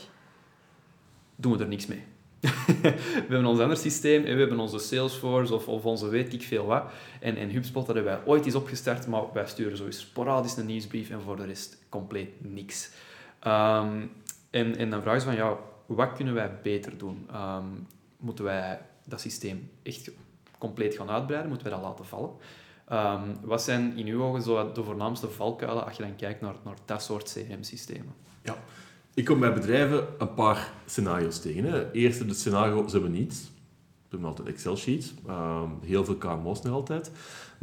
doen 1.35 1.57
we 1.57 1.63
er 1.63 1.69
niks 1.69 1.85
mee. 1.85 2.03
we 2.81 2.95
hebben 3.27 3.45
ons 3.45 3.59
ander 3.59 3.77
systeem, 3.77 4.23
we 4.23 4.29
hebben 4.29 4.59
onze 4.59 4.79
Salesforce 4.79 5.53
of, 5.53 5.67
of 5.67 5.85
onze 5.85 6.09
weet 6.09 6.33
ik 6.33 6.43
veel 6.43 6.65
wat. 6.65 6.83
En, 7.19 7.35
en 7.35 7.51
HubSpot 7.51 7.85
hebben 7.85 8.03
wij 8.03 8.19
ooit 8.25 8.45
eens 8.45 8.55
opgestart, 8.55 9.07
maar 9.07 9.23
wij 9.33 9.47
sturen 9.47 9.77
zo 9.77 9.91
sporadisch 9.91 10.57
een 10.57 10.65
nieuwsbrief 10.65 11.09
en 11.09 11.21
voor 11.21 11.35
de 11.35 11.45
rest 11.45 11.77
compleet 11.89 12.29
niks. 12.37 12.91
Um, 13.47 14.11
en, 14.49 14.77
en 14.77 14.89
dan 14.89 15.01
vragen 15.01 15.21
ze 15.21 15.27
van, 15.27 15.35
ja, 15.35 15.57
wat 15.85 16.13
kunnen 16.13 16.33
wij 16.33 16.59
beter 16.63 16.97
doen? 16.97 17.29
Um, 17.35 17.87
moeten 18.17 18.45
wij 18.45 18.81
dat 19.05 19.21
systeem 19.21 19.69
echt 19.83 20.11
compleet 20.57 20.95
gaan 20.95 21.09
uitbreiden? 21.09 21.49
Moeten 21.49 21.67
wij 21.67 21.77
dat 21.77 21.85
laten 21.85 22.05
vallen? 22.05 22.31
Um, 22.91 23.35
wat 23.41 23.61
zijn 23.61 23.97
in 23.97 24.07
uw 24.07 24.23
ogen 24.23 24.41
zo 24.41 24.71
de 24.71 24.83
voornaamste 24.83 25.29
valkuilen 25.29 25.85
als 25.85 25.97
je 25.97 26.03
dan 26.03 26.15
kijkt 26.15 26.41
naar, 26.41 26.55
dat 26.85 27.03
soort 27.03 27.33
CRM-systemen? 27.33 28.13
Ja, 28.41 28.57
ik 29.13 29.25
kom 29.25 29.39
bij 29.39 29.53
bedrijven 29.53 30.07
een 30.17 30.33
paar 30.33 30.71
scenario's 30.85 31.39
tegen. 31.39 31.63
Hè. 31.63 31.91
Eerst 31.91 32.19
het 32.19 32.37
scenario, 32.37 32.87
ze 32.87 32.93
hebben 32.93 33.11
niets. 33.11 33.37
Ze 33.37 34.11
hebben 34.11 34.29
altijd 34.29 34.47
Excel-sheets. 34.47 35.13
Um, 35.29 35.79
heel 35.81 36.05
veel 36.05 36.15
KMO's 36.15 36.61
nog 36.61 36.73
altijd. 36.73 37.11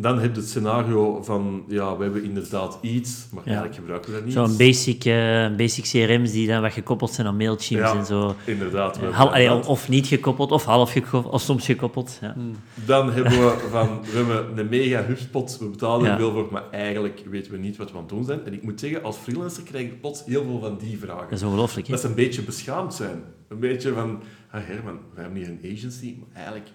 Dan 0.03 0.19
heb 0.19 0.35
je 0.35 0.41
het 0.41 0.49
scenario 0.49 1.23
van, 1.23 1.65
ja, 1.69 1.97
we 1.97 2.03
hebben 2.03 2.25
inderdaad 2.25 2.79
iets, 2.81 3.27
maar 3.31 3.43
ja. 3.45 3.51
eigenlijk 3.51 3.79
gebruiken 3.79 4.11
we 4.11 4.17
dat 4.17 4.25
niet. 4.25 4.35
Zo'n 4.35 4.57
basic, 4.57 5.05
uh, 5.05 5.57
basic 5.57 5.85
CRM's 5.85 6.33
die 6.33 6.47
dan 6.47 6.63
wat 6.63 6.73
gekoppeld 6.73 7.11
zijn 7.13 7.27
aan 7.27 7.37
mailchimps 7.37 7.93
ja, 7.93 7.99
en 7.99 8.07
zo. 8.07 8.35
inderdaad. 8.45 8.97
Hal, 8.99 9.29
allee, 9.29 9.67
of 9.67 9.89
niet 9.89 10.07
gekoppeld, 10.07 10.51
of 10.51 10.65
half 10.65 10.93
gekoppeld, 10.93 11.35
of 11.35 11.41
soms 11.41 11.65
gekoppeld. 11.65 12.19
Ja. 12.21 12.33
Hmm. 12.33 12.53
Dan 12.85 13.13
hebben 13.13 13.33
we 13.33 13.67
van, 13.71 14.01
we 14.03 14.17
hebben 14.17 14.59
een 14.59 14.69
mega 14.69 15.03
HubSpot, 15.05 15.59
we 15.59 15.69
betalen 15.69 16.05
er 16.05 16.11
Ja. 16.13 16.19
veel 16.19 16.33
voor, 16.33 16.49
maar 16.51 16.71
eigenlijk 16.71 17.23
weten 17.31 17.53
we 17.53 17.59
niet 17.59 17.77
wat 17.77 17.91
we 17.91 17.97
aan 17.97 18.01
het 18.03 18.09
doen 18.13 18.25
zijn. 18.25 18.45
En 18.45 18.53
ik 18.53 18.63
moet 18.63 18.81
zeggen, 18.81 19.03
als 19.03 19.17
freelancer 19.17 19.63
krijg 19.63 19.85
ik 19.85 20.01
plots 20.01 20.25
heel 20.25 20.45
veel 20.45 20.61
van 20.61 20.79
die 20.79 20.99
vragen. 20.99 21.29
Dat 21.29 21.39
is 21.39 21.43
ongelooflijk, 21.43 21.87
hè? 21.87 21.93
Dat 21.93 22.03
ze 22.03 22.09
een 22.09 22.15
beetje 22.15 22.43
beschaamd 22.43 22.95
zijn. 22.95 23.23
Een 23.49 23.59
beetje 23.59 23.93
van, 23.93 24.21
ah 24.51 24.61
Herman, 24.65 24.99
we 25.15 25.21
hebben 25.21 25.39
hier 25.39 25.49
een 25.49 25.77
agency, 25.77 26.15
maar 26.19 26.29
eigenlijk, 26.35 26.69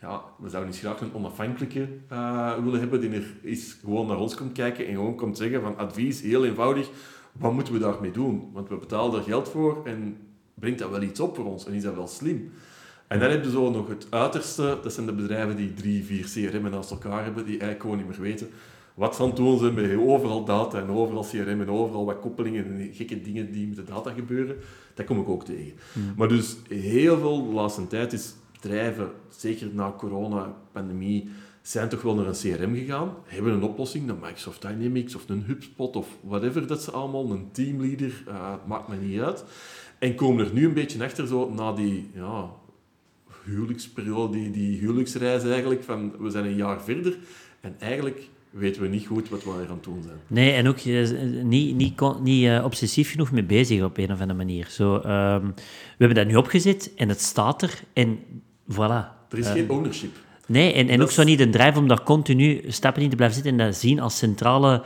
ja, 0.00 0.22
we 0.38 0.48
zouden 0.48 0.70
niet 0.70 0.80
graag 0.80 1.00
een 1.00 1.14
onafhankelijke 1.14 1.88
uh, 2.12 2.54
willen 2.64 2.80
hebben 2.80 3.00
die 3.00 3.10
er 3.10 3.36
is 3.40 3.78
gewoon 3.84 4.06
naar 4.06 4.18
ons 4.18 4.34
komt 4.34 4.52
kijken 4.52 4.86
en 4.86 4.94
gewoon 4.94 5.16
komt 5.16 5.36
zeggen 5.36 5.60
van 5.60 5.76
advies, 5.76 6.20
heel 6.20 6.44
eenvoudig, 6.44 6.90
wat 7.32 7.52
moeten 7.52 7.72
we 7.72 7.78
daarmee 7.78 8.10
doen? 8.10 8.50
Want 8.52 8.68
we 8.68 8.76
betalen 8.76 9.12
daar 9.12 9.22
geld 9.22 9.48
voor 9.48 9.86
en 9.86 10.16
brengt 10.54 10.78
dat 10.78 10.90
wel 10.90 11.02
iets 11.02 11.20
op 11.20 11.36
voor 11.36 11.44
ons 11.44 11.66
en 11.66 11.72
is 11.72 11.82
dat 11.82 11.94
wel 11.94 12.06
slim? 12.06 12.52
En 13.06 13.18
dan 13.20 13.30
heb 13.30 13.44
je 13.44 13.50
zo 13.50 13.70
nog 13.70 13.88
het 13.88 14.06
uiterste, 14.10 14.78
dat 14.82 14.92
zijn 14.92 15.06
de 15.06 15.12
bedrijven 15.12 15.56
die 15.56 15.74
drie, 15.74 16.04
vier 16.04 16.50
CRM'en 16.50 16.70
naast 16.70 16.90
elkaar 16.90 17.24
hebben, 17.24 17.44
die 17.44 17.58
eigenlijk 17.58 17.80
gewoon 17.80 17.96
niet 17.96 18.06
meer 18.08 18.20
weten 18.20 18.48
wat 18.98 19.16
van 19.16 19.34
doen 19.34 19.58
ze 19.58 19.72
met 19.72 19.96
overal 19.96 20.44
data 20.44 20.80
en 20.80 20.90
overal 20.90 21.26
CRM 21.30 21.60
en 21.60 21.70
overal 21.70 22.04
wat 22.04 22.20
koppelingen 22.20 22.64
en 22.64 22.94
gekke 22.94 23.20
dingen 23.20 23.52
die 23.52 23.66
met 23.66 23.76
de 23.76 23.84
data 23.84 24.10
gebeuren. 24.10 24.56
Dat 24.94 25.06
kom 25.06 25.20
ik 25.20 25.28
ook 25.28 25.44
tegen. 25.44 25.72
Mm. 25.92 26.12
Maar 26.16 26.28
dus 26.28 26.56
heel 26.68 27.18
veel 27.18 27.48
de 27.48 27.54
laatste 27.54 27.86
tijd 27.86 28.12
is 28.12 28.34
bedrijven, 28.60 29.10
zeker 29.28 29.68
na 29.72 29.94
corona, 29.96 30.54
pandemie, 30.72 31.28
zijn 31.62 31.88
toch 31.88 32.02
wel 32.02 32.14
naar 32.14 32.26
een 32.26 32.32
CRM 32.32 32.74
gegaan, 32.74 33.14
hebben 33.24 33.52
een 33.52 33.62
oplossing, 33.62 34.08
een 34.08 34.18
Microsoft 34.20 34.62
Dynamics 34.62 35.14
of 35.14 35.28
een 35.28 35.44
HubSpot 35.46 35.96
of 35.96 36.08
whatever 36.20 36.66
dat 36.66 36.82
ze 36.82 36.90
allemaal, 36.90 37.30
een 37.30 37.48
teamleader, 37.52 38.24
uh, 38.28 38.54
maakt 38.66 38.88
me 38.88 38.96
niet 38.96 39.20
uit. 39.20 39.44
En 39.98 40.14
komen 40.14 40.46
er 40.46 40.52
nu 40.52 40.64
een 40.64 40.74
beetje 40.74 41.04
achter, 41.04 41.26
zo, 41.26 41.50
na 41.50 41.72
die 41.72 42.10
ja, 42.14 42.50
huwelijksperiode, 43.44 44.32
die, 44.32 44.50
die 44.50 44.78
huwelijksreis 44.78 45.44
eigenlijk, 45.44 45.82
van 45.82 46.12
we 46.18 46.30
zijn 46.30 46.44
een 46.44 46.56
jaar 46.56 46.82
verder 46.82 47.18
en 47.60 47.74
eigenlijk 47.78 48.28
weten 48.50 48.82
we 48.82 48.88
niet 48.88 49.06
goed 49.06 49.28
wat 49.28 49.44
we 49.44 49.50
aan 49.50 49.74
het 49.74 49.84
doen 49.84 50.02
zijn. 50.02 50.18
Nee, 50.26 50.52
en 50.52 50.68
ook 50.68 50.80
uh, 50.80 51.10
niet, 51.42 51.76
niet, 51.76 52.00
niet 52.22 52.44
uh, 52.44 52.64
obsessief 52.64 53.10
genoeg 53.10 53.32
mee 53.32 53.44
bezig 53.44 53.82
op 53.82 53.96
een 53.96 54.12
of 54.12 54.20
andere 54.20 54.38
manier. 54.38 54.66
Zo, 54.70 54.94
um, 54.94 55.02
we 55.54 55.98
hebben 55.98 56.16
dat 56.16 56.26
nu 56.26 56.36
opgezet 56.36 56.94
en 56.96 57.08
het 57.08 57.20
staat 57.20 57.62
er 57.62 57.82
en 57.92 58.18
voilà. 58.72 59.16
Er 59.28 59.38
is 59.38 59.46
uh, 59.46 59.52
geen 59.52 59.70
ownership. 59.70 60.16
Nee, 60.46 60.72
en, 60.72 60.88
en 60.88 61.02
ook 61.02 61.10
zo 61.10 61.22
niet 61.22 61.40
een 61.40 61.50
drive 61.50 61.78
om 61.78 61.88
daar 61.88 62.02
continu 62.02 62.64
stappen 62.68 63.02
in 63.02 63.10
te 63.10 63.16
blijven 63.16 63.36
zitten 63.36 63.60
en 63.60 63.66
dat 63.66 63.76
zien 63.76 64.00
als 64.00 64.16
centrale... 64.16 64.82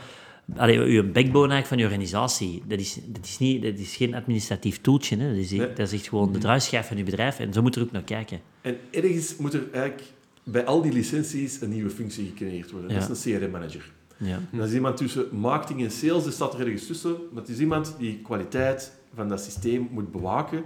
Allee, 0.55 0.79
uw 0.79 1.11
backbone 1.11 1.53
eigenlijk 1.53 1.67
van 1.67 1.77
je 1.77 1.83
organisatie. 1.83 2.63
Dat 2.67 2.79
is, 2.79 2.99
dat 3.05 3.25
is, 3.25 3.37
niet, 3.37 3.61
dat 3.61 3.77
is 3.77 3.95
geen 3.95 4.15
administratief 4.15 4.81
toeltje. 4.81 5.17
Hè. 5.17 5.27
Dat, 5.29 5.37
is, 5.37 5.51
nee. 5.51 5.67
dat 5.73 5.79
is 5.87 5.93
echt 5.93 6.07
gewoon 6.07 6.31
de 6.31 6.39
draaischijf 6.39 6.87
van 6.87 6.97
je 6.97 7.03
bedrijf. 7.03 7.39
En 7.39 7.53
zo 7.53 7.61
moet 7.61 7.75
er 7.75 7.81
ook 7.81 7.91
naar 7.91 8.03
kijken. 8.03 8.39
En 8.61 8.77
ergens 8.91 9.35
moet 9.37 9.53
er 9.53 9.63
eigenlijk 9.71 10.03
bij 10.43 10.65
al 10.65 10.81
die 10.81 10.91
licenties 10.91 11.61
een 11.61 11.69
nieuwe 11.69 11.89
functie 11.89 12.25
gecreëerd 12.25 12.71
worden. 12.71 12.89
Ja. 12.89 12.99
Dat 12.99 13.09
is 13.09 13.25
een 13.25 13.39
CRM-manager. 13.39 13.91
Ja. 14.17 14.39
Dat 14.51 14.67
is 14.67 14.73
iemand 14.73 14.97
tussen 14.97 15.25
marketing 15.31 15.83
en 15.83 15.91
sales, 15.91 16.25
er 16.25 16.31
staat 16.31 16.53
er 16.53 16.59
ergens 16.59 16.87
tussen. 16.87 17.15
Dat 17.33 17.49
is 17.49 17.59
iemand 17.59 17.95
die 17.99 18.19
kwaliteit 18.23 18.91
van 19.15 19.27
dat 19.27 19.43
systeem 19.43 19.87
moet 19.91 20.11
bewaken. 20.11 20.63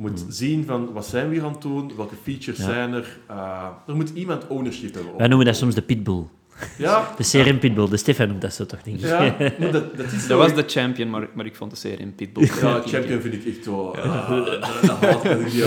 Moet 0.00 0.24
mm. 0.24 0.30
zien 0.30 0.64
van 0.64 0.92
wat 0.92 1.06
zijn 1.06 1.28
we 1.28 1.34
hier 1.34 1.44
aan 1.44 1.52
het 1.52 1.62
doen, 1.62 1.92
welke 1.96 2.14
features 2.22 2.58
ja. 2.58 2.64
zijn 2.64 2.92
er. 2.92 3.18
Uh, 3.30 3.66
er 3.86 3.96
moet 3.96 4.10
iemand 4.14 4.46
ownership 4.46 4.94
hebben. 4.94 5.16
Wij 5.16 5.28
noemen 5.28 5.46
dat 5.46 5.56
soms 5.56 5.74
de 5.74 5.82
pitbull. 5.82 6.24
Ja. 6.78 7.08
De 7.18 7.24
CRM 7.24 7.58
Pitbull, 7.58 7.88
de 7.88 7.96
Stefan 7.96 8.28
noemt 8.28 8.40
dat 8.40 8.54
zo 8.54 8.66
toch, 8.66 8.82
denk 8.82 8.96
ik. 8.96 9.04
Ja, 9.04 9.36
dat, 9.72 9.96
dat, 9.96 10.12
is 10.12 10.26
dat 10.26 10.38
was 10.38 10.54
de 10.54 10.64
champion, 10.66 11.10
maar, 11.10 11.28
maar 11.34 11.46
ik 11.46 11.54
vond 11.54 11.82
de 11.82 11.96
CRM 11.96 12.14
Pitbull. 12.14 12.44
Ja, 12.44 12.82
champion 12.86 13.20
vind 13.20 13.34
ik 13.34 13.46
echt. 13.46 13.64
Ja. 13.64 13.70
Uh, 14.30 14.44
dat 14.80 14.98
haat 15.00 15.24
ik 15.24 15.64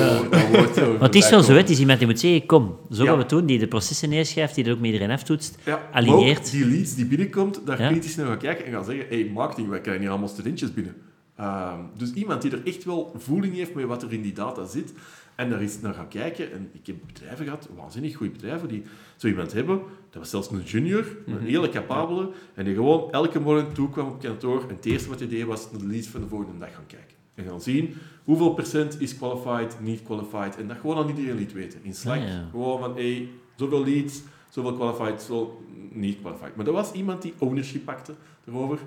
woord. 0.52 0.76
Maar 0.76 1.00
het 1.00 1.16
is 1.16 1.30
wel 1.30 1.44
zo, 1.44 1.54
het 1.54 1.70
is 1.70 1.80
iemand 1.80 2.00
die 2.00 2.08
moet 2.08 2.20
zeggen, 2.20 2.46
kom, 2.46 2.78
zo 2.92 3.02
ja. 3.02 3.08
gaan 3.08 3.16
we 3.16 3.22
het 3.22 3.30
doen, 3.30 3.46
die 3.46 3.60
de 3.60 3.68
processen 3.68 4.10
neerschrijft, 4.10 4.56
die 4.56 4.66
er 4.66 4.72
ook 4.72 4.80
met 4.80 4.86
iedereen 4.86 5.12
aftoetst, 5.12 5.58
ja. 5.64 5.82
alineert. 5.92 6.52
die 6.52 6.66
leads 6.66 6.96
die 6.96 7.06
binnenkomt, 7.06 7.62
daar 7.66 7.82
ja. 7.82 7.88
kritisch 7.88 8.16
naar 8.16 8.26
gaan 8.26 8.38
kijken 8.38 8.66
en 8.66 8.72
gaan 8.72 8.86
zeggen, 8.86 9.06
hey, 9.10 9.30
marketing, 9.34 9.70
wij 9.70 9.82
krijgen 9.82 10.02
hier 10.02 10.12
allemaal 10.12 10.30
studentjes 10.30 10.74
binnen. 10.74 10.96
Uh, 11.40 11.74
dus 11.98 12.14
iemand 12.14 12.42
die 12.42 12.52
er 12.52 12.66
echt 12.66 12.84
wel 12.84 13.14
voeling 13.18 13.54
heeft 13.56 13.74
met 13.74 13.86
wat 13.86 14.04
er 14.04 14.14
in 14.14 14.22
die 14.22 14.34
data 14.34 14.66
zit, 14.66 14.94
en 15.36 15.50
daar 15.50 15.60
eens 15.60 15.82
naar 15.82 15.94
gaan 15.94 16.08
kijken. 16.08 16.52
En 16.52 16.70
ik 16.74 16.88
heb 16.88 16.96
bedrijven 17.06 17.44
gehad, 17.46 17.70
waanzinnig 17.76 18.16
goede 18.16 18.32
bedrijven, 18.32 18.68
die 18.68 18.84
zo 19.16 19.28
iemand 19.28 19.54
hebben. 19.54 19.78
Dat 20.10 20.22
was 20.22 20.30
zelfs 20.30 20.50
een 20.52 20.62
junior, 20.62 21.06
een 21.26 21.34
Mhm. 21.34 21.44
hele 21.46 21.70
capabele. 21.70 22.30
En 22.54 22.66
die 22.66 22.74
gewoon 22.74 23.12
elke 23.12 23.40
morgen 23.40 23.74
toekwam 23.74 24.08
op 24.08 24.22
kantoor. 24.22 24.62
En 24.62 24.76
het 24.76 24.86
eerste 24.86 25.10
wat 25.10 25.20
hij 25.20 25.28
deed, 25.28 25.44
was 25.46 25.72
naar 25.72 25.82
de 25.82 25.88
leads 25.88 26.08
van 26.08 26.22
de 26.22 26.28
volgende 26.28 26.58
dag 26.60 26.74
gaan 26.76 26.86
kijken. 26.88 27.16
En 27.36 27.46
gaan 27.46 27.62
zien 27.62 27.94
hoeveel 28.24 28.54
procent 28.54 29.02
is 29.02 29.18
qualified, 29.18 29.80
niet 29.80 30.04
qualified. 30.04 30.58
En 30.58 30.68
dat 30.68 30.78
gewoon 30.78 30.98
aan 30.98 31.10
iedereen 31.10 31.36
liet 31.38 31.54
weten. 31.54 31.80
In 31.84 31.94
Slack, 31.96 32.20
Ah, 32.20 32.28
ja. 32.28 32.48
gewoon 32.52 32.80
van, 32.80 32.96
hey, 32.96 33.30
zoveel 33.56 33.84
leads, 33.84 34.22
zoveel 34.50 34.74
qualified, 34.74 35.22
zoveel 35.22 35.62
niet 35.92 36.18
qualified. 36.22 36.56
Maar 36.56 36.66
er 36.68 36.72
was 36.72 36.92
iemand 36.92 37.22
die 37.22 37.34
ownership 37.38 37.86
pakte 37.86 38.14
erover. 38.48 38.80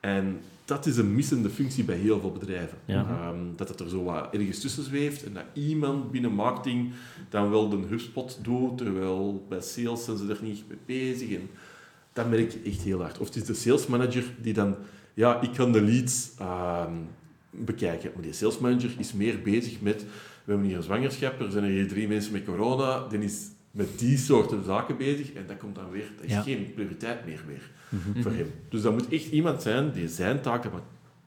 En 0.00 0.40
dat 0.70 0.86
is 0.86 0.96
een 0.96 1.14
missende 1.14 1.50
functie 1.50 1.84
bij 1.84 1.96
heel 1.96 2.20
veel 2.20 2.32
bedrijven. 2.32 2.78
Ja. 2.84 3.30
Um, 3.32 3.52
dat 3.56 3.68
het 3.68 3.80
er 3.80 3.88
zo 3.88 4.04
wat 4.04 4.34
ergens 4.34 4.60
tussen 4.60 4.84
zweeft 4.84 5.24
en 5.24 5.34
dat 5.34 5.44
iemand 5.52 6.10
binnen 6.10 6.32
marketing 6.32 6.92
dan 7.28 7.50
wel 7.50 7.68
de 7.68 7.76
HubSpot 7.88 8.38
doet, 8.42 8.78
terwijl 8.78 9.46
bij 9.48 9.60
sales 9.60 10.04
zijn 10.04 10.16
ze 10.16 10.28
er 10.28 10.38
niet 10.42 10.64
mee 10.68 10.78
bezig. 10.86 11.30
En 11.30 11.50
dat 12.12 12.30
merk 12.30 12.52
je 12.52 12.60
echt 12.64 12.80
heel 12.80 13.00
hard. 13.00 13.18
Of 13.18 13.26
het 13.26 13.36
is 13.36 13.44
de 13.44 13.54
sales 13.54 13.86
manager 13.86 14.24
die 14.42 14.52
dan, 14.52 14.76
ja, 15.14 15.40
ik 15.40 15.52
kan 15.52 15.72
de 15.72 15.82
leads 15.82 16.30
um, 16.40 17.08
bekijken. 17.50 18.10
Maar 18.14 18.22
die 18.22 18.32
sales 18.32 18.58
manager 18.58 18.90
is 18.98 19.12
meer 19.12 19.42
bezig 19.42 19.80
met, 19.80 20.02
we 20.44 20.50
hebben 20.52 20.66
hier 20.66 20.76
een 20.76 20.82
zwangerschap, 20.82 21.40
er 21.40 21.50
zijn 21.50 21.64
er 21.64 21.70
hier 21.70 21.88
drie 21.88 22.08
mensen 22.08 22.32
met 22.32 22.44
corona, 22.44 23.08
dan 23.08 23.22
is 23.22 23.48
met 23.70 23.98
die 23.98 24.16
soorten 24.18 24.64
zaken 24.64 24.96
bezig 24.96 25.32
en 25.32 25.46
dat 25.46 25.56
komt 25.58 25.74
dan 25.74 25.90
weer, 25.90 26.10
dat 26.16 26.24
is 26.24 26.30
Ja. 26.32 26.42
geen 26.42 26.72
prioriteit 26.74 27.24
meer, 27.26 27.40
meer 27.46 27.70
Mhm. 27.88 28.22
voor 28.22 28.32
hem. 28.32 28.50
Dus 28.68 28.82
dat 28.82 28.92
moet 28.92 29.08
echt 29.08 29.26
iemand 29.30 29.62
zijn 29.62 29.92
die 29.92 30.08
zijn 30.08 30.40
taken, 30.40 30.70
maar 30.70 30.80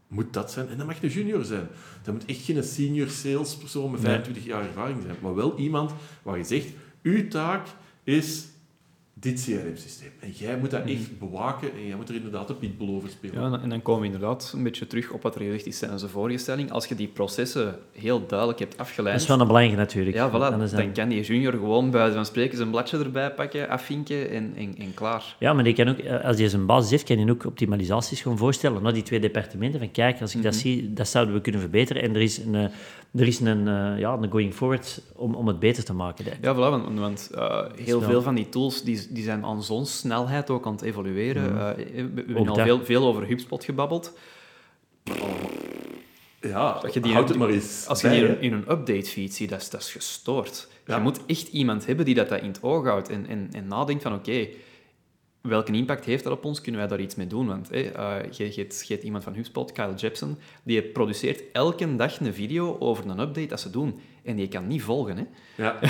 moet 0.07 0.33
dat 0.33 0.51
zijn. 0.51 0.69
En 0.69 0.77
dat 0.77 0.85
mag 0.87 1.01
een 1.03 1.09
junior 1.09 1.43
zijn. 1.43 1.67
Dat 2.03 2.13
moet 2.13 2.25
echt 2.25 2.41
geen 2.41 2.63
senior 2.63 3.07
salespersoon 3.09 3.91
met 3.91 3.99
Nee. 4.01 4.09
25 4.09 4.45
jaar 4.45 4.63
ervaring 4.65 5.01
zijn, 5.03 5.15
maar 5.21 5.35
wel 5.35 5.57
iemand 5.57 5.91
waar 6.23 6.37
je 6.37 6.43
zegt, 6.43 6.67
uw 7.01 7.27
taak 7.27 7.67
is 8.03 8.45
dit 9.23 9.43
CRM-systeem. 9.43 10.09
En 10.19 10.31
jij 10.31 10.57
moet 10.57 10.71
dat 10.71 10.85
echt 10.85 11.19
bewaken 11.19 11.71
en 11.73 11.87
jij 11.87 11.95
moet 11.95 12.09
er 12.09 12.15
inderdaad 12.15 12.49
een 12.49 12.57
pitbull 12.57 12.89
over 12.95 13.09
spelen. 13.09 13.49
Ja, 13.51 13.59
en 13.61 13.69
dan 13.69 13.81
komen 13.81 14.01
we 14.01 14.05
inderdaad 14.13 14.51
een 14.55 14.63
beetje 14.63 14.87
terug 14.87 15.11
op 15.11 15.21
wat 15.21 15.35
er 15.35 15.41
gezegd 15.41 15.65
is 15.65 15.79
tijdens 15.79 16.01
de 16.01 16.07
vorige 16.09 16.37
stelling. 16.37 16.71
Als 16.71 16.85
je 16.85 16.95
die 16.95 17.07
processen 17.07 17.75
heel 17.91 18.25
duidelijk 18.27 18.59
hebt 18.59 18.77
afgeleid... 18.77 19.13
Dat 19.13 19.21
is 19.23 19.27
wel 19.29 19.39
een 19.39 19.47
belangrijke 19.47 19.79
natuurlijk. 19.81 20.15
Ja, 20.15 20.29
voilà. 20.29 20.71
Dan 20.75 20.91
kan 20.93 21.09
die 21.09 21.21
junior 21.21 21.51
gewoon 21.53 21.89
bij 21.91 21.99
wijze 21.99 22.15
van 22.15 22.25
spreken 22.25 22.57
zijn 22.57 22.69
bladje 22.69 22.97
erbij 22.97 23.31
pakken, 23.31 23.69
afvinken 23.69 24.29
en, 24.29 24.53
en, 24.55 24.75
en 24.77 24.93
klaar. 24.93 25.35
Ja, 25.39 25.53
maar 25.53 25.63
die 25.63 25.73
kan 25.73 25.87
ook, 25.87 25.97
eh, 25.97 26.25
als 26.25 26.37
je 26.37 26.49
zijn 26.49 26.65
basis 26.65 26.89
heeft, 26.91 27.03
kan 27.03 27.19
je 27.19 27.31
ook 27.31 27.45
optimalisaties 27.45 28.21
gewoon 28.21 28.37
voorstellen 28.37 28.83
naar 28.83 28.93
die 28.93 29.03
twee 29.03 29.19
departementen. 29.19 29.79
Van 29.79 29.91
kijk, 29.91 30.21
als 30.21 30.29
ik 30.31 30.35
Mhm. 30.35 30.45
dat 30.45 30.55
zie, 30.55 30.93
dat 30.93 31.07
zouden 31.07 31.33
we 31.33 31.41
kunnen 31.41 31.61
verbeteren. 31.61 32.01
En 32.03 32.15
er 32.15 32.21
is 32.21 32.37
een, 32.37 32.55
eh, 32.55 32.63
er 33.21 33.27
is 33.27 33.39
een, 33.39 33.67
eh, 33.67 33.99
ja, 33.99 34.13
een 34.21 34.31
going 34.31 34.53
forward 34.53 35.01
om, 35.15 35.35
om 35.35 35.47
het 35.47 35.59
beter 35.59 35.83
te 35.83 35.93
maken. 35.93 36.25
Ja, 36.41 36.53
voilà, 36.55 36.57
want, 36.57 36.99
want 36.99 37.29
eh, 37.35 37.61
heel 37.75 37.99
wel- 37.99 38.09
veel 38.09 38.21
van 38.21 38.35
die 38.35 38.49
tools 38.49 38.83
die, 38.83 39.07
die 39.13 39.23
zijn 39.23 39.45
aan 39.45 39.63
zo'n 39.63 39.85
snelheid 39.85 40.49
ook 40.49 40.65
aan 40.65 40.71
het 40.71 40.81
evolueren. 40.81 41.43
Eh, 41.59 41.75
we, 41.75 41.91
we 42.13 42.23
hebben 42.25 42.37
al 42.37 42.55
dat. 42.55 42.65
veel, 42.65 42.85
veel 42.85 43.05
over 43.07 43.27
HubSpot 43.27 43.63
gebabbeld. 43.63 44.17
Ja, 46.41 46.79
Dat 46.79 46.93
je 46.93 46.99
die- 46.99 47.13
houd 47.13 47.29
het 47.29 47.37
maar 47.37 47.49
eens 47.49 47.87
Als 47.87 48.01
je 48.01 48.09
die 48.09 48.25
in, 48.27 48.41
in 48.41 48.53
een 48.53 48.71
update 48.71 49.03
feed 49.09 49.33
ziet, 49.33 49.49
dat 49.49 49.61
is, 49.61 49.69
dat 49.69 49.81
is 49.81 49.91
gestoord. 49.91 50.67
Ja. 50.85 50.95
Je 50.95 51.01
moet 51.01 51.25
echt 51.25 51.47
iemand 51.47 51.85
hebben 51.85 52.05
die 52.05 52.15
dat, 52.15 52.29
dat 52.29 52.41
in 52.41 52.47
het 52.47 52.63
oog 52.63 52.85
houdt 52.85 53.09
en, 53.09 53.25
en, 53.27 53.49
en 53.51 53.67
nadenkt 53.67 54.03
van 54.03 54.13
oké, 54.13 54.47
welke 55.41 55.71
impact 55.71 56.05
heeft 56.05 56.23
dat 56.23 56.33
op 56.33 56.45
ons? 56.45 56.61
Kunnen 56.61 56.81
wij 56.81 56.89
daar 56.89 56.99
iets 56.99 57.15
mee 57.15 57.27
doen? 57.27 57.47
Want 57.47 57.69
hé, 57.69 57.81
eh, 57.81 58.31
je, 58.31 58.45
je, 58.45 58.61
hebt, 58.61 58.87
je 58.87 58.93
hebt 58.93 59.05
iemand 59.05 59.23
van 59.23 59.33
HubSpot, 59.33 59.71
Kyle 59.71 59.93
Jepson, 59.95 60.37
die 60.63 60.81
produceert 60.81 61.41
elke 61.51 61.95
dag 61.95 62.19
een 62.19 62.33
video 62.33 62.77
over 62.79 63.05
een 63.09 63.19
update 63.19 63.47
dat 63.47 63.59
ze 63.59 63.69
doen. 63.69 63.99
En 64.23 64.35
die 64.35 64.47
kan 64.47 64.67
niet 64.67 64.81
volgen. 64.81 65.17
Hè? 65.17 65.23
Ja. 65.63 65.79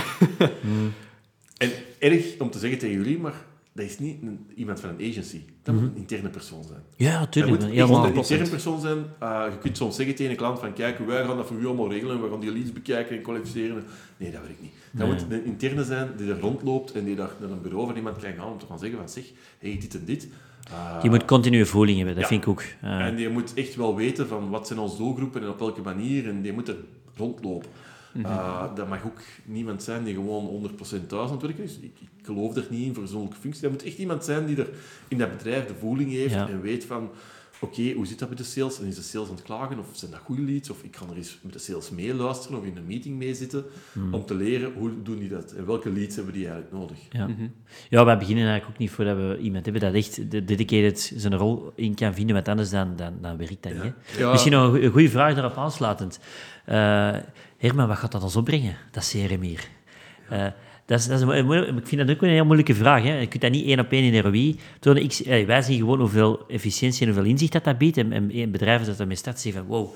En 1.63 1.71
erg 2.11 2.39
om 2.39 2.49
te 2.49 2.59
zeggen 2.59 2.79
tegen 2.79 2.95
jullie, 2.95 3.19
maar 3.19 3.45
dat 3.73 3.85
is 3.85 3.99
niet 3.99 4.21
een, 4.21 4.45
iemand 4.55 4.79
van 4.79 4.89
een 4.89 5.09
agency. 5.11 5.39
Dat 5.63 5.75
moet 5.75 5.83
een 5.83 5.95
interne 5.95 6.29
persoon 6.29 6.63
zijn. 6.63 6.79
Ja, 6.95 7.11
Dat 7.11 7.19
natuurlijk. 7.19 7.63
moet 7.63 7.73
Ja, 7.73 7.81
echt 7.83 7.89
een 7.89 8.13
100%. 8.13 8.15
interne 8.15 8.49
persoon 8.49 8.81
zijn. 8.81 8.97
Uh, 9.23 9.45
je 9.51 9.57
kunt 9.57 9.77
soms 9.77 9.95
zeggen 9.95 10.15
tegen 10.15 10.31
een 10.31 10.37
klant 10.37 10.59
van 10.59 10.73
kijk, 10.73 10.99
wij 10.99 11.25
gaan 11.25 11.37
dat 11.37 11.47
voor 11.47 11.57
u 11.57 11.65
allemaal 11.65 11.91
regelen, 11.91 12.21
we 12.21 12.29
gaan 12.29 12.39
die 12.39 12.51
leads 12.51 12.71
bekijken 12.73 13.15
en 13.15 13.21
kwalificeren. 13.21 13.83
Nee, 14.17 14.31
dat 14.31 14.41
werkt 14.41 14.61
niet. 14.61 14.71
Dat 14.91 15.07
Nee. 15.07 15.15
moet 15.17 15.25
een 15.31 15.45
interne 15.45 15.83
zijn 15.83 16.09
die 16.17 16.29
er 16.31 16.39
rondloopt 16.39 16.91
en 16.91 17.03
die 17.05 17.15
daar 17.15 17.31
naar 17.39 17.49
een 17.49 17.61
bureau 17.61 17.85
van 17.87 17.95
iemand 17.95 18.17
kan 18.21 18.33
gaan 18.33 18.51
om 18.51 18.57
te 18.59 18.65
gaan 18.65 18.79
zeggen 18.79 18.97
van 18.97 19.09
zeg, 19.09 19.23
hey, 19.59 19.77
dit 19.79 19.95
en 19.95 20.05
dit. 20.05 20.27
Uh, 20.71 20.99
Je 21.03 21.09
moet 21.09 21.25
continue 21.25 21.65
voeling 21.65 21.97
hebben, 21.97 22.15
dat 22.15 22.23
Ja. 22.23 22.29
vind 22.29 22.41
ik 22.43 22.49
ook. 22.49 22.63
eh, 22.81 22.99
En 23.05 23.15
die 23.15 23.29
moet 23.29 23.53
echt 23.53 23.75
wel 23.75 23.95
weten 23.95 24.27
van 24.27 24.49
wat 24.49 24.67
zijn 24.67 24.79
onze 24.79 24.97
doelgroepen 24.97 25.41
en 25.41 25.49
op 25.49 25.59
welke 25.59 25.81
manier. 25.81 26.27
En 26.27 26.41
die 26.41 26.53
moet 26.53 26.67
er 26.67 26.75
rondlopen. 27.15 27.69
Mhm. 28.13 28.25
Uh, 28.25 28.75
dat 28.75 28.89
mag 28.89 29.05
ook 29.05 29.19
niemand 29.45 29.83
zijn 29.83 30.03
die 30.03 30.13
gewoon 30.13 30.71
100% 30.71 31.07
thuis 31.07 31.25
aan 31.27 31.31
het 31.31 31.41
werken 31.41 31.63
is. 31.63 31.77
Ik, 31.77 31.91
ik 31.99 32.25
geloof 32.25 32.55
er 32.55 32.65
niet 32.69 32.85
in 32.85 32.93
voor 32.93 33.07
zo'n 33.07 33.33
functie. 33.39 33.61
Dat 33.61 33.71
moet 33.71 33.83
echt 33.83 33.97
iemand 33.97 34.25
zijn 34.25 34.45
die 34.45 34.57
er 34.57 34.69
in 35.07 35.17
dat 35.17 35.31
bedrijf 35.37 35.65
de 35.67 35.73
voeling 35.79 36.11
heeft 36.11 36.33
Ja. 36.33 36.47
en 36.49 36.61
weet 36.61 36.85
van... 36.85 37.09
Oké, 37.63 37.91
hoe 37.91 38.05
zit 38.05 38.19
dat 38.19 38.29
met 38.29 38.37
de 38.37 38.43
sales? 38.43 38.79
En 38.79 38.85
is 38.87 38.95
de 38.95 39.01
sales 39.01 39.27
aan 39.29 39.35
het 39.35 39.43
klagen? 39.43 39.79
Of 39.79 39.85
zijn 39.91 40.11
dat 40.11 40.19
goede 40.19 40.41
leads? 40.41 40.69
Of 40.69 40.83
ik 40.83 40.91
kan 40.91 41.09
er 41.09 41.15
eens 41.15 41.39
met 41.41 41.53
de 41.53 41.59
sales 41.59 41.89
meeluisteren 41.89 42.57
of 42.59 42.65
in 42.65 42.77
een 42.77 42.85
meeting 42.85 43.17
meezitten 43.17 43.65
Mhm. 43.93 44.13
om 44.13 44.25
te 44.25 44.35
leren 44.35 44.73
hoe 44.73 44.91
doen 45.03 45.19
die 45.19 45.29
dat 45.29 45.51
en 45.51 45.65
welke 45.65 45.91
leads 45.91 46.15
hebben 46.15 46.33
die 46.33 46.43
eigenlijk 46.47 46.73
nodig. 46.75 46.97
Ja. 47.09 47.27
ja, 47.89 48.05
wij 48.05 48.17
beginnen 48.17 48.43
eigenlijk 48.43 48.73
ook 48.73 48.79
niet 48.79 48.91
voordat 48.91 49.17
we 49.17 49.37
iemand 49.41 49.63
hebben 49.65 49.81
dat 49.83 49.93
echt 49.93 50.31
de 50.31 50.43
dedicated 50.43 51.13
zijn 51.15 51.35
rol 51.35 51.71
in 51.75 51.95
kan 51.95 52.13
vinden, 52.13 52.35
want 52.35 52.47
anders 52.47 52.69
dan, 52.69 52.95
dan, 52.95 53.13
dan 53.21 53.37
werkt 53.37 53.63
dat 53.63 53.83
niet. 53.83 53.93
Ja. 54.17 54.31
Misschien 54.31 54.51
nog 54.53 54.73
een 54.73 54.91
goede 54.91 55.09
vraag 55.09 55.33
daarop 55.35 55.57
aansluitend. 55.57 56.19
Eh 56.65 57.15
Herman, 57.57 57.87
wat 57.87 57.97
gaat 57.97 58.11
dat 58.11 58.23
ons 58.23 58.35
opbrengen, 58.35 58.75
dat 58.91 59.07
CRM 59.09 59.41
hier? 59.41 59.67
Eh, 60.29 60.45
dat 60.85 60.99
is, 60.99 61.07
een, 61.07 61.77
ik 61.77 61.87
vind 61.87 62.07
dat 62.07 62.15
ook 62.15 62.21
een 62.21 62.29
heel 62.29 62.45
moeilijke 62.45 62.75
vraag. 62.75 63.03
Hè. 63.03 63.19
Je 63.19 63.27
kunt 63.27 63.41
dat 63.41 63.51
niet 63.51 63.65
één 63.65 63.79
op 63.79 63.91
één 63.91 64.13
in 64.13 64.21
ROI. 64.21 64.59
Eh, 65.25 65.45
wij 65.45 65.61
zien 65.61 65.77
gewoon 65.77 65.99
hoeveel 65.99 66.47
efficiëntie 66.47 67.07
en 67.07 67.13
hoeveel 67.13 67.31
inzicht 67.31 67.51
dat, 67.51 67.63
dat 67.63 67.77
biedt. 67.77 67.97
En, 67.97 68.31
en 68.31 68.51
bedrijven 68.51 68.87
dat 68.87 68.99
ermee 68.99 69.15
starten 69.15 69.41
zeggen 69.41 69.65
van 69.65 69.71
wow, 69.77 69.93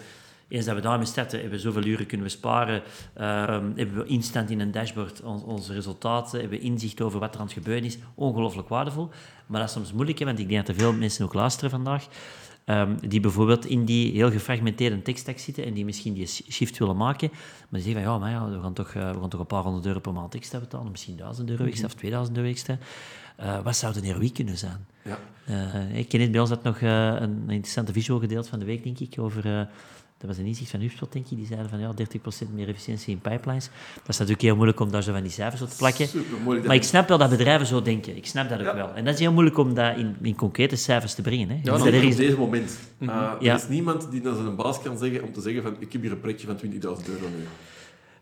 eens 0.48 0.66
dat 0.66 0.76
we 0.76 0.82
daarmee 0.82 1.06
starten, 1.06 1.40
hebben 1.40 1.58
we 1.58 1.64
zoveel 1.64 1.86
uren 1.86 2.06
kunnen 2.06 2.26
we 2.26 2.32
sparen. 2.32 2.82
Ehm, 3.14 3.66
hebben 3.76 3.96
we 3.96 4.06
instant 4.06 4.50
in 4.50 4.60
een 4.60 4.72
dashboard 4.72 5.22
on- 5.22 5.44
onze 5.44 5.74
resultaten, 5.74 6.40
hebben 6.40 6.60
we 6.60 6.66
inzicht 6.66 7.02
over 7.02 7.20
wat 7.20 7.34
er 7.34 7.40
aan 7.40 7.46
het 7.46 7.56
gebeuren 7.56 7.84
is. 7.84 7.98
Ongelooflijk 8.16 8.70
waardevol. 8.70 9.10
Maar 9.46 9.60
dat 9.60 9.70
is 9.70 9.76
soms 9.76 9.94
moeilijk, 9.94 10.20
hè, 10.20 10.26
want 10.26 10.40
ik 10.40 10.50
denk 10.50 10.66
dat 10.66 10.76
er 10.76 10.82
veel 10.82 10.94
mensen 10.94 11.26
ook 11.26 11.34
luisteren 11.34 11.70
vandaag. 11.70 12.08
Ehm, 12.68 12.95
die 13.07 13.20
bijvoorbeeld 13.20 13.65
in 13.65 13.86
die 13.86 14.11
heel 14.11 14.32
gefragmenteerde 14.32 15.01
tekststack 15.01 15.38
zitten 15.38 15.65
en 15.65 15.74
die 15.74 15.86
misschien 15.86 16.13
die 16.13 16.28
shift 16.28 16.78
willen 16.78 16.97
maken, 16.97 17.30
maar 17.32 17.82
die 17.82 17.82
zeggen 17.82 18.03
van 18.03 18.11
ja, 18.11 18.18
maar 18.18 18.32
ja, 18.32 18.49
we, 18.49 18.61
gaan 18.61 18.74
toch, 18.74 18.93
eh, 18.93 19.11
we 19.11 19.20
gaan 19.20 19.30
toch 19.30 19.39
een 19.39 19.47
paar 19.47 19.63
honderd 19.63 19.86
euro 19.86 19.99
per 19.99 20.13
maand 20.13 20.36
extra 20.36 20.59
betalen, 20.59 20.91
misschien 20.91 21.18
duizend 21.18 21.49
euro 21.49 21.65
extra 21.65 21.86
of 21.88 21.93
2000 21.93 22.38
euro 22.38 22.49
extra. 22.49 22.78
Eh, 23.38 23.59
wat 23.63 23.76
zou 23.76 24.01
de 24.01 24.13
ROI 24.13 24.32
kunnen 24.32 24.57
zijn? 24.57 24.86
Ja. 25.01 25.20
Eh, 25.45 25.97
ik 25.97 26.09
ken 26.09 26.22
het 26.22 26.32
bij 26.32 26.39
ons 26.39 26.49
had 26.49 26.63
nog 26.63 26.80
eh, 26.80 27.15
een 27.20 27.49
interessante 27.49 27.93
visual 27.93 28.20
gedeeld 28.20 28.47
van 28.47 28.59
de 28.59 28.65
week, 28.65 28.84
denk 28.84 28.99
ik, 28.99 29.20
over... 29.20 29.70
eh, 30.18 30.28
dat 30.28 30.30
was 30.30 30.38
een 30.38 30.45
inzicht 30.45 30.70
van 30.72 30.80
HubSpot, 30.80 31.11
denk 31.11 31.28
ik. 31.30 31.38
Die 31.38 31.45
zeiden 31.45 31.70
van 31.70 31.80
ja, 31.80 31.91
30% 32.47 32.53
meer 32.53 32.68
efficiëntie 32.68 33.13
in 33.13 33.20
pipelines. 33.20 33.70
Dat 33.95 34.07
is 34.09 34.18
natuurlijk 34.18 34.41
heel 34.41 34.55
moeilijk 34.55 34.80
om 34.80 34.91
daar 34.91 35.03
zo 35.03 35.11
van 35.13 35.22
die 35.22 35.32
cijfers 35.32 35.61
op 35.61 35.70
te 35.70 35.76
plakken. 35.78 36.07
Maar 36.65 36.76
ik 36.76 36.84
snap 36.84 37.07
wel 37.07 37.18
dat 37.18 37.30
bedrijven 37.30 37.68
zo 37.68 37.82
denken. 37.82 38.15
Ik 38.18 38.26
snap 38.26 38.49
dat 38.49 38.59
ook 38.59 38.65
Ja. 38.65 38.76
wel. 38.76 38.93
En 38.93 39.05
dat 39.05 39.13
is 39.13 39.20
heel 39.20 39.32
moeilijk 39.34 39.57
om 39.57 39.74
dat 39.74 39.97
in, 39.97 40.15
in 40.22 40.36
concrete 40.36 40.76
cijfers 40.76 41.13
te 41.13 41.22
brengen. 41.22 41.47
Hè. 41.49 41.53
Ja, 41.55 41.59
Dus 41.61 41.70
nou, 41.72 41.84
dat 41.84 41.93
er 41.93 41.99
op 42.05 42.09
is- 42.09 42.15
deze 42.15 42.38
moment. 42.38 42.80
Uh, 42.99 43.07
Ja. 43.39 43.51
Er 43.51 43.55
is 43.55 43.68
niemand 43.68 44.11
die 44.11 44.22
naar 44.22 44.36
zijn 44.36 44.55
baas 44.55 44.82
kan 44.82 44.97
zeggen 44.97 45.24
om 45.24 45.34
te 45.34 45.41
zeggen 45.41 45.63
van 45.63 45.76
ik 45.80 45.91
heb 45.93 46.01
hier 46.01 46.11
een 46.11 46.20
projectje 46.20 46.47
van 46.47 46.55
20.000 46.57 47.09
euro 47.09 47.26
nu. 47.38 47.43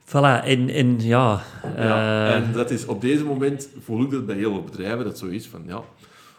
Voilà, 0.07 0.43
en, 0.45 0.69
en 0.69 1.01
ja... 1.01 1.41
Ja, 1.77 2.27
eh, 2.27 2.35
en 2.35 2.51
dat 2.51 2.71
is 2.71 2.85
op 2.85 3.01
deze 3.01 3.23
moment 3.23 3.69
voel 3.83 4.01
ik 4.03 4.11
dat 4.11 4.25
bij 4.25 4.35
heel 4.35 4.51
veel 4.53 4.63
bedrijven 4.63 5.05
dat 5.05 5.17
zo 5.17 5.25
is 5.25 5.47
van 5.47 5.63
ja, 5.67 5.81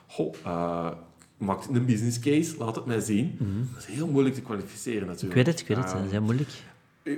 goh, 0.07 0.35
uh, 0.47 0.87
maak 1.37 1.65
een 1.73 1.87
business 1.87 2.19
case, 2.21 2.55
laat 2.59 2.75
het 2.77 2.87
mij 2.87 3.01
zien. 3.01 3.39
Dat 3.75 3.87
is 3.89 3.95
heel 3.95 4.07
moeilijk 4.07 4.35
te 4.35 4.41
kwalificeren 4.41 5.03
ik 5.03 5.07
natuurlijk. 5.07 5.35
weet 5.35 5.47
het, 5.47 5.61
ik 5.61 5.67
weet 5.67 5.77
het. 5.77 5.87
Uh, 5.87 5.93
Dat 5.93 6.05
is 6.05 6.11
heel 6.11 6.23
moeilijk. 6.23 6.51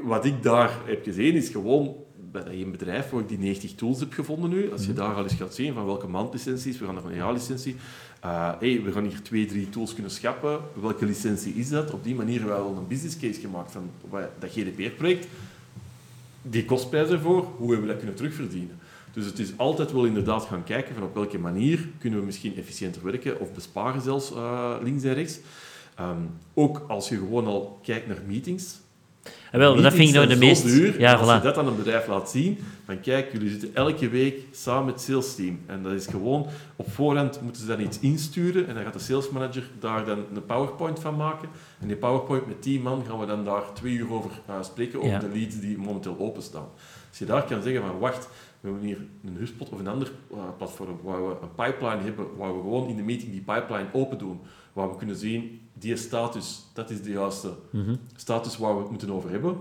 wat 0.03 0.25
ik 0.25 0.43
daar 0.43 0.71
heb 0.85 1.05
gezien 1.05 1.35
is 1.35 1.49
gewoon 1.49 1.95
bij 2.31 2.43
dat 2.45 2.53
één 2.53 2.71
bedrijf 2.71 3.11
waar 3.11 3.21
ik 3.21 3.29
die 3.29 3.39
90 3.39 3.75
tools 3.75 4.01
heb 4.01 4.13
gevonden 4.13 4.51
nu. 4.51 4.73
Als 4.73 4.87
je 4.87 4.93
daar 4.93 5.15
al 5.15 5.23
eens 5.23 5.35
gaat 5.35 5.55
zien 5.55 5.75
van 5.75 5.85
welke 5.85 6.07
maandlicenties, 6.07 6.79
we 6.79 6.85
gaan 6.85 6.95
naar 6.95 7.05
een 7.05 7.15
jaarlicentie. 7.15 7.77
Uh, 8.25 8.53
hey, 8.59 8.83
we 8.83 8.93
gaan 8.93 9.05
hier 9.05 9.23
twee, 9.23 9.47
drie 9.47 9.69
tools 9.69 9.95
kunnen 9.95 10.11
schappen. 10.13 10.61
Welke 10.81 11.07
licentie 11.07 11.55
is 11.55 11.69
dat? 11.69 11.91
Op 11.91 12.05
die 12.05 12.15
manier 12.15 12.39
hebben 12.39 12.57
we 12.57 12.63
wel 12.63 12.77
een 12.77 12.87
business 12.89 13.19
case 13.19 13.41
gemaakt 13.41 13.73
van 13.73 13.91
dat 14.39 14.51
GDPR-project. 14.51 15.27
Die 16.43 16.65
kostprijs 16.65 17.09
ervoor, 17.09 17.45
hoe 17.57 17.69
hebben 17.71 17.81
we 17.81 17.87
dat 17.87 17.97
kunnen 17.97 18.17
terugverdienen? 18.17 18.79
Dus 19.19 19.27
het 19.27 19.39
is 19.39 19.53
altijd 19.57 19.93
wel 19.93 20.05
inderdaad 20.05 20.45
gaan 20.45 20.65
kijken 20.65 20.95
van 20.95 21.03
op 21.03 21.15
welke 21.15 21.39
manier 21.39 21.89
kunnen 21.99 22.19
we 22.19 22.25
misschien 22.25 22.57
efficiënter 22.57 23.05
werken 23.05 23.41
of 23.41 23.53
besparen 23.53 24.03
zelfs 24.03 24.33
uh, 24.33 24.75
links 24.83 25.03
en 25.05 25.15
rechts. 25.15 25.39
Um, 26.01 26.31
ook 26.55 26.85
als 26.89 27.09
je 27.09 27.17
gewoon 27.17 27.47
al 27.47 27.79
kijkt 27.83 28.07
naar 28.07 28.19
meetings, 28.27 28.77
En 29.51 29.59
wel, 29.59 29.83
dat 29.83 29.93
vind 29.93 30.09
ik 30.09 30.15
nou 30.15 30.27
de 30.27 30.37
meest... 30.37 30.65
duur, 30.65 31.01
ja, 31.01 31.15
als 31.15 31.33
je 31.33 31.41
dat 31.41 31.59
aan 31.59 31.67
een 31.67 31.77
bedrijf 31.77 32.07
laat 32.07 32.31
zien, 32.31 32.59
van 32.85 33.01
kijk, 33.01 33.33
jullie 33.33 33.51
zitten 33.51 33.75
elke 33.75 34.09
week 34.09 34.41
samen 34.53 34.85
met 34.85 34.95
het 34.95 35.03
sales 35.03 35.35
team. 35.35 35.61
En 35.67 35.83
dat 35.83 35.93
is 35.93 36.07
gewoon, 36.07 36.47
op 36.77 36.93
voorhand 36.93 37.41
moeten 37.41 37.63
ze 37.63 37.69
dan 37.69 37.81
iets 37.81 37.99
insturen 38.01 38.67
en 38.69 38.75
dan 38.75 38.85
gaat 38.85 38.93
de 38.93 38.99
sales 38.99 39.31
manager 39.31 39.71
daar 39.81 40.05
dan 40.05 40.19
een 40.35 40.47
powerpoint 40.47 41.01
van 41.01 41.17
maken. 41.17 41.49
En 41.81 41.87
die 41.87 41.97
powerpoint 41.97 42.47
met 42.47 42.63
10 42.63 42.83
man 42.83 43.05
gaan 43.09 43.19
we 43.19 43.27
dan 43.27 43.45
daar 43.45 43.63
twee 43.73 43.93
uur 43.93 44.13
over 44.13 44.31
uh, 44.51 44.55
spreken, 44.63 44.99
over 44.99 45.11
Ja. 45.11 45.19
de 45.19 45.29
leads 45.33 45.61
die 45.61 45.79
momenteel 45.79 46.17
openstaan. 46.19 46.69
Als 47.09 47.19
je 47.19 47.25
daar 47.25 47.43
kan 47.43 47.63
zeggen 47.63 47.83
van, 47.83 47.99
wacht, 47.99 48.29
we 48.61 48.69
hebben 48.69 48.87
hier 48.87 49.07
een 49.25 49.37
HubSpot 49.37 49.69
of 49.69 49.79
een 49.79 49.89
ander 49.89 50.11
uh, 50.33 50.39
platform 50.57 50.99
waar 51.03 51.29
we 51.29 51.35
een 51.43 51.55
pipeline 51.55 52.03
hebben, 52.03 52.27
waar 52.37 52.55
we 52.55 52.61
gewoon 52.61 52.89
in 52.89 52.97
de 52.97 53.03
meeting 53.03 53.31
die 53.31 53.41
pipeline 53.41 53.89
open 53.93 54.19
doen, 54.19 54.41
waar 54.73 54.91
we 54.91 54.97
kunnen 54.97 55.17
zien, 55.17 55.61
die 55.73 55.97
status, 55.97 56.65
dat 56.75 56.91
is 56.91 57.03
de 57.03 57.11
juiste 57.11 57.51
Mhm. 57.71 57.95
status 58.17 58.57
waar 58.59 58.75
we 58.75 58.81
het 58.81 58.91
moeten 58.91 59.11
over 59.11 59.31
hebben. 59.31 59.57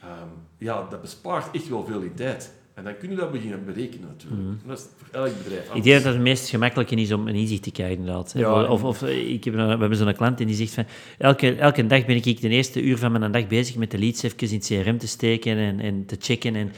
Ehm, 0.00 0.28
ja, 0.58 0.86
dat 0.90 1.00
bespaart 1.00 1.54
echt 1.54 1.68
wel 1.68 1.84
veel 1.84 2.00
in 2.00 2.14
tijd. 2.14 2.56
En 2.74 2.84
dan 2.84 2.96
kun 2.96 3.10
je 3.10 3.16
dat 3.16 3.32
beginnen 3.32 3.64
berekenen 3.64 4.08
natuurlijk. 4.08 4.42
En 4.62 4.68
dat 4.68 4.78
is 4.78 4.84
voor 4.96 5.20
elk 5.20 5.36
bedrijf 5.42 5.68
Mhm. 5.68 5.76
Ik 5.76 5.82
denk 5.82 5.94
dat 5.96 6.04
het 6.04 6.14
het 6.14 6.22
meest 6.22 6.48
gemakkelijke 6.48 6.94
is 6.94 7.12
om 7.12 7.28
een 7.28 7.34
inzicht 7.34 7.62
te 7.62 7.70
krijgen, 7.70 7.96
inderdaad. 7.98 8.32
Ja, 8.36 8.64
of, 8.64 8.84
of, 8.84 9.02
eh, 9.02 9.30
ik 9.32 9.44
heb 9.44 9.54
een, 9.54 9.64
we 9.64 9.76
hebben 9.76 9.96
zo'n 9.96 10.14
klant 10.14 10.40
en 10.40 10.46
die 10.46 10.56
zegt 10.56 10.74
van... 10.74 10.84
Elke, 11.18 11.54
elke 11.54 11.86
dag 11.86 12.06
ben 12.06 12.16
ik 12.16 12.40
de 12.40 12.48
eerste 12.48 12.82
uur 12.82 12.98
van 12.98 13.12
mijn 13.12 13.32
dag 13.32 13.46
bezig 13.46 13.76
met 13.76 13.90
de 13.90 13.98
leads 13.98 14.22
even 14.22 14.48
in 14.48 14.54
het 14.54 14.66
CRM 14.66 14.98
te 14.98 15.08
steken 15.08 15.56
en, 15.56 15.80
en 15.80 16.06
te 16.06 16.16
checken. 16.18 16.54
En 16.54 16.72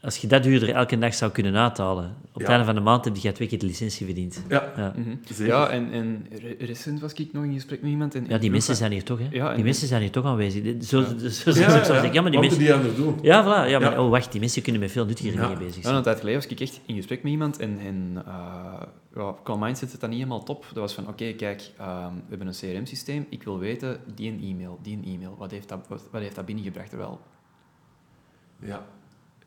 als 0.00 0.16
je 0.16 0.26
dat 0.26 0.46
uur 0.46 0.62
er 0.68 0.74
elke 0.74 0.98
dag 0.98 1.14
zou 1.14 1.30
kunnen 1.32 1.56
uithalen, 1.56 2.16
op 2.26 2.34
het 2.34 2.42
Ja. 2.42 2.48
einde 2.48 2.64
van 2.64 2.74
de 2.74 2.80
maand 2.80 3.04
heb 3.04 3.16
je 3.16 3.32
twee 3.32 3.48
keer 3.48 3.58
de 3.58 3.66
licentie 3.66 4.06
verdiend. 4.06 4.42
Ja, 4.48 4.72
Ja, 4.76 4.92
Mhm. 4.96 5.44
Ja, 5.46 5.68
en, 5.68 5.92
en 5.92 6.26
re- 6.30 6.54
recent 6.58 7.00
was 7.00 7.12
ik 7.12 7.32
nog 7.32 7.44
in 7.44 7.52
gesprek 7.52 7.82
met 7.82 7.90
iemand. 7.90 8.14
En 8.14 8.24
ja 8.28 8.38
die 8.38 8.50
mensen 8.50 8.76
zijn 8.76 8.92
hier 8.92 9.04
toch, 9.04 9.18
hè? 9.18 9.26
Ja, 9.30 9.54
die 9.54 9.64
mensen 9.64 9.86
zijn 9.88 10.00
hier 10.00 10.10
toch 10.10 10.24
aanwezig. 10.24 10.84
Zo, 10.84 11.00
Ja. 11.00 11.06
zo, 11.06 11.28
zo, 11.28 11.50
zo, 11.50 11.60
Ja, 11.60 11.84
zo- 11.84 11.94
ja, 11.94 12.02
ja. 12.02 12.12
ja, 12.12 12.22
maar 12.22 12.30
die 12.30 12.40
Wat 12.40 12.40
mensen... 12.40 12.40
moeten 12.40 12.58
die 12.58 12.74
aan 12.74 12.94
doen? 12.96 13.18
Ja, 13.22 13.42
voilà. 13.42 13.70
Ja, 13.70 13.78
maar, 13.78 13.92
Ja. 13.92 14.02
oh, 14.04 14.10
wacht, 14.10 14.30
die 14.32 14.40
mensen 14.40 14.62
kunnen 14.62 14.80
met 14.80 14.90
veel 14.92 15.04
nuttiger 15.06 15.32
Ja. 15.34 15.40
dingen 15.42 15.58
bezig 15.58 15.76
Ja, 15.76 15.82
zijn. 15.82 15.94
een 15.94 16.02
tijd 16.02 16.18
geleden 16.18 16.40
was 16.40 16.50
ik 16.50 16.60
echt 16.60 16.80
in 16.86 16.94
gesprek 16.96 17.22
met 17.22 17.32
iemand 17.32 17.58
en, 17.58 17.78
en 17.78 18.22
uh, 18.26 18.82
ja, 19.14 19.34
qua 19.42 19.56
mindset 19.56 19.90
zit 19.90 20.00
dat 20.00 20.10
niet 20.10 20.18
helemaal 20.18 20.42
top. 20.42 20.64
Dat 20.68 20.76
was 20.76 20.94
van, 20.94 21.08
oké, 21.08 21.32
kijk, 21.32 21.70
ehm, 21.78 22.14
we 22.14 22.20
hebben 22.28 22.46
een 22.46 22.54
CRM-systeem, 22.54 23.26
ik 23.28 23.42
wil 23.42 23.58
weten, 23.58 24.00
die 24.14 24.30
een 24.30 24.40
e-mail, 24.42 24.78
die 24.82 24.96
een 24.96 25.04
e-mail, 25.14 25.34
wat 25.38 25.50
heeft 25.50 25.68
dat, 25.68 25.86
wat, 25.88 26.02
wat 26.10 26.20
heeft 26.20 26.34
dat 26.36 26.46
binnengebracht? 26.46 26.92
Wel, 26.96 27.20
Ja. 28.64 28.84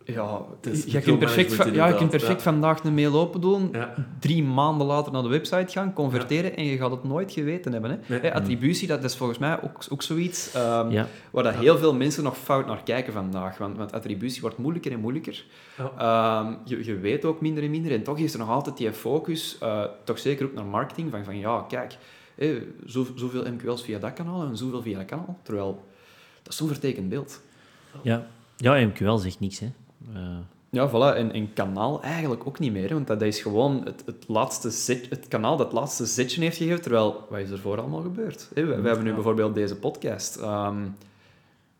Ja, 0.06 0.41
je 0.86 1.01
kunt 1.01 1.20
perfect, 1.20 1.74
ja, 1.74 1.88
je 1.88 1.95
kunt 1.95 2.10
perfect 2.10 2.43
ja. 2.43 2.51
vandaag 2.51 2.84
een 2.84 2.93
mail 2.93 3.14
open 3.14 3.41
doen, 3.41 3.70
Ja. 3.72 3.93
drie 4.20 4.43
maanden 4.43 4.88
later 4.88 5.12
naar 5.12 5.22
de 5.22 5.30
website 5.30 5.72
gaan, 5.72 5.93
converteren 5.93 6.56
en 6.56 6.66
je 6.66 6.78
gaat 6.78 6.91
het 6.91 7.03
nooit 7.03 7.32
geweten 7.32 7.72
hebben. 7.72 7.89
Hè. 7.91 8.20
Nee. 8.20 8.34
Attributie, 8.34 8.88
dat 8.88 9.03
is 9.03 9.16
volgens 9.16 9.39
mij 9.39 9.62
ook, 9.64 9.78
ook 9.89 10.01
zoiets 10.01 10.53
ehm, 10.53 10.89
Ja. 10.91 11.08
waar 11.32 11.43
dat 11.43 11.56
heel 11.56 11.78
veel 11.78 11.93
mensen 11.93 12.24
nog 12.24 12.38
fout 12.38 12.66
naar 12.68 12.84
kijken 12.84 13.14
vandaag. 13.14 13.58
Want, 13.58 13.78
want 13.78 13.91
attributie 13.91 14.41
wordt 14.41 14.58
moeilijker 14.58 14.91
en 14.91 14.99
moeilijker. 14.99 15.45
Ehm, 15.97 16.53
je, 16.66 16.86
je 16.86 16.95
weet 16.97 17.26
ook 17.26 17.41
minder 17.41 17.64
en 17.64 17.70
minder. 17.72 17.91
En 17.91 18.03
toch 18.03 18.18
is 18.18 18.34
er 18.34 18.39
nog 18.39 18.49
altijd 18.49 18.78
die 18.78 18.93
focus, 18.93 19.58
eh, 19.60 19.84
toch 20.03 20.20
zeker 20.20 20.45
ook 20.45 20.53
naar 20.53 20.66
marketing, 20.66 21.12
van, 21.12 21.24
van 21.24 21.38
ja, 21.38 21.66
kijk, 21.68 21.97
hè, 22.36 22.64
zo, 22.88 23.06
zoveel 23.16 23.43
MQL's 23.51 23.84
via 23.84 23.99
dat 23.99 24.14
kanaal 24.14 24.43
en 24.43 24.58
zoveel 24.58 24.82
via 24.82 24.97
dat 24.97 25.06
kanaal. 25.06 25.39
Terwijl, 25.43 25.84
dat 26.43 26.51
is 26.51 26.58
zo'n 26.60 26.68
vertekend 26.68 27.10
beeld. 27.10 27.41
Ja. 28.01 28.28
ja, 28.58 28.74
MQL 28.86 29.16
zegt 29.16 29.39
niks, 29.39 29.60
hè. 29.60 29.68
Ja, 30.76 30.89
voilà. 30.89 31.16
En, 31.16 31.32
en 31.32 31.53
kanaal 31.53 32.01
eigenlijk 32.01 32.47
ook 32.47 32.60
niet 32.60 32.72
meer, 32.72 32.88
hè, 32.88 32.93
want 32.93 33.08
dat 33.08 33.22
is 33.22 33.41
gewoon 33.41 33.82
het, 33.86 34.03
het, 34.06 34.26
laatste 34.28 34.70
zet, 34.70 35.10
het 35.10 35.28
kanaal 35.28 35.58
dat 35.58 35.66
het 35.66 35.76
laatste 35.76 36.06
zetje 36.06 36.41
heeft 36.41 36.58
gegeven, 36.58 36.82
terwijl, 36.82 37.26
wat 37.30 37.39
is 37.39 37.49
er 37.49 37.60
voor 37.60 37.80
allemaal 37.80 38.01
gebeurd? 38.01 38.51
Hè? 38.53 38.66
We, 38.66 38.82
we 38.82 38.88
hebben 38.88 39.06
nu 39.06 39.14
bijvoorbeeld 39.14 39.56
deze 39.56 39.76
podcast. 39.76 40.36
Ehm, 40.36 40.84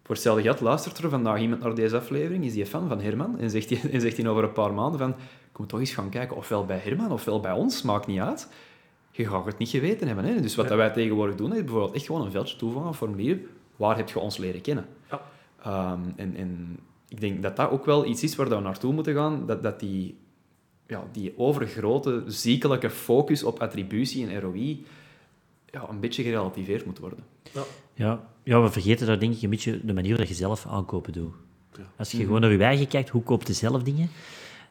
voor 0.04 0.16
hetzelfde 0.16 0.42
geld 0.42 0.62
luistert 0.62 0.98
er 0.98 1.10
vandaag 1.10 1.40
iemand 1.40 1.62
naar 1.62 1.76
deze 1.76 1.98
aflevering, 1.98 2.46
is 2.46 2.54
die 2.54 2.66
fan 2.66 2.88
van 2.88 3.02
Herman, 3.02 3.40
en 3.40 3.50
zegt 3.50 3.70
hij, 3.70 3.82
en 3.94 4.02
zegt 4.02 4.18
hij 4.18 4.28
over 4.28 4.44
een 4.44 4.52
paar 4.52 4.74
maanden 4.74 5.00
van, 5.00 5.10
ik 5.52 5.58
moet 5.58 5.70
toch 5.70 5.80
eens 5.80 5.94
gaan 5.94 6.10
kijken, 6.10 6.38
ofwel 6.38 6.66
bij 6.66 6.78
Herman, 6.78 7.12
ofwel 7.12 7.40
bij 7.40 7.52
ons, 7.52 7.82
maakt 7.82 8.08
niet 8.08 8.20
uit. 8.20 8.48
Je 9.12 9.28
gaat 9.28 9.46
het 9.46 9.58
niet 9.58 9.70
geweten 9.70 10.08
hebben. 10.08 10.26
Hè? 10.26 10.42
Dus 10.42 10.56
wat 10.56 10.68
dat 10.68 10.78
wij 10.78 10.90
tegenwoordig 10.90 11.36
doen, 11.36 11.54
is 11.54 11.64
bijvoorbeeld 11.64 11.94
echt 11.94 12.06
gewoon 12.06 12.22
een 12.22 12.32
veldje 12.32 12.58
toevoegen 12.58 12.88
een 12.88 12.96
formulier, 12.96 13.40
waar 13.76 13.98
heb 13.98 14.10
je 14.10 14.20
ons 14.20 14.38
leren 14.38 14.62
kennen? 14.62 14.86
Ja. 15.10 15.22
Ehm, 15.64 16.00
en, 16.16 16.36
en 16.36 16.80
ik 17.16 17.22
denk 17.22 17.42
dat 17.42 17.56
dat 17.56 17.70
ook 17.70 17.86
wel 17.86 18.06
iets 18.06 18.24
is 18.24 18.36
waar 18.36 18.50
dat 18.50 18.58
we 18.58 18.64
naartoe 18.64 18.94
moeten 18.94 19.14
gaan, 19.14 19.46
dat, 19.46 19.64
dat 19.64 19.80
die, 19.80 20.18
ja, 20.88 21.04
die 21.12 21.34
overgrote, 21.38 22.24
ziekelijke 22.28 22.90
focus 22.90 23.44
op 23.44 23.60
attributie 23.60 24.28
en 24.28 24.40
ROI 24.40 24.86
ja, 25.72 25.90
een 25.90 26.00
beetje 26.00 26.24
gerelativeerd 26.24 26.86
moet 26.86 27.00
worden. 27.00 27.24
Ja, 27.94 28.28
ja, 28.44 28.62
we 28.62 28.72
vergeten 28.72 29.08
daar 29.08 29.20
denk 29.20 29.36
ik 29.36 29.42
een 29.42 29.50
beetje 29.50 29.86
de 29.86 29.94
manier 29.94 30.18
dat 30.18 30.28
je 30.28 30.34
zelf 30.34 30.66
aankopen 30.68 31.14
doet. 31.14 31.34
Ja. 31.78 31.84
Als 31.96 32.12
je 32.12 32.18
gewoon 32.18 32.42
naar 32.42 32.52
je 32.52 32.64
eigen 32.64 32.88
kijkt, 32.88 33.10
hoe 33.10 33.24
koopt 33.24 33.48
je 33.48 33.54
zelf 33.54 33.84
dingen? 33.84 34.10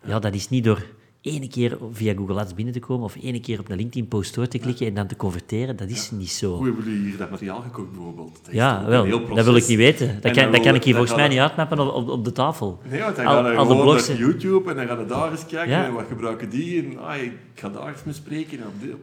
Ja, 0.06 0.18
dat 0.18 0.34
is 0.34 0.48
niet 0.48 0.64
door 0.64 0.86
ene 1.24 1.48
keer 1.48 1.78
via 1.92 2.14
Google 2.14 2.40
Ads 2.40 2.54
binnen 2.54 2.74
te 2.74 2.80
komen 2.80 3.04
of 3.04 3.16
ene 3.22 3.40
keer 3.40 3.58
op 3.58 3.68
een 3.70 3.76
LinkedIn-post 3.76 4.34
door 4.34 4.46
te 4.48 4.58
klikken 4.58 4.86
en 4.86 4.94
dan 4.94 5.06
te 5.06 5.16
converteren. 5.16 5.76
Dat 5.76 5.88
is 5.88 6.10
niet 6.10 6.30
zo. 6.30 6.56
Hoe 6.56 6.66
hebben 6.66 6.84
jullie 6.84 7.08
hier 7.08 7.16
dat 7.16 7.30
materiaal 7.30 7.60
gekocht 7.60 7.90
bijvoorbeeld? 7.92 8.40
Dat 8.44 8.54
Ja, 8.54 8.84
wel, 8.86 9.26
dat 9.34 9.44
wil 9.44 9.56
ik 9.56 9.66
niet 9.66 9.76
weten. 9.76 10.06
Dat 10.14 10.24
En 10.24 10.32
kan, 10.42 10.52
dat 10.52 10.60
kan 10.60 10.74
ik 10.74 10.84
hier 10.84 10.94
volgens 10.94 11.16
mij 11.16 11.28
niet 11.28 11.38
uitmappen 11.38 11.78
op, 11.78 11.94
op, 11.94 12.08
op 12.08 12.24
de 12.24 12.32
tafel. 12.32 12.80
Nee, 12.90 13.00
want 13.00 13.16
dan 13.16 13.24
gaan 13.24 13.44
we 13.44 13.50
gewoon 13.56 13.96
naar 13.96 14.16
YouTube 14.16 14.70
en 14.70 14.76
dan 14.76 14.86
gaan 14.86 14.98
we 14.98 15.06
daar 15.06 15.30
eens 15.30 15.46
kijken 15.46 15.68
Ja. 15.68 15.84
en 15.84 15.92
wat 15.92 16.04
gebruiken 16.08 16.50
die 16.50 16.82
en 16.82 16.98
ah, 16.98 17.16
ik 17.16 17.32
ga 17.54 17.68
daar 17.68 17.88
eens 17.88 18.04
mee 18.04 18.14
spreken. 18.14 18.58
En 18.58 18.66
op, 18.66 18.80
dit. 18.80 18.94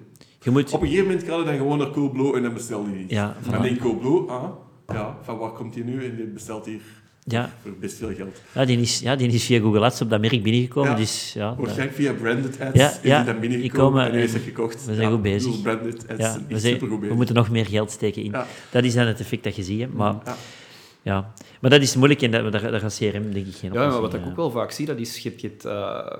Je 0.42 0.52
moet... 0.52 0.74
op 0.74 0.82
een 0.82 0.88
gegeven 0.88 1.08
moment 1.08 1.28
ga 1.28 1.38
je 1.38 1.44
dan 1.44 1.56
gewoon 1.58 1.78
naar 1.78 1.90
Coolblue 1.92 2.36
en 2.36 2.42
dan 2.44 2.54
bestel 2.54 2.86
je 2.92 3.00
iets. 3.00 3.14
Ja, 3.14 3.36
En 3.46 3.52
dan 3.52 3.62
denkt 3.62 3.80
Coolblue, 3.80 4.30
ah, 4.30 4.50
ja, 4.88 5.18
van 5.22 5.38
waar 5.38 5.52
komt 5.52 5.74
die 5.74 5.84
nu? 5.84 6.06
En 6.06 6.16
die 6.16 6.26
bestelt 6.26 6.66
hier 6.66 6.82
Ja, 7.24 7.54
voor 7.62 7.72
best 7.80 7.98
veel 7.98 8.14
geld. 8.16 8.42
ja, 8.54 8.66
die 8.66 8.80
is, 8.80 9.00
ja, 9.00 9.16
die 9.16 9.32
is 9.32 9.46
via 9.46 9.60
Google 9.60 9.80
Ads 9.80 10.02
op 10.02 10.10
dat 10.10 10.22
merk 10.22 10.44
binnengekomen. 10.44 10.90
Ja. 10.92 10.96
Dus, 10.98 11.34
ja, 11.34 11.48
dat- 11.50 11.58
Waarschijnlijk 11.58 11.96
via 11.98 12.14
branded 12.14 12.60
ads 12.62 12.78
Ja, 12.78 12.90
is 12.90 13.00
ja, 13.04 13.18
die 13.18 13.26
dan 13.34 13.42
die 13.42 13.50
binnengekomen 13.50 14.04
komen 14.04 14.22
en 14.22 14.30
het 14.32 14.42
gekocht. 14.44 14.86
we 14.86 14.94
zijn 14.96 15.08
Ja, 15.08 15.14
goed 15.14 15.22
bezig. 15.22 15.62
branded 15.62 16.08
ads 16.10 16.20
ja, 16.22 16.32
zijn 16.32 16.46
we, 16.48 16.60
zijn- 16.60 16.74
supergoed 16.74 16.96
we 16.96 17.00
bezig. 17.02 17.16
moeten 17.16 17.36
nog 17.36 17.50
meer 17.50 17.66
geld 17.66 17.92
steken 17.92 18.24
in. 18.24 18.32
Ja. 18.32 18.48
Dat 18.72 18.84
is 18.84 18.94
dan 18.94 19.08
het 19.08 19.20
effect 19.20 19.44
dat 19.44 19.56
je 19.56 19.64
ziet. 19.64 19.94
Maar, 19.94 20.16
Ja. 20.26 20.36
ja. 21.02 21.34
maar 21.62 21.70
dat 21.70 21.82
is 21.82 21.96
moeilijk 21.96 22.22
en 22.22 22.32
dat, 22.32 22.52
daar, 22.52 22.72
daar 22.72 22.80
gaat 22.80 22.96
CRM 22.98 23.34
denk 23.34 23.48
ik 23.48 23.56
geen 23.56 23.74
Ja, 23.74 23.88
maar 23.90 24.02
wat 24.02 24.14
ik 24.14 24.26
ook 24.26 24.36
wel 24.36 24.52
vaak 24.52 24.72
zie, 24.72 24.86
dat 24.86 25.00
is, 25.00 25.18
je 25.18 25.30
hebt, 25.30 25.42
je 25.42 25.52
eh, 25.70 26.18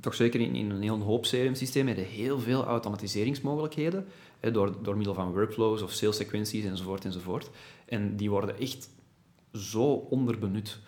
toch 0.00 0.14
zeker 0.14 0.40
in, 0.40 0.54
in 0.54 0.70
een 0.70 0.82
heel 0.82 0.98
hoop 1.00 1.22
CRM-systemen, 1.22 1.94
heel 1.96 2.40
veel 2.40 2.64
automatiseringsmogelijkheden, 2.64 4.06
hè, 4.40 4.50
door, 4.50 4.74
door 4.82 4.96
middel 4.96 5.14
van 5.14 5.32
workflows 5.32 5.82
of 5.82 5.90
salessequenties 5.92 6.64
enzovoort 6.64 7.04
enzovoort. 7.04 7.50
En 7.86 8.16
die 8.16 8.30
worden 8.30 8.58
echt 8.58 8.88
zo 9.52 9.84
onderbenut. 9.92 10.80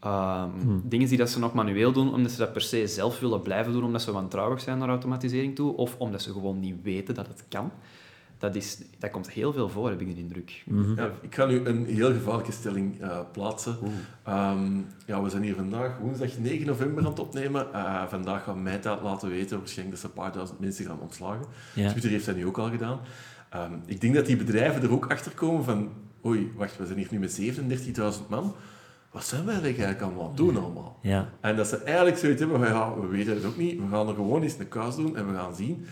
Ehm, 0.00 0.50
Dingen 0.84 1.08
die 1.08 1.18
dat 1.18 1.30
ze 1.30 1.38
nog 1.38 1.54
manueel 1.54 1.92
doen, 1.92 2.14
omdat 2.14 2.30
ze 2.30 2.38
dat 2.38 2.52
per 2.52 2.60
se 2.60 2.86
zelf 2.86 3.20
willen 3.20 3.42
blijven 3.42 3.72
doen, 3.72 3.84
omdat 3.84 4.02
ze 4.02 4.12
wantrouwig 4.12 4.60
zijn 4.60 4.78
naar 4.78 4.88
automatisering 4.88 5.54
toe, 5.54 5.76
of 5.76 5.96
omdat 5.98 6.22
ze 6.22 6.32
gewoon 6.32 6.60
niet 6.60 6.82
weten 6.82 7.14
dat 7.14 7.26
het 7.26 7.44
kan. 7.48 7.70
Dat, 8.38 8.54
is, 8.54 8.78
dat 8.98 9.10
komt 9.10 9.30
heel 9.30 9.52
veel 9.52 9.68
voor, 9.68 9.90
heb 9.90 10.00
ik 10.00 10.14
de 10.14 10.20
indruk. 10.20 10.64
Ja, 10.96 11.10
ik 11.20 11.34
ga 11.34 11.46
nu 11.46 11.64
een 11.64 11.86
heel 11.86 12.12
gevaarlijke 12.12 12.52
stelling 12.52 13.00
eh, 13.00 13.18
plaatsen. 13.32 13.76
Ehm, 14.22 14.80
ja, 15.06 15.22
we 15.22 15.30
zijn 15.30 15.42
hier 15.42 15.54
vandaag 15.54 15.98
woensdag 15.98 16.38
9 16.38 16.66
november 16.66 17.04
aan 17.04 17.10
het 17.10 17.18
opnemen. 17.18 17.72
Eh, 17.72 18.06
vandaag 18.06 18.44
gaan 18.44 18.62
Meta 18.62 19.00
laten 19.02 19.28
weten, 19.28 19.58
waarschijnlijk 19.58 20.00
dat 20.00 20.10
ze 20.10 20.16
een 20.16 20.22
paar 20.22 20.32
duizend 20.32 20.60
mensen 20.60 20.84
gaan 20.84 21.00
ontslagen. 21.00 21.46
Ja. 21.74 21.90
Twitter 21.90 22.10
heeft 22.10 22.26
dat 22.26 22.36
nu 22.36 22.46
ook 22.46 22.58
al 22.58 22.70
gedaan. 22.70 22.98
Ehm, 23.50 23.72
ik 23.86 24.00
denk 24.00 24.14
dat 24.14 24.26
die 24.26 24.36
bedrijven 24.36 24.82
er 24.82 24.92
ook 24.92 25.10
achter 25.10 25.32
komen 25.32 25.64
van... 25.64 25.90
Oei, 26.26 26.52
wacht, 26.56 26.76
we 26.76 26.86
zijn 26.86 26.98
hier 26.98 27.08
nu 27.10 27.18
met 27.18 27.40
37.000 28.20 28.28
man. 28.28 28.54
Wat 29.12 29.24
zijn 29.24 29.44
wij 29.44 29.60
eigenlijk 29.62 30.00
allemaal 30.00 30.22
aan 30.22 30.28
het 30.28 30.36
doen 30.36 30.56
allemaal? 30.56 30.98
Ja, 31.02 31.32
En 31.40 31.56
dat 31.56 31.66
ze 31.66 31.76
eigenlijk 31.76 32.18
zoiets 32.18 32.40
hebben 32.40 32.58
van, 32.58 32.68
ja, 32.68 33.00
we 33.00 33.06
weten 33.06 33.34
het 33.34 33.44
ook 33.44 33.56
niet, 33.56 33.78
we 33.78 33.88
gaan 33.90 34.08
er 34.08 34.14
gewoon 34.14 34.42
eens 34.42 34.58
een 34.58 34.68
kaas 34.68 34.96
doen 34.96 35.16
en 35.16 35.28
we 35.28 35.34
gaan 35.34 35.54
zien. 35.54 35.86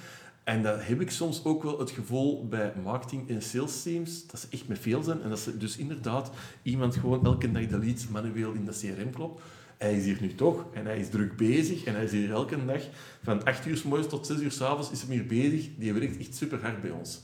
En 0.45 0.63
dat 0.63 0.77
heb 0.81 1.01
ik 1.01 1.11
soms 1.11 1.45
ook 1.45 1.63
wel 1.63 1.79
het 1.79 1.91
gevoel 1.91 2.49
bij 2.49 2.73
marketing- 2.83 3.29
en 3.29 3.43
sales 3.43 3.83
teams, 3.83 4.27
dat 4.27 4.41
ze 4.41 4.47
echt 4.51 4.69
met 4.69 4.79
veel 4.79 5.03
zijn 5.03 5.23
en 5.23 5.29
dat 5.29 5.39
ze 5.39 5.57
dus 5.57 5.77
inderdaad 5.77 6.31
iemand 6.63 6.97
gewoon 6.97 7.25
elke 7.25 7.53
dag 7.53 7.67
de 7.67 7.79
leads 7.79 8.09
manueel 8.09 8.53
in 8.53 8.65
de 8.65 8.73
CRM 8.73 9.11
klopt. 9.11 9.43
Hij 9.79 9.97
is 9.97 10.05
hier 10.05 10.19
nu 10.21 10.35
toch 10.35 10.65
en 10.73 10.85
hij 10.85 10.99
is 10.99 11.09
druk 11.09 11.37
bezig 11.37 11.85
en 11.85 11.95
hij 11.95 12.05
is 12.05 12.11
hier 12.11 12.31
elke 12.31 12.65
dag 12.65 12.83
van 13.23 13.45
8 13.45 13.67
uur 13.67 13.77
s 13.77 13.83
morgens 13.83 14.09
tot 14.09 14.27
6 14.27 14.41
uur 14.41 14.51
s 14.53 14.61
avonds 14.61 14.91
is 14.91 15.03
hij 15.03 15.15
hier 15.15 15.27
bezig. 15.27 15.69
Die 15.79 15.93
werkt 15.93 16.19
echt 16.19 16.35
super 16.35 16.59
hard 16.63 16.81
bij 16.81 16.91
ons. 16.91 17.21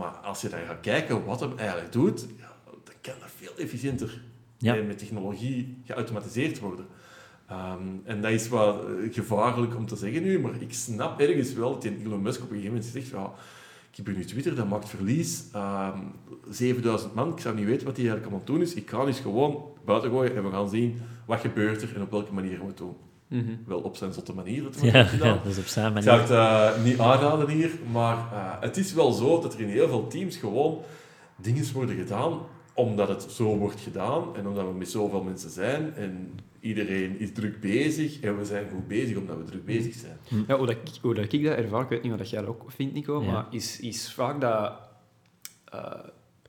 Maar 0.00 0.10
als 0.12 0.40
je 0.40 0.48
dan 0.48 0.60
gaat 0.66 0.80
kijken 0.80 1.24
wat 1.24 1.40
hem 1.40 1.52
eigenlijk 1.58 1.92
doet, 1.92 2.26
ja, 2.38 2.52
dan 2.84 2.94
kan 3.00 3.14
dat 3.20 3.28
veel 3.36 3.52
efficiënter 3.56 4.20
Ja. 4.58 4.76
en 4.76 4.86
met 4.86 4.98
technologie 4.98 5.78
geautomatiseerd 5.84 6.58
worden. 6.58 6.86
Ehm, 7.46 7.82
en 8.04 8.20
dat 8.22 8.30
is 8.30 8.48
wat 8.48 8.84
eh, 8.84 9.14
gevaarlijk 9.14 9.76
om 9.76 9.86
te 9.86 9.96
zeggen 9.96 10.22
nu, 10.22 10.40
maar 10.40 10.52
ik 10.62 10.72
snap 10.74 11.20
ergens 11.20 11.52
wel 11.52 11.70
dat 11.72 11.82
die 11.82 11.96
Elon 12.04 12.22
Musk 12.22 12.42
op 12.42 12.50
een 12.50 12.56
gegeven 12.56 12.74
moment 12.74 12.92
zegt, 12.92 13.06
ja, 13.06 13.32
ik 13.90 13.96
heb 13.96 14.06
hier 14.06 14.16
nu 14.16 14.24
Twitter, 14.24 14.54
dat 14.54 14.68
maakt 14.68 14.88
verlies. 14.88 15.44
Ehm 15.52 15.98
7000 16.50 17.14
man, 17.14 17.32
ik 17.32 17.38
zou 17.40 17.54
niet 17.54 17.66
weten 17.66 17.86
wat 17.86 17.96
hij 17.96 18.06
eigenlijk 18.08 18.36
het 18.36 18.46
doen 18.46 18.60
is. 18.60 18.74
Ik 18.74 18.90
ga 18.90 19.04
eens 19.06 19.20
gewoon 19.20 19.64
buiten 19.84 20.10
gooien 20.10 20.36
en 20.36 20.44
we 20.44 20.50
gaan 20.50 20.68
zien 20.68 21.00
wat 21.26 21.40
gebeurt 21.40 21.82
er 21.82 21.94
en 21.94 22.02
op 22.02 22.10
welke 22.10 22.32
manier 22.32 22.58
we 22.58 22.66
het 22.66 22.76
doen. 22.76 22.96
Mhm. 23.30 23.50
Wel 23.66 23.80
op 23.80 23.96
zijn 23.96 24.12
zotte 24.12 24.32
manier 24.34 24.64
het 24.64 24.80
ja, 24.82 24.92
wordt 24.92 25.08
gedaan. 25.08 25.28
ja, 25.28 25.40
dat 25.44 25.52
is 25.52 25.58
op 25.58 25.66
zijn 25.66 25.96
Ik 25.96 26.02
zou 26.02 26.16
manier. 26.18 26.36
het 26.38 26.74
eh, 26.76 26.84
niet 26.84 26.98
aanraden 26.98 27.48
hier, 27.48 27.70
maar 27.92 28.16
eh, 28.16 28.60
het 28.60 28.76
is 28.76 28.92
wel 28.92 29.12
zo 29.12 29.40
dat 29.40 29.54
er 29.54 29.60
in 29.60 29.68
heel 29.68 29.88
veel 29.88 30.06
teams 30.06 30.36
gewoon 30.36 30.78
dingen 31.36 31.72
worden 31.72 31.96
gedaan 31.96 32.38
omdat 32.74 33.08
het 33.08 33.22
zo 33.22 33.56
wordt 33.56 33.80
gedaan 33.80 34.36
en 34.36 34.46
omdat 34.48 34.66
we 34.66 34.72
met 34.72 34.90
zoveel 34.90 35.22
mensen 35.22 35.50
zijn 35.50 35.94
en 35.94 36.38
iedereen 36.60 37.18
is 37.20 37.32
druk 37.32 37.60
bezig 37.60 38.20
en 38.20 38.38
we 38.38 38.44
zijn 38.44 38.66
goed 38.72 38.88
bezig 38.88 39.16
omdat 39.16 39.36
we 39.36 39.44
druk 39.44 39.64
bezig 39.64 39.94
zijn. 39.94 40.44
Ja, 40.48 40.56
hoe, 40.56 40.66
dat, 40.66 40.76
ik- 40.76 40.98
hoe 41.02 41.14
dat 41.14 41.32
ik 41.32 41.44
dat 41.44 41.56
ervaar, 41.56 41.82
ik 41.82 41.88
weet 41.88 42.02
niet 42.02 42.16
wat 42.16 42.30
jij 42.30 42.40
dat 42.40 42.48
ook 42.48 42.62
vindt, 42.66 42.94
Nico, 42.94 43.22
Ja. 43.22 43.30
maar 43.32 43.46
is, 43.50 43.80
is 43.80 44.12
vaak 44.12 44.40
dat, 44.40 44.72
eh, 45.64 45.80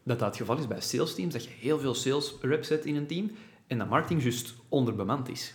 dat 0.03 0.19
dat 0.19 0.27
het 0.27 0.35
geval 0.37 0.57
is 0.57 0.67
bij 0.67 0.81
sales 0.81 1.15
teams, 1.15 1.33
dat 1.33 1.43
je 1.43 1.49
heel 1.59 1.79
veel 1.79 1.93
sales 1.93 2.33
reps 2.41 2.69
hebt 2.69 2.85
in 2.85 2.95
een 2.95 3.07
team 3.07 3.31
en 3.67 3.77
dat 3.77 3.89
marketing 3.89 4.21
juist 4.21 4.53
onderbemand 4.69 5.29
is. 5.29 5.53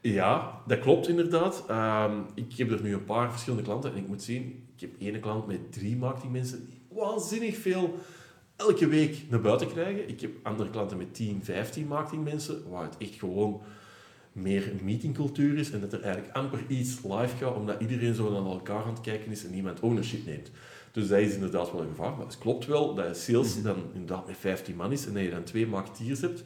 Ja, 0.00 0.60
dat 0.66 0.78
klopt 0.78 1.08
inderdaad. 1.08 1.64
Ehm, 1.68 2.20
ik 2.34 2.52
heb 2.56 2.70
er 2.70 2.82
nu 2.82 2.94
een 2.94 3.04
paar 3.04 3.30
verschillende 3.30 3.64
klanten 3.64 3.92
en 3.92 3.96
ik 3.96 4.08
moet 4.08 4.22
zien, 4.22 4.68
ik 4.74 4.80
heb 4.80 4.90
ene 4.98 5.18
klant 5.18 5.46
met 5.46 5.72
drie 5.72 5.96
marketingmensen 5.96 6.66
die 6.66 6.82
waanzinnig 6.88 7.56
veel 7.56 7.98
elke 8.56 8.88
week 8.88 9.24
naar 9.28 9.40
buiten 9.40 9.68
krijgen. 9.68 10.08
Ik 10.08 10.20
heb 10.20 10.30
andere 10.42 10.70
klanten 10.70 10.96
met 10.96 11.14
10, 11.14 11.44
15 11.44 11.86
marketingmensen, 11.86 12.70
waar 12.70 12.82
het 12.82 12.96
echt 12.98 13.14
gewoon 13.14 13.62
meer 14.32 14.70
een 14.70 14.80
meetingcultuur 14.84 15.58
is 15.58 15.70
en 15.70 15.80
dat 15.80 15.92
er 15.92 16.02
eigenlijk 16.02 16.36
amper 16.36 16.60
iets 16.68 17.02
live 17.02 17.36
gaat, 17.36 17.54
omdat 17.54 17.80
iedereen 17.80 18.14
zo 18.14 18.30
naar 18.30 18.52
elkaar 18.52 18.82
aan 18.82 18.92
het 18.92 19.00
kijken 19.00 19.30
is 19.30 19.44
en 19.44 19.50
niemand 19.50 19.80
ownership 19.80 20.26
neemt. 20.26 20.50
Dus 20.92 21.08
dat 21.08 21.18
is 21.18 21.34
inderdaad 21.34 21.72
wel 21.72 21.80
een 21.80 21.88
gevaar. 21.88 22.16
Maar 22.16 22.26
het 22.26 22.38
klopt 22.38 22.66
wel 22.66 22.94
dat 22.94 23.16
sales 23.16 23.62
dan 23.62 23.76
inderdaad 23.92 24.26
met 24.26 24.36
15 24.36 24.76
man 24.76 24.92
is 24.92 25.06
en 25.06 25.14
dat 25.14 25.22
je 25.22 25.30
dan 25.30 25.42
twee 25.42 25.66
marketeers 25.66 26.20
hebt. 26.20 26.44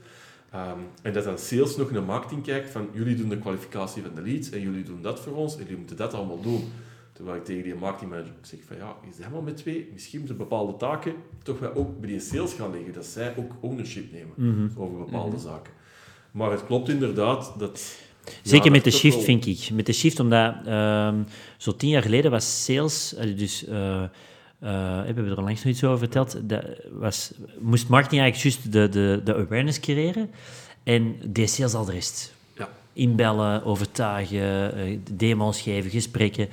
Ehm, 0.54 0.78
en 1.02 1.12
dat 1.12 1.24
dan 1.24 1.38
sales 1.38 1.76
nog 1.76 1.90
naar 1.90 2.02
marketing 2.02 2.42
kijkt 2.42 2.70
van 2.70 2.88
jullie 2.92 3.16
doen 3.16 3.28
de 3.28 3.38
kwalificatie 3.38 4.02
van 4.02 4.14
de 4.14 4.22
leads 4.22 4.50
en 4.50 4.60
jullie 4.60 4.82
doen 4.82 5.02
dat 5.02 5.20
voor 5.20 5.34
ons 5.36 5.52
en 5.56 5.62
jullie 5.62 5.76
moeten 5.76 5.96
dat 5.96 6.14
allemaal 6.14 6.40
doen. 6.40 6.72
Terwijl 7.12 7.36
ik 7.36 7.44
tegen 7.44 7.62
die 7.62 7.74
marketingmanager 7.74 8.32
zeg 8.42 8.58
van 8.66 8.76
ja, 8.76 8.96
is 9.10 9.16
helemaal 9.18 9.42
met 9.42 9.56
twee, 9.56 9.88
misschien 9.92 10.18
moeten 10.18 10.36
bepaalde 10.36 10.76
taken 10.76 11.14
toch 11.42 11.58
wel 11.58 11.74
ook 11.74 12.00
bij 12.00 12.08
die 12.08 12.20
sales 12.20 12.52
gaan 12.52 12.70
liggen, 12.70 12.92
dat 12.92 13.04
zij 13.06 13.34
ook 13.36 13.52
ownership 13.60 14.12
nemen 14.12 14.34
Mhm. 14.36 14.80
over 14.80 14.98
bepaalde 14.98 15.38
zaken. 15.38 15.72
Maar 16.30 16.50
het 16.50 16.66
klopt 16.66 16.88
inderdaad 16.88 17.54
dat... 17.58 17.96
Zeker 18.42 18.64
ja, 18.66 18.70
met 18.72 18.84
de 18.84 18.90
shift, 18.90 19.14
wel- 19.14 19.24
vind 19.24 19.46
ik. 19.46 19.70
Met 19.72 19.86
de 19.86 19.92
shift, 19.92 20.20
omdat 20.20 20.54
ehm, 20.66 21.22
zo 21.56 21.76
tien 21.76 21.88
jaar 21.90 22.02
geleden 22.02 22.30
was 22.30 22.64
sales, 22.64 23.14
eh, 23.14 23.36
dus 23.36 23.64
eh, 23.66 24.02
eh, 24.64 24.70
we 24.70 25.04
hebben 25.04 25.28
er 25.28 25.42
langs 25.42 25.64
nog 25.64 25.72
iets 25.72 25.84
over 25.84 25.98
verteld, 25.98 26.48
dat 26.48 26.64
was, 26.92 27.32
moest 27.58 27.88
marketing 27.88 28.20
eigenlijk 28.20 28.54
juist 28.54 28.72
de, 28.72 28.88
de, 28.88 29.20
de 29.24 29.34
awareness 29.34 29.80
creëren 29.80 30.30
en 30.82 31.16
sales 31.32 31.74
al 31.74 31.84
de 31.84 31.92
rest. 31.92 32.34
Ja. 32.56 32.68
inbellen, 32.92 33.64
overtuigen, 33.64 34.76
eh, 34.76 34.98
demo's 35.10 35.60
geven, 35.60 35.90
gesprekken. 35.90 36.48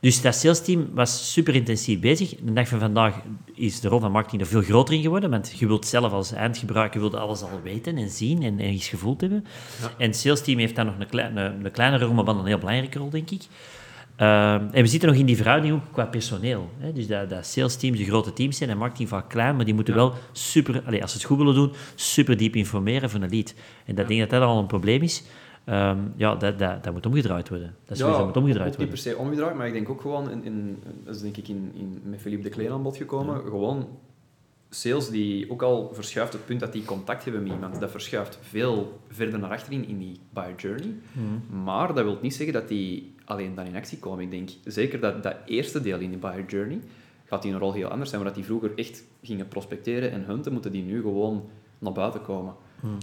Dus 0.00 0.22
dat 0.22 0.34
salesteam 0.34 0.88
was 0.94 1.32
super 1.32 1.54
intensief 1.54 2.00
bezig. 2.00 2.34
De 2.40 2.52
dag 2.52 2.68
van 2.68 2.78
vandaag 2.78 3.14
is 3.54 3.80
de 3.80 3.88
rol 3.88 4.00
van 4.00 4.12
marketing 4.12 4.42
er 4.42 4.48
veel 4.48 4.62
groter 4.62 4.94
in 4.94 5.02
geworden, 5.02 5.30
want 5.30 5.58
je 5.58 5.66
wilt 5.66 5.86
zelf 5.86 6.12
als 6.12 6.32
eindgebruiker 6.32 7.00
wilt 7.00 7.14
alles 7.14 7.42
al 7.42 7.60
weten 7.62 7.96
en 7.96 8.10
zien 8.10 8.42
en 8.42 8.60
ergens 8.60 8.88
gevoeld 8.88 9.20
hebben. 9.20 9.46
En 9.98 10.06
het 10.06 10.16
salesteam 10.16 10.58
heeft 10.58 10.74
daar 10.74 10.84
nog 10.84 10.98
een, 10.98 11.08
kleine, 11.08 11.54
een 11.62 11.70
kleinere 11.70 12.04
rol, 12.04 12.14
maar 12.14 12.24
wel 12.24 12.38
een 12.38 12.46
heel 12.46 12.58
belangrijke 12.58 12.98
rol, 12.98 13.10
denk 13.10 13.30
ik. 13.30 13.42
Ehm, 14.16 14.66
en 14.72 14.82
we 14.82 14.86
zitten 14.86 15.08
nog 15.08 15.18
in 15.18 15.26
die 15.26 15.36
verhouding 15.36 15.74
ook 15.74 15.92
qua 15.92 16.04
personeel. 16.04 16.70
Hè? 16.78 16.92
Dus 16.92 17.06
dat, 17.06 17.30
dat 17.30 17.46
sales 17.46 17.76
teams, 17.76 17.98
de 17.98 18.04
grote 18.04 18.32
teams 18.32 18.56
zijn 18.56 18.70
en 18.70 18.78
marketing 18.78 19.08
vaak 19.08 19.28
klein, 19.28 19.56
maar 19.56 19.64
die 19.64 19.74
moeten 19.74 19.94
wel 19.94 20.12
super, 20.32 20.82
allez, 20.86 21.00
als 21.00 21.10
ze 21.10 21.16
het 21.16 21.26
goed 21.26 21.38
willen 21.38 21.54
doen, 21.54 21.72
super 21.94 22.36
diep 22.36 22.56
informeren 22.56 23.10
van 23.10 23.20
de 23.20 23.28
lead. 23.28 23.54
En 23.84 23.94
dat 23.94 24.08
denk 24.08 24.20
dat 24.20 24.30
dat 24.30 24.42
al 24.42 24.58
een 24.58 24.66
probleem 24.66 25.02
is. 25.02 25.22
Ehm, 25.64 25.98
ja, 26.16 26.34
dat, 26.34 26.58
dat, 26.58 26.84
dat 26.84 26.92
moet 26.92 27.06
omgedraaid 27.06 27.48
worden. 27.48 27.74
Dat 27.84 27.96
is 27.96 28.02
ja, 28.02 28.10
dat 28.10 28.26
moet 28.26 28.36
omgedraaid 28.36 28.72
ook 28.72 28.78
niet 28.78 28.88
worden. 28.88 29.02
per 29.02 29.12
se 29.12 29.16
omgedraaid, 29.16 29.56
maar 29.56 29.66
ik 29.66 29.72
denk 29.72 29.88
ook 29.88 30.00
gewoon, 30.00 30.30
in, 30.30 30.44
in, 30.44 30.82
dat 31.04 31.14
is 31.14 31.20
denk 31.20 31.36
ik 31.36 31.48
in, 31.48 31.72
in, 31.74 32.00
met 32.04 32.20
Philippe 32.20 32.44
de 32.44 32.50
Kleen 32.50 32.70
aan 32.70 32.82
bod 32.82 32.96
gekomen, 32.96 33.40
gewoon 33.40 33.88
sales 34.70 35.10
die 35.10 35.50
ook 35.50 35.62
al 35.62 35.90
verschuift 35.92 36.32
het 36.32 36.46
punt 36.46 36.60
dat 36.60 36.72
die 36.72 36.84
contact 36.84 37.24
hebben 37.24 37.42
met 37.42 37.52
iemand, 37.52 37.80
dat 37.80 37.90
verschuift 37.90 38.38
veel 38.40 39.00
verder 39.08 39.38
naar 39.38 39.50
achterin 39.50 39.88
in 39.88 39.98
die 39.98 40.20
buyer 40.30 40.56
journey. 40.56 40.94
Mhm. 41.12 41.62
Maar 41.62 41.94
dat 41.94 42.04
wil 42.04 42.18
niet 42.22 42.34
zeggen 42.34 42.54
dat 42.54 42.68
die 42.68 43.11
alleen 43.32 43.54
dan 43.54 43.66
in 43.66 43.76
actie 43.76 43.98
komen. 43.98 44.24
Ik 44.24 44.30
denk 44.30 44.50
zeker 44.64 45.00
dat 45.00 45.22
dat 45.22 45.36
eerste 45.46 45.80
deel 45.80 45.98
in 45.98 46.10
die 46.10 46.18
buyer 46.18 46.44
journey 46.46 46.80
gaat 47.24 47.42
die 47.42 47.52
een 47.52 47.58
rol 47.58 47.72
heel 47.72 47.88
anders 47.88 48.10
zijn, 48.10 48.22
waar 48.22 48.32
dat 48.32 48.40
die 48.40 48.48
vroeger 48.50 48.72
echt 48.74 49.04
gingen 49.22 49.48
prospecteren 49.48 50.10
en 50.10 50.24
hunten, 50.24 50.52
moeten 50.52 50.72
die 50.72 50.82
nu 50.82 51.00
gewoon 51.00 51.48
naar 51.78 51.92
buiten 51.92 52.22
komen. 52.22 52.54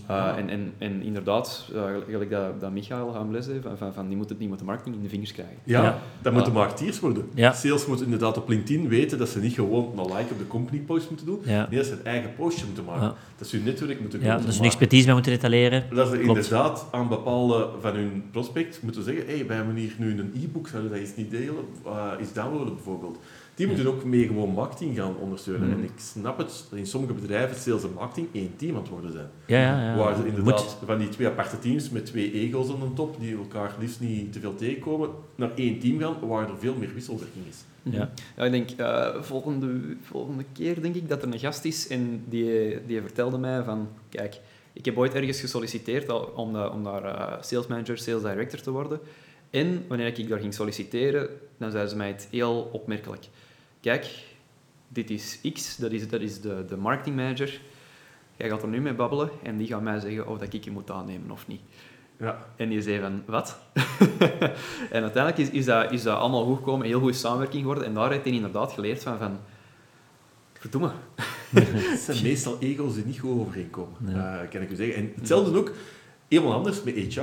Uh, 0.09 0.37
en, 0.37 0.49
en, 0.49 0.73
en 0.77 1.01
inderdaad, 1.01 1.69
uh, 1.75 1.83
gelijk 2.09 2.29
dat, 2.29 2.61
dat 2.61 2.71
Michael 2.71 3.13
Hamles 3.13 3.45
zei, 3.45 3.61
van, 3.61 3.77
van, 3.77 3.93
van 3.93 4.07
die 4.07 4.17
moeten, 4.17 4.37
die 4.37 4.47
moeten 4.47 4.65
marketing 4.65 4.95
in 4.95 5.01
de 5.01 5.09
vingers 5.09 5.31
krijgen. 5.31 5.55
Ja, 5.63 5.83
Ja. 5.83 5.99
dat 6.21 6.33
moeten 6.33 6.53
marketeers 6.53 6.99
worden. 6.99 7.29
Ja. 7.33 7.51
Sales 7.53 7.85
moet 7.85 8.01
inderdaad 8.01 8.37
op 8.37 8.49
LinkedIn 8.49 8.87
weten 8.87 9.17
dat 9.17 9.29
ze 9.29 9.39
niet 9.39 9.53
gewoon 9.53 9.99
een 9.99 10.05
like 10.15 10.31
op 10.33 10.37
de 10.37 10.47
company 10.47 10.79
post 10.79 11.07
moeten 11.09 11.25
doen. 11.25 11.39
Ja. 11.43 11.67
Nee, 11.69 11.79
dat 11.79 11.87
ze 11.87 11.93
een 11.93 12.05
eigen 12.05 12.35
postje 12.35 12.65
moeten 12.65 12.83
maken. 12.85 13.01
Ja. 13.07 13.15
Dat 13.37 13.47
ze 13.47 13.55
hun 13.55 13.65
netwerk 13.65 13.99
moeten 14.01 14.19
Ja, 14.21 14.35
dus 14.35 14.43
een 14.43 14.49
maken. 14.49 14.65
expertise 14.65 15.05
bij 15.05 15.13
moeten 15.13 15.31
etaleren. 15.31 15.83
Dat 15.93 16.07
ze 16.09 16.17
Klopt. 16.17 16.37
inderdaad 16.37 16.87
aan 16.91 17.07
bepaalde 17.07 17.69
van 17.81 17.95
hun 17.95 18.23
prospect 18.31 18.81
moeten 18.81 19.03
zeggen, 19.03 19.25
hey, 19.25 19.47
wij 19.47 19.55
hebben 19.55 19.75
hier 19.75 19.93
nu 19.97 20.19
een 20.19 20.33
e-book, 20.43 20.67
zouden 20.67 20.91
we 20.91 20.97
dat 20.97 21.07
eens 21.07 21.15
niet 21.17 21.31
delen, 21.31 21.55
uh, 21.85 22.11
eens 22.19 22.33
downloaden 22.33 22.73
bijvoorbeeld. 22.73 23.17
Die 23.59 23.67
moeten 23.67 23.87
ook 23.87 24.03
mee 24.03 24.27
gewoon 24.27 24.49
marketing 24.49 24.95
gaan 24.95 25.15
ondersteunen. 25.17 25.67
Mm. 25.67 25.73
En 25.73 25.83
ik 25.83 25.91
snap 25.97 26.37
het, 26.37 26.65
dat 26.69 26.79
in 26.79 26.85
sommige 26.87 27.13
bedrijven 27.13 27.55
sales 27.57 27.83
en 27.83 27.93
marketing 27.93 28.27
één 28.31 28.55
team 28.55 28.75
aan 28.75 28.81
het 28.81 28.89
worden 28.89 29.11
zijn. 29.11 29.27
Ja, 29.45 29.59
ja, 29.61 29.83
ja. 29.91 29.97
Waar 29.97 30.15
ze 30.15 30.27
inderdaad 30.27 30.63
Moet. 30.63 30.87
van 30.87 30.97
die 30.97 31.09
twee 31.09 31.27
aparte 31.27 31.59
teams 31.59 31.89
met 31.89 32.05
twee 32.05 32.31
ego's 32.33 32.69
aan 32.69 32.79
de 32.79 32.93
top, 32.93 33.19
die 33.19 33.37
elkaar 33.37 33.75
liefst 33.79 33.99
niet 33.99 34.33
te 34.33 34.39
veel 34.39 34.55
tegenkomen, 34.55 35.09
naar 35.35 35.51
één 35.55 35.79
team 35.79 35.99
gaan, 35.99 36.27
waar 36.27 36.49
er 36.49 36.57
veel 36.59 36.75
meer 36.75 36.93
wisselwerking 36.93 37.45
is. 37.49 37.57
Ja. 37.83 38.09
Ja, 38.37 38.43
ik 38.43 38.51
denk, 38.51 38.69
eh, 38.69 39.21
volgende, 39.21 39.95
volgende 40.01 40.43
keer 40.53 40.81
denk 40.81 40.95
ik 40.95 41.09
dat 41.09 41.21
er 41.21 41.33
een 41.33 41.39
gast 41.39 41.65
is 41.65 41.87
en 41.87 42.23
die, 42.29 42.77
die 42.85 43.01
vertelde 43.01 43.37
mij 43.37 43.63
van, 43.63 43.87
kijk, 44.09 44.39
ik 44.73 44.85
heb 44.85 44.97
ooit 44.97 45.13
ergens 45.13 45.39
gesolliciteerd 45.39 46.33
om, 46.35 46.53
da- 46.53 46.67
om 46.67 46.83
daar 46.83 47.03
eh, 47.03 47.41
sales 47.41 47.67
manager, 47.67 47.97
sales 47.97 48.21
director 48.21 48.61
te 48.61 48.71
worden. 48.71 48.99
En 49.49 49.83
wanneer 49.87 50.19
ik 50.19 50.29
daar 50.29 50.39
ging 50.39 50.53
solliciteren, 50.53 51.29
dan 51.57 51.71
zeiden 51.71 51.91
ze 51.91 51.97
mij 51.97 52.07
het 52.07 52.27
heel 52.31 52.69
opmerkelijk. 52.73 53.27
Kijk, 53.81 54.23
dit 54.87 55.09
is 55.09 55.39
X, 55.53 55.77
dat 55.77 55.91
is, 55.91 56.09
dat 56.09 56.21
is 56.21 56.41
de, 56.41 56.65
de 56.67 56.77
marketing 56.77 57.15
manager. 57.15 57.61
Jij 58.37 58.49
gaat 58.49 58.61
er 58.61 58.67
nu 58.67 58.81
mee 58.81 58.93
babbelen 58.93 59.29
en 59.43 59.57
die 59.57 59.67
gaat 59.67 59.81
mij 59.81 59.99
zeggen 59.99 60.27
of 60.27 60.37
dat 60.37 60.53
ik 60.53 60.63
je 60.63 60.71
moet 60.71 60.91
aannemen 60.91 61.31
of 61.31 61.47
niet. 61.47 61.61
Ja, 62.17 62.45
En 62.55 62.69
die 62.69 62.81
zei 62.81 62.99
van, 62.99 63.23
wat? 63.25 63.57
en 64.91 65.01
uiteindelijk 65.01 65.37
is, 65.37 65.49
is, 65.49 65.65
dat, 65.65 65.91
is 65.91 66.03
dat 66.03 66.17
allemaal 66.17 66.45
goed 66.45 66.57
gekomen, 66.57 66.87
heel 66.87 66.99
goede 66.99 67.13
samenwerking 67.13 67.61
geworden. 67.61 67.85
En 67.85 67.93
daar 67.93 68.11
heeft 68.11 68.23
hij 68.23 68.33
inderdaad 68.33 68.71
geleerd 68.71 69.03
van, 69.03 69.17
van 69.17 69.39
verdomme. 70.53 70.91
het 71.53 71.99
zijn 71.99 72.23
meestal 72.23 72.57
ego's 72.59 72.93
die 72.93 73.05
niet 73.05 73.19
goed 73.19 73.39
overeenkomen, 73.39 73.97
Ja. 74.05 74.41
eh, 74.41 74.49
kan 74.49 74.61
ik 74.61 74.69
u 74.71 74.75
zeggen. 74.75 74.95
En 74.95 75.11
hetzelfde 75.15 75.57
ook, 75.57 75.71
helemaal 76.27 76.53
anders 76.53 76.83
met 76.83 76.95
HR. 76.95 77.21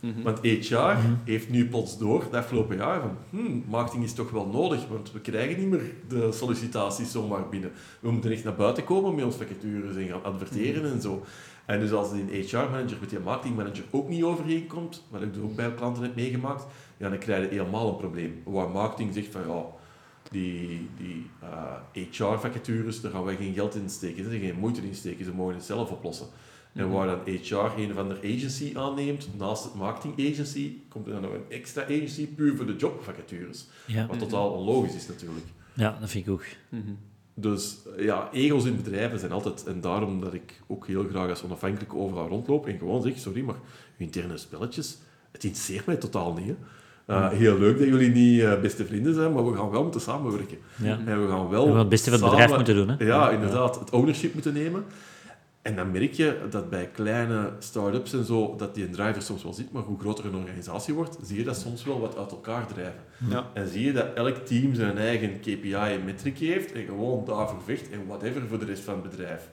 Mhm. 0.00 0.22
Want 0.22 0.40
HR 0.40 0.96
heeft 1.24 1.50
nu 1.50 1.68
plots 1.68 1.98
door, 1.98 2.26
de 2.30 2.36
afgelopen 2.36 2.76
jaar, 2.76 3.00
van 3.00 3.16
hmm, 3.30 3.64
marketing 3.68 4.04
is 4.04 4.12
toch 4.12 4.30
wel 4.30 4.46
nodig, 4.46 4.88
want 4.88 5.12
we 5.12 5.20
krijgen 5.20 5.58
niet 5.58 5.70
meer 5.70 5.92
de 6.08 6.32
sollicitaties 6.32 7.10
zomaar 7.10 7.48
binnen. 7.48 7.72
We 8.00 8.10
moeten 8.10 8.30
echt 8.30 8.44
naar 8.44 8.54
buiten 8.54 8.84
komen 8.84 9.14
met 9.14 9.24
onze 9.24 9.38
vacatures 9.38 9.96
en 9.96 10.08
gaan 10.08 10.24
adverteren 10.24 10.92
en 10.92 11.00
zo. 11.00 11.24
En 11.66 11.80
dus 11.80 11.92
als 11.92 12.10
een 12.10 12.28
HR-manager 12.28 12.96
met 13.00 13.10
die 13.10 13.18
marketingmanager 13.18 13.84
ook 13.90 14.08
niet 14.08 14.22
overeenkomt, 14.22 15.04
wat 15.08 15.22
ik 15.22 15.34
dus 15.34 15.42
ook 15.42 15.56
bij 15.56 15.74
klanten 15.74 16.02
heb 16.02 16.14
meegemaakt, 16.14 16.66
ja, 16.96 17.08
dan 17.08 17.18
krijg 17.18 17.42
je 17.42 17.56
helemaal 17.56 17.88
een 17.88 17.96
probleem. 17.96 18.42
Waar 18.44 18.70
marketing 18.70 19.14
zegt 19.14 19.32
van, 19.32 19.40
ja, 19.46 19.64
die, 20.30 20.88
die 20.96 21.30
HR-vacatures, 22.10 23.00
daar 23.00 23.10
gaan 23.10 23.24
wij 23.24 23.36
geen 23.36 23.54
geld 23.54 23.74
in 23.74 23.90
steken, 23.90 24.24
ze 24.24 24.38
geen 24.38 24.58
moeite 24.58 24.82
in 24.82 24.94
steken, 24.94 25.24
ze 25.24 25.32
mogen 25.32 25.54
het 25.54 25.64
zelf 25.64 25.90
oplossen. 25.90 26.26
En 26.76 26.90
waar 26.90 27.06
dan 27.06 27.18
HR 27.24 27.80
een 27.80 27.90
of 27.90 27.96
andere 27.96 28.20
agency 28.34 28.72
aanneemt, 28.74 29.28
naast 29.38 29.64
het 29.64 29.74
marketing 29.74 30.32
agency, 30.32 30.72
komt 30.88 31.06
er 31.06 31.12
dan 31.12 31.22
nog 31.22 31.32
een 31.32 31.44
extra 31.48 31.82
agency 31.82 32.26
puur 32.26 32.56
voor 32.56 32.66
de 32.66 32.76
jobvacatures. 32.76 33.66
Ja. 33.86 34.06
Wat 34.06 34.18
totaal 34.18 34.50
onlogisch 34.50 34.94
is 34.94 35.08
natuurlijk. 35.08 35.46
ja, 35.72 35.96
dat 36.00 36.10
vind 36.10 36.26
ik 36.26 36.32
ook. 36.32 36.44
Mhm. 36.68 36.92
Dus 37.34 37.76
eh, 37.96 38.04
ja, 38.04 38.28
ego's 38.32 38.64
in 38.64 38.76
bedrijven 38.76 39.18
zijn 39.18 39.32
altijd... 39.32 39.66
En 39.66 39.80
daarom 39.80 40.20
dat 40.20 40.34
ik 40.34 40.60
ook 40.66 40.86
heel 40.86 41.06
graag 41.10 41.28
als 41.28 41.42
onafhankelijke 41.42 41.96
overal 41.96 42.28
rondloop 42.28 42.66
en 42.66 42.78
gewoon 42.78 43.02
zeg, 43.02 43.18
sorry, 43.18 43.42
maar 43.42 43.54
uw 43.98 44.04
interne 44.04 44.36
spelletjes, 44.36 44.98
het 45.32 45.44
interesseert 45.44 45.86
mij 45.86 45.96
totaal 45.96 46.32
niet. 46.32 46.46
Hè. 46.46 46.54
Uh, 47.08 47.28
heel 47.30 47.58
leuk 47.58 47.78
dat 47.78 47.86
jullie 47.86 48.10
niet 48.10 48.40
uh, 48.40 48.60
beste 48.60 48.86
vrienden 48.86 49.14
zijn, 49.14 49.32
maar 49.32 49.50
we 49.50 49.56
gaan 49.56 49.70
wel 49.70 49.82
moeten 49.82 50.00
samenwerken. 50.00 50.58
Ja. 50.76 50.98
En 51.06 51.22
we 51.22 51.28
gaan 51.28 51.48
wel 51.48 51.64
We 51.64 51.70
gaan 51.70 51.78
het 51.78 51.88
beste 51.88 52.10
van 52.10 52.20
het 52.20 52.30
bedrijf 52.30 52.56
moeten 52.56 52.74
doen, 52.74 52.88
hè? 52.88 53.04
Ja, 53.04 53.30
inderdaad. 53.30 53.78
Het 53.78 53.90
ownership 53.90 54.34
moeten 54.34 54.52
nemen. 54.52 54.84
En 55.66 55.76
dan 55.76 55.90
merk 55.90 56.12
je 56.12 56.46
dat 56.50 56.70
bij 56.70 56.86
kleine 56.86 57.52
start-ups 57.58 58.12
en 58.12 58.24
zo, 58.24 58.54
dat 58.56 58.74
die 58.74 58.84
een 58.84 58.92
driver 58.92 59.22
soms 59.22 59.42
wel 59.42 59.52
zit, 59.52 59.72
maar 59.72 59.82
hoe 59.82 59.98
groter 59.98 60.24
een 60.24 60.34
organisatie 60.34 60.94
wordt, 60.94 61.18
zie 61.22 61.38
je 61.38 61.44
dat 61.44 61.56
soms 61.56 61.84
wel 61.84 62.00
wat 62.00 62.16
uit 62.16 62.30
elkaar 62.30 62.66
drijven. 62.66 63.00
Ja. 63.28 63.50
En 63.54 63.68
zie 63.68 63.84
je 63.84 63.92
dat 63.92 64.14
elk 64.14 64.36
team 64.36 64.74
zijn 64.74 64.98
eigen 64.98 65.40
KPI 65.40 65.72
en 65.74 66.04
metric 66.04 66.38
heeft 66.38 66.72
en 66.72 66.84
gewoon 66.84 67.24
daarvoor 67.24 67.62
vecht 67.62 67.90
en 67.90 68.06
whatever 68.06 68.46
voor 68.48 68.58
de 68.58 68.64
rest 68.64 68.82
van 68.82 68.94
het 68.94 69.10
bedrijf. 69.10 69.48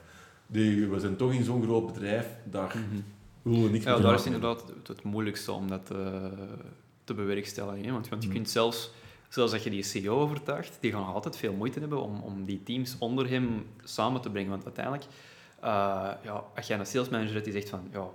Die, 0.46 0.86
we 0.88 0.98
zijn 1.00 1.16
toch 1.16 1.32
in 1.32 1.44
zo'n 1.44 1.62
groot 1.62 1.86
bedrijf, 1.86 2.26
daar 2.44 2.76
willen 3.42 3.62
we 3.64 3.70
niks. 3.70 3.84
Ja, 3.84 3.98
daar 3.98 4.14
is 4.14 4.24
inderdaad 4.26 4.64
het, 4.78 4.88
het 4.88 5.02
moeilijkste 5.02 5.52
om 5.52 5.68
dat 5.68 5.90
eh, 5.90 5.98
te 7.04 7.14
bewerkstelligen. 7.14 7.84
Hè? 7.84 7.92
Want, 7.92 8.08
want 8.08 8.22
je 8.22 8.28
Mhm. 8.28 8.36
kunt 8.36 8.50
zelfs, 8.50 8.90
zelfs 9.28 9.52
als 9.52 9.62
je 9.62 9.70
die 9.70 9.82
CEO 9.82 10.20
overtuigt, 10.20 10.76
die 10.80 10.92
gaan 10.92 11.04
altijd 11.06 11.36
veel 11.36 11.52
moeite 11.52 11.80
hebben 11.80 12.02
om, 12.02 12.20
om 12.20 12.44
die 12.44 12.62
teams 12.62 12.96
onder 12.98 13.28
hem 13.28 13.66
samen 13.84 14.20
te 14.20 14.30
brengen. 14.30 14.50
Want 14.50 14.64
uiteindelijk, 14.64 15.04
ja, 16.22 16.44
als 16.56 16.66
jij 16.66 16.78
een 16.78 16.86
salesmanager 16.86 17.32
hebt 17.32 17.44
die 17.44 17.52
zegt 17.54 17.68
van, 17.68 17.88
ja, 17.92 18.08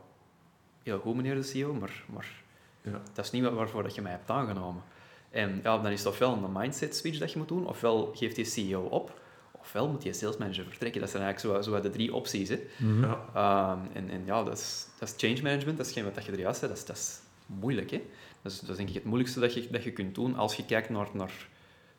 heel 0.84 1.00
goed 1.00 1.16
meneer 1.16 1.36
de 1.36 1.44
CEO, 1.44 1.74
maar, 1.74 2.04
maar 2.06 2.28
Ja. 2.82 3.02
dat 3.14 3.26
is 3.26 3.32
niet 3.32 3.44
wat- 3.44 3.54
waarvoor 3.54 3.84
dat 3.84 3.96
je 3.96 4.02
mij 4.02 4.12
hebt 4.12 4.30
aangenomen. 4.30 4.82
En 5.30 5.60
ja, 5.64 5.78
dan 5.78 5.92
is 5.92 6.00
het 6.00 6.08
ofwel 6.08 6.34
een 6.34 6.52
mindset 6.52 6.96
switch 6.96 7.18
dat 7.20 7.32
je 7.32 7.38
moet 7.38 7.48
doen, 7.48 7.68
ofwel 7.68 8.12
geeft 8.16 8.36
die 8.36 8.46
CEO 8.46 8.82
op, 8.82 9.20
ofwel 9.52 9.88
moet 9.88 10.04
je 10.04 10.14
salesmanager 10.14 10.66
vertrekken. 10.66 11.02
Dat 11.02 11.10
zijn 11.10 11.24
eigenlijk 11.24 11.64
zo, 11.64 11.72
zo 11.72 11.82
de 11.82 11.90
drie 11.90 12.14
opties. 12.14 12.50
Hè. 12.50 12.60
Mhm. 12.78 13.02
Ja. 13.04 13.20
Ehm, 13.34 13.80
en, 13.94 14.10
en 14.10 14.26
ja, 14.26 14.44
dat 14.44 14.58
is, 14.58 14.88
dat 15.00 15.08
is 15.10 15.14
change 15.18 15.42
management, 15.42 15.78
dat 15.78 15.86
is 15.86 15.92
geen 15.94 16.04
wat 16.14 16.26
je 16.26 16.32
er 16.32 16.40
juist 16.40 16.60
zei, 16.60 16.72
dat 16.72 16.80
is, 16.80 16.86
dat 16.86 16.96
is 16.98 17.20
moeilijk. 17.46 17.92
Hè? 17.92 18.02
Dat, 18.42 18.52
is, 18.52 18.60
dat 18.60 18.70
is 18.70 18.76
denk 18.78 18.90
ik 18.90 18.96
het 18.96 19.04
moeilijkste 19.04 19.40
dat 19.40 19.54
je, 19.54 19.68
dat 19.72 19.84
je 19.84 19.92
kunt 19.92 20.16
doen 20.16 20.36
als 20.36 20.56
je 20.56 20.66
kijkt 20.66 20.90
naar, 20.90 21.08
naar 21.14 21.48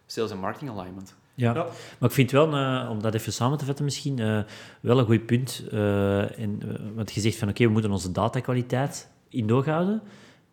sales 0.06 0.30
en 0.30 0.38
marketing 0.38 0.70
alignment. 0.70 1.14
Ja. 1.40 1.54
Ja. 1.54 1.66
maar 1.98 2.08
ik 2.08 2.14
vind 2.14 2.30
wel, 2.30 2.52
eh, 2.56 2.86
om 2.90 3.02
dat 3.02 3.14
even 3.14 3.32
samen 3.32 3.58
te 3.58 3.64
vatten 3.64 3.84
misschien, 3.84 4.18
eh, 4.18 4.38
wel 4.80 4.98
een 4.98 5.04
goed 5.04 5.26
punt. 5.26 5.64
eh, 5.70 6.38
en, 6.38 6.60
want 6.94 7.12
je 7.12 7.20
zegt 7.20 7.36
van, 7.36 7.48
oké, 7.48 7.64
we 7.64 7.70
moeten 7.70 7.90
onze 7.90 8.12
datakwaliteit 8.12 9.08
in 9.28 9.46
doog 9.46 9.64
houden. 9.64 10.02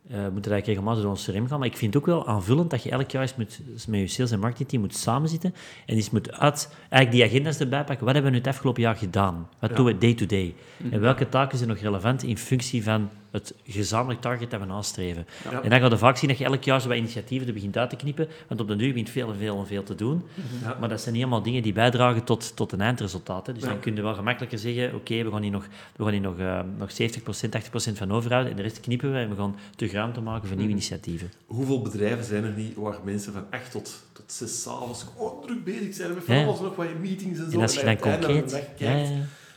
We 0.07 0.13
moeten 0.13 0.51
eigenlijk 0.51 0.65
regelmatig 0.65 1.01
door 1.01 1.11
ons 1.11 1.25
CRM 1.25 1.47
gaan. 1.47 1.59
Maar 1.59 1.67
ik 1.67 1.77
vind 1.77 1.93
het 1.93 2.03
ook 2.03 2.09
wel 2.09 2.27
aanvullend 2.27 2.69
dat 2.69 2.83
je 2.83 2.89
elk 2.89 3.11
jaar 3.11 3.21
eens 3.21 3.35
moet, 3.35 3.59
eens 3.73 3.85
met 3.85 3.99
je 3.99 4.07
sales- 4.07 4.31
en 4.31 4.39
marketingteam 4.39 4.81
moet 4.81 4.95
samenzitten 4.95 5.53
en 5.85 5.95
eens 5.95 6.09
moet 6.09 6.31
uit, 6.31 6.69
eigenlijk 6.89 7.11
die 7.11 7.23
agenda's 7.23 7.59
erbij 7.59 7.83
pakken. 7.83 8.05
Wat 8.05 8.13
hebben 8.13 8.31
we 8.31 8.37
nu 8.37 8.43
het 8.43 8.53
afgelopen 8.53 8.81
jaar 8.81 8.95
gedaan? 8.95 9.49
Wat 9.59 9.69
Ja. 9.69 9.75
doen 9.75 9.85
we 9.85 9.97
day 9.97 10.13
to 10.13 10.25
day? 10.25 10.55
En 10.91 10.99
welke 10.99 11.29
taken 11.29 11.57
zijn 11.57 11.69
nog 11.69 11.79
relevant 11.79 12.23
in 12.23 12.37
functie 12.37 12.83
van 12.83 13.09
het 13.31 13.53
gezamenlijk 13.63 14.21
target 14.21 14.51
dat 14.51 14.59
we 14.59 14.65
nastreven? 14.65 15.27
Ja. 15.51 15.61
En 15.61 15.69
dan 15.69 15.79
ga 15.79 15.87
je 15.87 15.97
vaak 15.97 16.17
zien 16.17 16.29
dat 16.29 16.37
je 16.37 16.45
elk 16.45 16.63
jaar 16.63 16.81
zo 16.81 16.87
wat 16.87 16.97
initiatieven 16.97 17.47
er 17.47 17.53
begint 17.53 17.77
uit 17.77 17.89
te 17.89 17.95
knippen, 17.95 18.27
want 18.47 18.61
op 18.61 18.67
de 18.67 18.75
duur 18.75 18.89
begint 18.89 19.09
veel 19.09 19.29
en 19.29 19.37
veel 19.37 19.59
en 19.59 19.67
veel 19.67 19.83
te 19.83 19.95
doen. 19.95 20.23
Ja. 20.61 20.77
Maar 20.79 20.89
dat 20.89 21.01
zijn 21.01 21.13
niet 21.13 21.23
allemaal 21.23 21.41
dingen 21.43 21.61
die 21.63 21.73
bijdragen 21.73 22.23
tot, 22.23 22.55
tot 22.55 22.71
een 22.71 22.81
eindresultaat. 22.81 23.47
Hè. 23.47 23.53
Dus 23.53 23.63
Ja. 23.63 23.69
dan 23.69 23.79
kun 23.79 23.95
je 23.95 24.01
wel 24.01 24.13
gemakkelijker 24.13 24.59
zeggen, 24.59 24.93
oké, 24.95 25.23
we 25.23 25.31
gaan 25.31 25.41
hier 25.41 25.51
nog, 25.51 25.67
we 25.95 26.03
gaan 26.03 26.11
hier 26.11 26.21
nog, 26.21 26.37
eh, 26.37 26.59
nog 26.77 26.91
70%, 26.91 27.51
80% 27.51 27.97
van 27.97 28.11
overhouden 28.11 28.51
en 28.51 28.57
de 28.57 28.63
rest 28.63 28.79
knippen 28.79 29.11
we 29.11 29.17
en 29.19 29.29
we 29.29 29.35
gaan 29.35 29.55
terug 29.75 29.91
ruimte 29.91 30.21
maken 30.21 30.47
voor 30.47 30.57
nieuwe 30.57 30.71
initiatieven. 30.71 31.31
Hoeveel 31.45 31.81
bedrijven 31.81 32.25
zijn 32.25 32.43
er 32.43 32.53
niet 32.53 32.75
waar 32.75 32.97
mensen 33.03 33.33
van 33.33 33.45
8 33.49 33.71
tot, 33.71 34.03
tot 34.11 34.31
6 34.31 34.61
s'avonds 34.61 35.03
gewoon 35.03 35.41
druk 35.41 35.63
bezig 35.63 35.93
zijn 35.93 36.13
met 36.13 36.23
van 36.23 36.35
alles 36.45 36.59
nog 36.59 36.75
wat 36.75 36.85
in 36.85 37.01
meetings 37.01 37.39
en 37.39 37.51
zo. 37.51 37.57
En 37.57 37.61
als 37.61 37.73
je 37.73 37.83
dan 37.83 37.93
de 37.95 37.99
concreet... 37.99 38.63
kijkt 38.77 39.09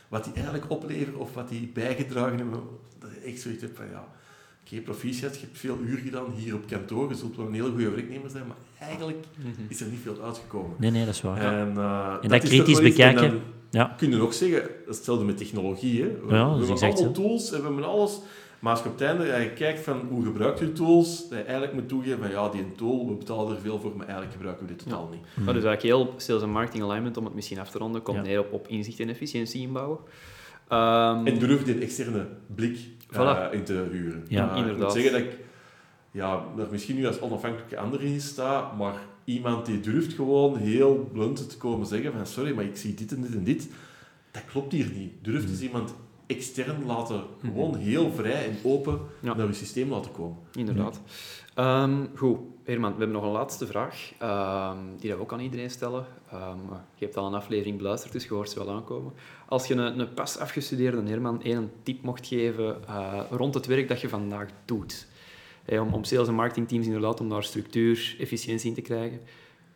wat 0.07 0.23
die 0.23 0.33
eigenlijk 0.33 0.65
opleveren 0.67 1.19
of 1.19 1.33
wat 1.33 1.49
die 1.49 1.71
bijgedragen 1.73 2.37
hebben, 2.37 2.59
je 2.59 2.90
echt 3.23 3.39
zoiets 3.39 3.61
hebt 3.61 3.77
van 3.77 3.85
ja, 3.91 4.07
oké, 4.65 4.81
proficiat, 4.81 5.35
je 5.35 5.45
hebt 5.45 5.57
veel 5.57 5.77
uur 5.85 5.97
gedaan 5.97 6.31
hier 6.35 6.55
op 6.55 6.67
kantoor, 6.67 7.09
je 7.09 7.15
zult 7.15 7.35
wel 7.35 7.45
een 7.45 7.53
hele 7.53 7.69
goede 7.69 7.89
werknemer 7.89 8.29
zijn, 8.29 8.47
maar 8.47 8.57
eigenlijk 8.79 9.25
is 9.67 9.81
er 9.81 9.87
niet 9.87 9.99
veel 10.03 10.23
uitgekomen. 10.23 10.75
Nee, 10.77 10.91
nee, 10.91 11.05
dat 11.05 11.13
is 11.13 11.21
waar. 11.21 11.37
En, 11.37 11.73
uh, 11.77 12.17
en 12.21 12.29
dat, 12.29 12.43
kritisch 12.43 12.81
bekijken. 12.81 13.41
Ja. 13.69 13.95
kun 13.97 14.09
je 14.09 14.21
ook 14.21 14.33
zeggen, 14.33 14.69
hetzelfde 14.87 15.25
met 15.25 15.37
technologie. 15.37 16.01
Hè. 16.01 16.07
We, 16.07 16.33
ja, 16.33 16.57
we 16.57 16.65
hebben 16.65 16.81
allemaal 16.81 17.11
tools 17.11 17.51
en 17.51 17.57
we 17.57 17.65
hebben 17.65 17.83
alles. 17.83 18.19
Maar 18.61 18.71
als 18.71 18.81
je 18.81 18.89
op 18.89 18.99
het 18.99 19.07
einde 19.07 19.25
je 19.25 19.53
kijkt 19.53 19.79
van 19.79 20.01
hoe 20.09 20.23
gebruikt 20.23 20.59
je 20.59 20.71
tools, 20.71 21.29
dat 21.29 21.37
je 21.37 21.43
eigenlijk 21.43 21.73
moet 21.73 21.89
toegeven 21.89 22.19
van 22.19 22.29
ja, 22.29 22.49
die 22.49 22.71
tool, 22.75 23.07
we 23.07 23.13
betalen 23.13 23.55
er 23.55 23.61
veel 23.61 23.79
voor, 23.79 23.91
maar 23.95 24.05
eigenlijk 24.05 24.35
gebruiken 24.35 24.67
we 24.67 24.73
dit 24.73 24.83
totaal 24.83 25.09
niet. 25.11 25.21
Ja, 25.21 25.53
dus 25.53 25.63
eigenlijk 25.63 25.81
heel 25.81 26.13
sales 26.17 26.41
en 26.41 26.49
marketing 26.49 26.83
alignment, 26.83 27.17
om 27.17 27.25
het 27.25 27.33
misschien 27.33 27.59
af 27.59 27.69
te 27.69 27.77
ronden, 27.77 28.01
komt 28.01 28.23
neer 28.23 28.39
op, 28.39 28.51
op 28.51 28.67
inzicht 28.67 28.99
en 28.99 29.09
efficiëntie 29.09 29.61
inbouwen. 29.61 29.97
Um, 30.73 31.27
en 31.27 31.39
durf 31.39 31.63
die 31.63 31.79
externe 31.79 32.27
blik 32.55 32.79
uh, 33.13 33.47
in 33.51 33.63
te 33.63 33.87
huren. 33.91 34.25
Ja, 34.27 34.55
inderdaad. 34.55 34.71
Ik 34.71 34.77
moet 34.77 34.91
zeggen 34.91 35.11
dat 35.11 35.21
ik 35.21 35.37
ja, 36.11 36.45
er 36.57 36.67
misschien 36.71 36.95
nu 36.95 37.07
als 37.07 37.19
onafhankelijke 37.19 37.77
andere 37.77 38.05
in 38.05 38.21
sta, 38.21 38.71
maar 38.77 38.95
iemand 39.23 39.65
die 39.65 39.79
durft 39.79 40.13
gewoon 40.13 40.57
heel 40.57 41.09
blunt 41.13 41.49
te 41.49 41.57
komen 41.57 41.87
zeggen 41.87 42.11
van 42.11 42.25
sorry, 42.25 42.53
maar 42.53 42.63
ik 42.63 42.77
zie 42.77 42.93
dit 42.93 43.11
en 43.11 43.21
dit 43.21 43.33
en 43.33 43.43
dit. 43.43 43.67
Dat 44.31 44.45
klopt 44.45 44.71
hier 44.71 44.91
niet. 44.95 45.11
Durft 45.21 45.47
dus 45.47 45.61
iemand 45.61 45.93
extern 46.35 46.85
laten, 46.85 47.23
gewoon 47.41 47.75
heel 47.75 48.11
vrij 48.11 48.45
en 48.45 48.57
open 48.63 48.99
naar 49.19 49.47
je 49.47 49.53
systeem 49.53 49.89
laten 49.89 50.11
komen. 50.11 50.37
Inderdaad. 50.53 51.01
Um, 51.55 52.09
goed, 52.15 52.39
Herman, 52.63 52.91
we 52.91 52.97
hebben 52.97 53.15
nog 53.15 53.23
een 53.23 53.31
laatste 53.31 53.67
vraag, 53.67 54.11
um, 54.21 54.97
die 54.99 55.11
we 55.11 55.19
ook 55.19 55.33
aan 55.33 55.39
iedereen 55.39 55.69
stellen. 55.69 56.05
Um, 56.33 56.59
je 56.95 57.05
hebt 57.05 57.17
al 57.17 57.27
een 57.27 57.33
aflevering 57.33 57.77
beluisterd, 57.77 58.13
dus 58.13 58.23
je 58.23 58.33
hoort 58.33 58.49
ze 58.49 58.59
wel 58.59 58.73
aankomen. 58.75 59.13
Als 59.47 59.67
je 59.67 59.73
een, 59.73 59.99
een 59.99 60.13
pas 60.13 60.37
afgestudeerde 60.37 61.09
Herman 61.09 61.43
één 61.43 61.71
tip 61.83 62.03
mocht 62.03 62.27
geven 62.27 62.77
uh, 62.89 63.21
rond 63.29 63.53
het 63.53 63.65
werk 63.65 63.87
dat 63.87 64.01
je 64.01 64.09
vandaag 64.09 64.49
doet, 64.65 65.07
hey, 65.65 65.79
om, 65.79 65.93
om 65.93 66.03
sales- 66.03 66.27
en 66.27 66.33
marketingteams 66.33 66.85
inderdaad 66.85 67.19
om 67.19 67.29
daar 67.29 67.43
structuur, 67.43 68.15
efficiëntie 68.19 68.69
in 68.69 68.75
te 68.75 68.81
krijgen, 68.81 69.19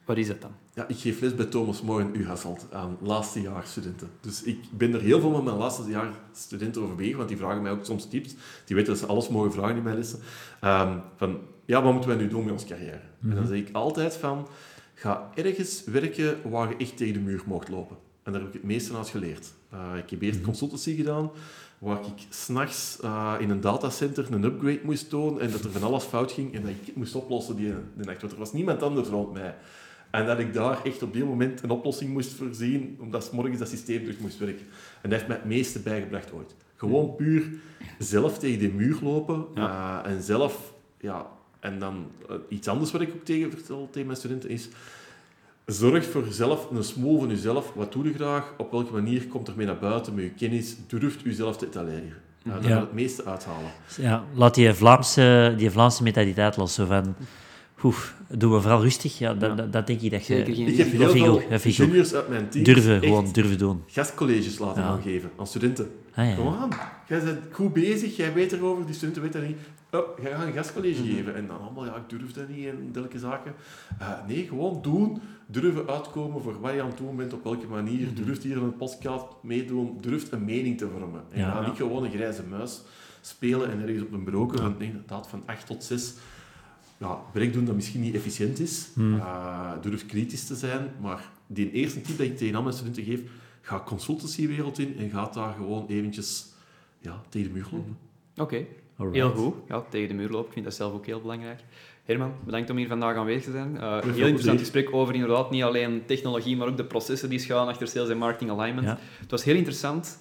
wat 0.05 0.17
is 0.17 0.27
dat 0.27 0.41
dan? 0.41 0.51
Ja, 0.73 0.87
ik 0.87 0.97
geef 0.97 1.21
les 1.21 1.35
bij 1.35 1.45
Thomas 1.45 1.81
More 1.81 2.05
in 2.13 2.27
aan 2.71 2.97
laatstejaarsstudenten. 3.01 4.09
Dus 4.21 4.43
ik 4.43 4.59
ben 4.71 4.93
er 4.93 5.01
heel 5.01 5.19
veel 5.19 5.29
met 5.29 5.43
mijn 5.43 5.57
laatstejaarsstudenten 5.57 6.81
over 6.81 6.95
bezig, 6.95 7.15
want 7.15 7.27
die 7.27 7.37
vragen 7.37 7.61
mij 7.61 7.71
ook 7.71 7.85
soms 7.85 8.07
tips. 8.07 8.35
Die 8.65 8.75
weten 8.75 8.91
dat 8.91 9.01
ze 9.01 9.05
alles 9.05 9.29
mogen 9.29 9.51
vragen 9.51 9.75
in 9.75 9.83
mijn 9.83 9.95
lessen. 9.95 10.19
Um, 10.63 11.01
van, 11.15 11.39
ja, 11.65 11.81
wat 11.83 11.91
moeten 11.91 12.09
wij 12.09 12.19
nu 12.19 12.27
doen 12.27 12.43
met 12.43 12.53
onze 12.53 12.65
carrière? 12.65 13.01
En 13.21 13.29
dan 13.29 13.37
mhm. 13.37 13.47
zeg 13.47 13.57
ik 13.57 13.69
altijd 13.71 14.15
van, 14.15 14.47
ga 14.93 15.29
ergens 15.35 15.83
werken 15.83 16.49
waar 16.49 16.69
je 16.69 16.77
echt 16.77 16.97
tegen 16.97 17.13
de 17.13 17.19
muur 17.19 17.41
mocht 17.45 17.69
lopen. 17.69 17.97
En 18.23 18.31
daar 18.31 18.41
heb 18.41 18.49
ik 18.49 18.55
het 18.55 18.63
meeste 18.63 18.97
aan 18.97 19.05
geleerd. 19.05 19.53
Uh, 19.73 19.97
ik 19.97 20.09
heb 20.09 20.21
eerst 20.21 20.37
mhm. 20.37 20.45
consultancy 20.45 20.95
gedaan, 20.95 21.31
waar 21.77 21.99
ik 21.99 22.25
s'nachts 22.29 22.97
uh, 23.03 23.33
in 23.39 23.49
een 23.49 23.61
datacenter 23.61 24.33
een 24.33 24.43
upgrade 24.43 24.79
moest 24.83 25.09
doen 25.09 25.41
en 25.41 25.51
dat 25.51 25.63
er 25.63 25.71
van 25.71 25.83
alles 25.83 26.03
fout 26.03 26.31
ging 26.31 26.53
en 26.53 26.61
dat 26.61 26.71
ik 26.71 26.95
moest 26.95 27.15
oplossen 27.15 27.55
die, 27.55 27.73
die 27.95 28.05
nacht. 28.05 28.21
Want 28.21 28.33
er 28.33 28.39
was 28.39 28.53
niemand 28.53 28.83
anders 28.83 29.07
rond 29.07 29.33
mij. 29.33 29.55
En 30.15 30.25
dat 30.25 30.39
ik 30.39 30.53
daar 30.53 30.83
echt 30.83 31.03
op 31.03 31.13
die 31.13 31.25
moment 31.25 31.63
een 31.63 31.69
oplossing 31.69 32.11
moest 32.11 32.33
voorzien, 32.33 32.97
omdat 32.99 33.23
s 33.23 33.31
morgens 33.31 33.59
dat 33.59 33.69
systeem 33.69 34.03
terug 34.03 34.19
moest 34.19 34.37
werken. 34.37 34.65
En 35.01 35.09
dat 35.09 35.11
heeft 35.11 35.27
mij 35.27 35.37
het 35.37 35.45
meeste 35.45 35.79
bijgebracht 35.79 36.33
ooit. 36.33 36.55
Gewoon 36.75 37.15
puur 37.15 37.43
zelf 37.99 38.39
tegen 38.39 38.59
de 38.59 38.69
muur 38.69 38.97
lopen 39.01 39.45
uh, 39.57 39.99
en 40.05 40.21
zelf, 40.21 40.73
ja, 40.99 41.27
en 41.59 41.79
dan 41.79 42.07
uh, 42.29 42.35
iets 42.49 42.67
anders 42.67 42.91
wat 42.91 43.01
ik 43.01 43.09
ook 43.13 43.25
tegen 43.25 43.51
vertel 43.51 43.87
tegen 43.91 44.07
mijn 44.07 44.19
studenten 44.19 44.49
is, 44.49 44.69
zorg 45.65 46.05
voor 46.05 46.25
zelf 46.29 46.71
een 46.71 46.83
smoel 46.83 47.19
van 47.19 47.29
jezelf. 47.29 47.73
Wat 47.73 47.91
doe 47.91 48.03
je 48.03 48.13
graag? 48.13 48.53
Op 48.57 48.71
welke 48.71 48.93
manier 48.93 49.27
komt 49.27 49.47
er 49.47 49.53
mee 49.57 49.65
naar 49.65 49.79
buiten 49.79 50.15
met 50.15 50.23
je 50.23 50.29
kennis? 50.29 50.75
Durft 50.87 51.21
jezelf 51.21 51.57
te 51.57 51.65
etaleren. 51.65 52.13
Uh, 52.43 52.53
daar 52.53 52.67
ja. 52.67 52.79
het 52.79 52.93
meeste 52.93 53.25
uithalen. 53.25 53.71
Ja, 53.97 54.23
laat 54.33 54.55
die 54.55 54.73
Vlaamse, 54.73 55.53
die 55.57 55.71
Vlaamse 55.71 56.03
mentaliteit 56.03 56.57
los. 56.57 56.73
Zo 56.73 56.85
van, 56.85 57.15
Oef, 57.83 58.15
doen 58.29 58.51
we 58.51 58.61
vooral 58.61 58.81
rustig. 58.81 59.17
Ja, 59.17 59.33
dat, 59.33 59.57
dat, 59.57 59.73
dat 59.73 59.87
denk 59.87 60.01
ik 60.01 60.11
dat 60.11 60.25
je... 60.25 60.37
Ik 60.43 60.77
heb 60.77 60.91
heel 60.91 61.09
veel 61.59 61.69
juniors 61.71 62.13
uit 62.13 62.29
mijn 62.29 62.49
team 62.49 62.63
durven, 62.63 62.99
gewoon 62.99 63.31
durven 63.31 63.57
doen. 63.57 63.83
gastcolleges 63.87 64.59
laten 64.59 64.83
ja. 64.83 64.99
geven 65.03 65.31
aan 65.37 65.47
studenten. 65.47 65.91
Ah, 66.15 66.29
ja. 66.29 66.35
Kom 66.35 66.47
aan, 66.47 66.69
jij 67.07 67.23
bent 67.23 67.39
goed 67.51 67.73
bezig, 67.73 68.15
jij 68.15 68.33
weet 68.33 68.51
erover, 68.51 68.85
die 68.85 68.95
studenten 68.95 69.21
weten 69.21 69.39
dat 69.39 69.49
niet. 69.49 69.59
Oh, 69.91 70.19
jij 70.21 70.31
gaat 70.31 70.45
een 70.45 70.53
gastcollege 70.53 71.01
mm 71.01 71.07
-hmm. 71.07 71.15
geven. 71.15 71.35
En 71.35 71.47
dan 71.47 71.61
allemaal, 71.61 71.85
ja, 71.85 71.95
ik 71.95 72.09
durf 72.09 72.31
dat 72.31 72.49
niet 72.49 72.67
en 72.67 72.77
dergelijke 72.81 73.19
zaken. 73.19 73.53
Uh, 74.01 74.07
nee, 74.27 74.47
gewoon 74.47 74.81
doen. 74.81 75.21
Durven 75.45 75.87
uitkomen 75.87 76.41
voor 76.41 76.59
wat 76.61 76.73
je 76.73 76.81
aan 76.81 76.87
het 76.87 76.97
doen 76.97 77.15
bent, 77.15 77.33
op 77.33 77.43
welke 77.43 77.67
manier. 77.67 77.99
Mm 77.99 78.15
-hmm. 78.15 78.25
Durft 78.25 78.43
hier 78.43 78.57
een 78.57 78.75
podcast 78.75 79.25
meedoen. 79.41 79.97
Durft 80.01 80.31
een 80.31 80.45
mening 80.45 80.77
te 80.77 80.87
vormen. 80.87 81.21
En 81.29 81.39
ja, 81.39 81.51
ga 81.51 81.67
niet 81.67 81.75
gewoon 81.75 82.03
een 82.03 82.11
grijze 82.11 82.43
muis 82.43 82.81
spelen 83.21 83.71
en 83.71 83.81
ergens 83.81 84.03
op 84.03 84.11
een 84.11 84.75
nee, 84.77 84.87
inderdaad, 84.87 85.27
van 85.27 85.43
8 85.45 85.65
tot 85.65 85.83
6 85.83 86.13
ja, 86.97 87.21
werk 87.33 87.53
doen 87.53 87.65
dat 87.65 87.75
misschien 87.75 88.01
niet 88.01 88.15
efficiënt 88.15 88.59
is. 88.59 88.87
Hmm. 88.93 89.15
Uh, 89.15 89.71
durf 89.81 90.05
kritisch 90.05 90.45
te 90.45 90.55
zijn. 90.55 90.91
Maar 91.01 91.29
die 91.47 91.71
eerste 91.71 92.01
tip 92.01 92.17
dat 92.17 92.27
ik 92.27 92.37
tegen 92.37 92.55
al 92.55 92.61
mijn 92.61 92.75
studenten 92.75 93.03
geef, 93.03 93.21
ga 93.61 93.83
consultancywereld 93.85 94.79
in 94.79 94.97
en 94.97 95.09
ga 95.09 95.29
daar 95.33 95.53
gewoon 95.53 95.85
eventjes 95.87 96.45
ja, 96.99 97.21
tegen 97.29 97.47
de 97.47 97.53
muur 97.53 97.67
lopen. 97.71 97.97
Oké, 98.37 98.65
okay. 98.97 99.11
heel 99.11 99.31
goed. 99.31 99.53
Ja, 99.67 99.83
tegen 99.89 100.07
de 100.07 100.13
muur 100.13 100.29
lopen, 100.29 100.47
ik 100.47 100.53
vind 100.53 100.65
dat 100.65 100.73
zelf 100.73 100.93
ook 100.93 101.05
heel 101.05 101.21
belangrijk. 101.21 101.59
Herman, 102.03 102.33
bedankt 102.45 102.69
om 102.69 102.77
hier 102.77 102.87
vandaag 102.87 103.15
aanwezig 103.15 103.43
te 103.43 103.51
zijn. 103.51 103.75
Uh, 103.75 104.01
heel 104.01 104.25
interessant 104.25 104.59
gesprek 104.59 104.93
over 104.93 105.13
inderdaad 105.13 105.51
niet 105.51 105.63
alleen 105.63 106.03
technologie, 106.05 106.57
maar 106.57 106.67
ook 106.67 106.77
de 106.77 106.85
processen 106.85 107.29
die 107.29 107.39
schuilen 107.39 107.69
achter 107.69 107.87
sales 107.87 108.09
en 108.09 108.17
marketing 108.17 108.51
alignment. 108.51 108.87
Het 109.19 109.31
was 109.31 109.43
heel 109.43 109.55
interessant. 109.55 110.19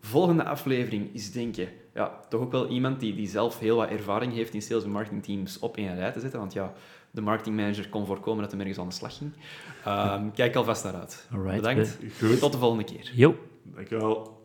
Volgende 0.00 0.44
aflevering 0.44 1.14
is 1.14 1.32
denk 1.32 1.54
je 1.54 1.68
ja, 1.94 2.20
toch 2.28 2.40
ook 2.40 2.52
wel 2.52 2.68
iemand 2.68 3.00
die, 3.00 3.14
die 3.14 3.28
zelf 3.28 3.58
heel 3.58 3.76
wat 3.76 3.88
ervaring 3.88 4.32
heeft 4.32 4.54
in 4.54 4.62
sales- 4.62 4.84
en 4.84 4.90
marketingteams 4.90 5.58
op 5.58 5.76
één 5.76 5.94
rij 5.94 6.12
te 6.12 6.20
zetten. 6.20 6.38
Want 6.38 6.52
ja, 6.52 6.72
de 7.10 7.20
marketingmanager 7.20 7.88
kon 7.88 8.06
voorkomen 8.06 8.42
dat 8.42 8.50
hij 8.50 8.60
ergens 8.60 8.78
aan 8.78 8.88
de 8.88 8.94
slag 8.94 9.16
ging. 9.16 9.32
Um, 9.86 10.32
kijk 10.32 10.56
alvast 10.56 10.84
naar 10.84 10.94
uit. 10.94 11.28
Bedankt. 11.30 11.98
Goed. 12.18 12.38
Tot 12.38 12.52
de 12.52 12.58
volgende 12.58 12.84
keer. 12.84 13.10
Jo. 13.14 13.36
Dankjewel. 13.62 14.41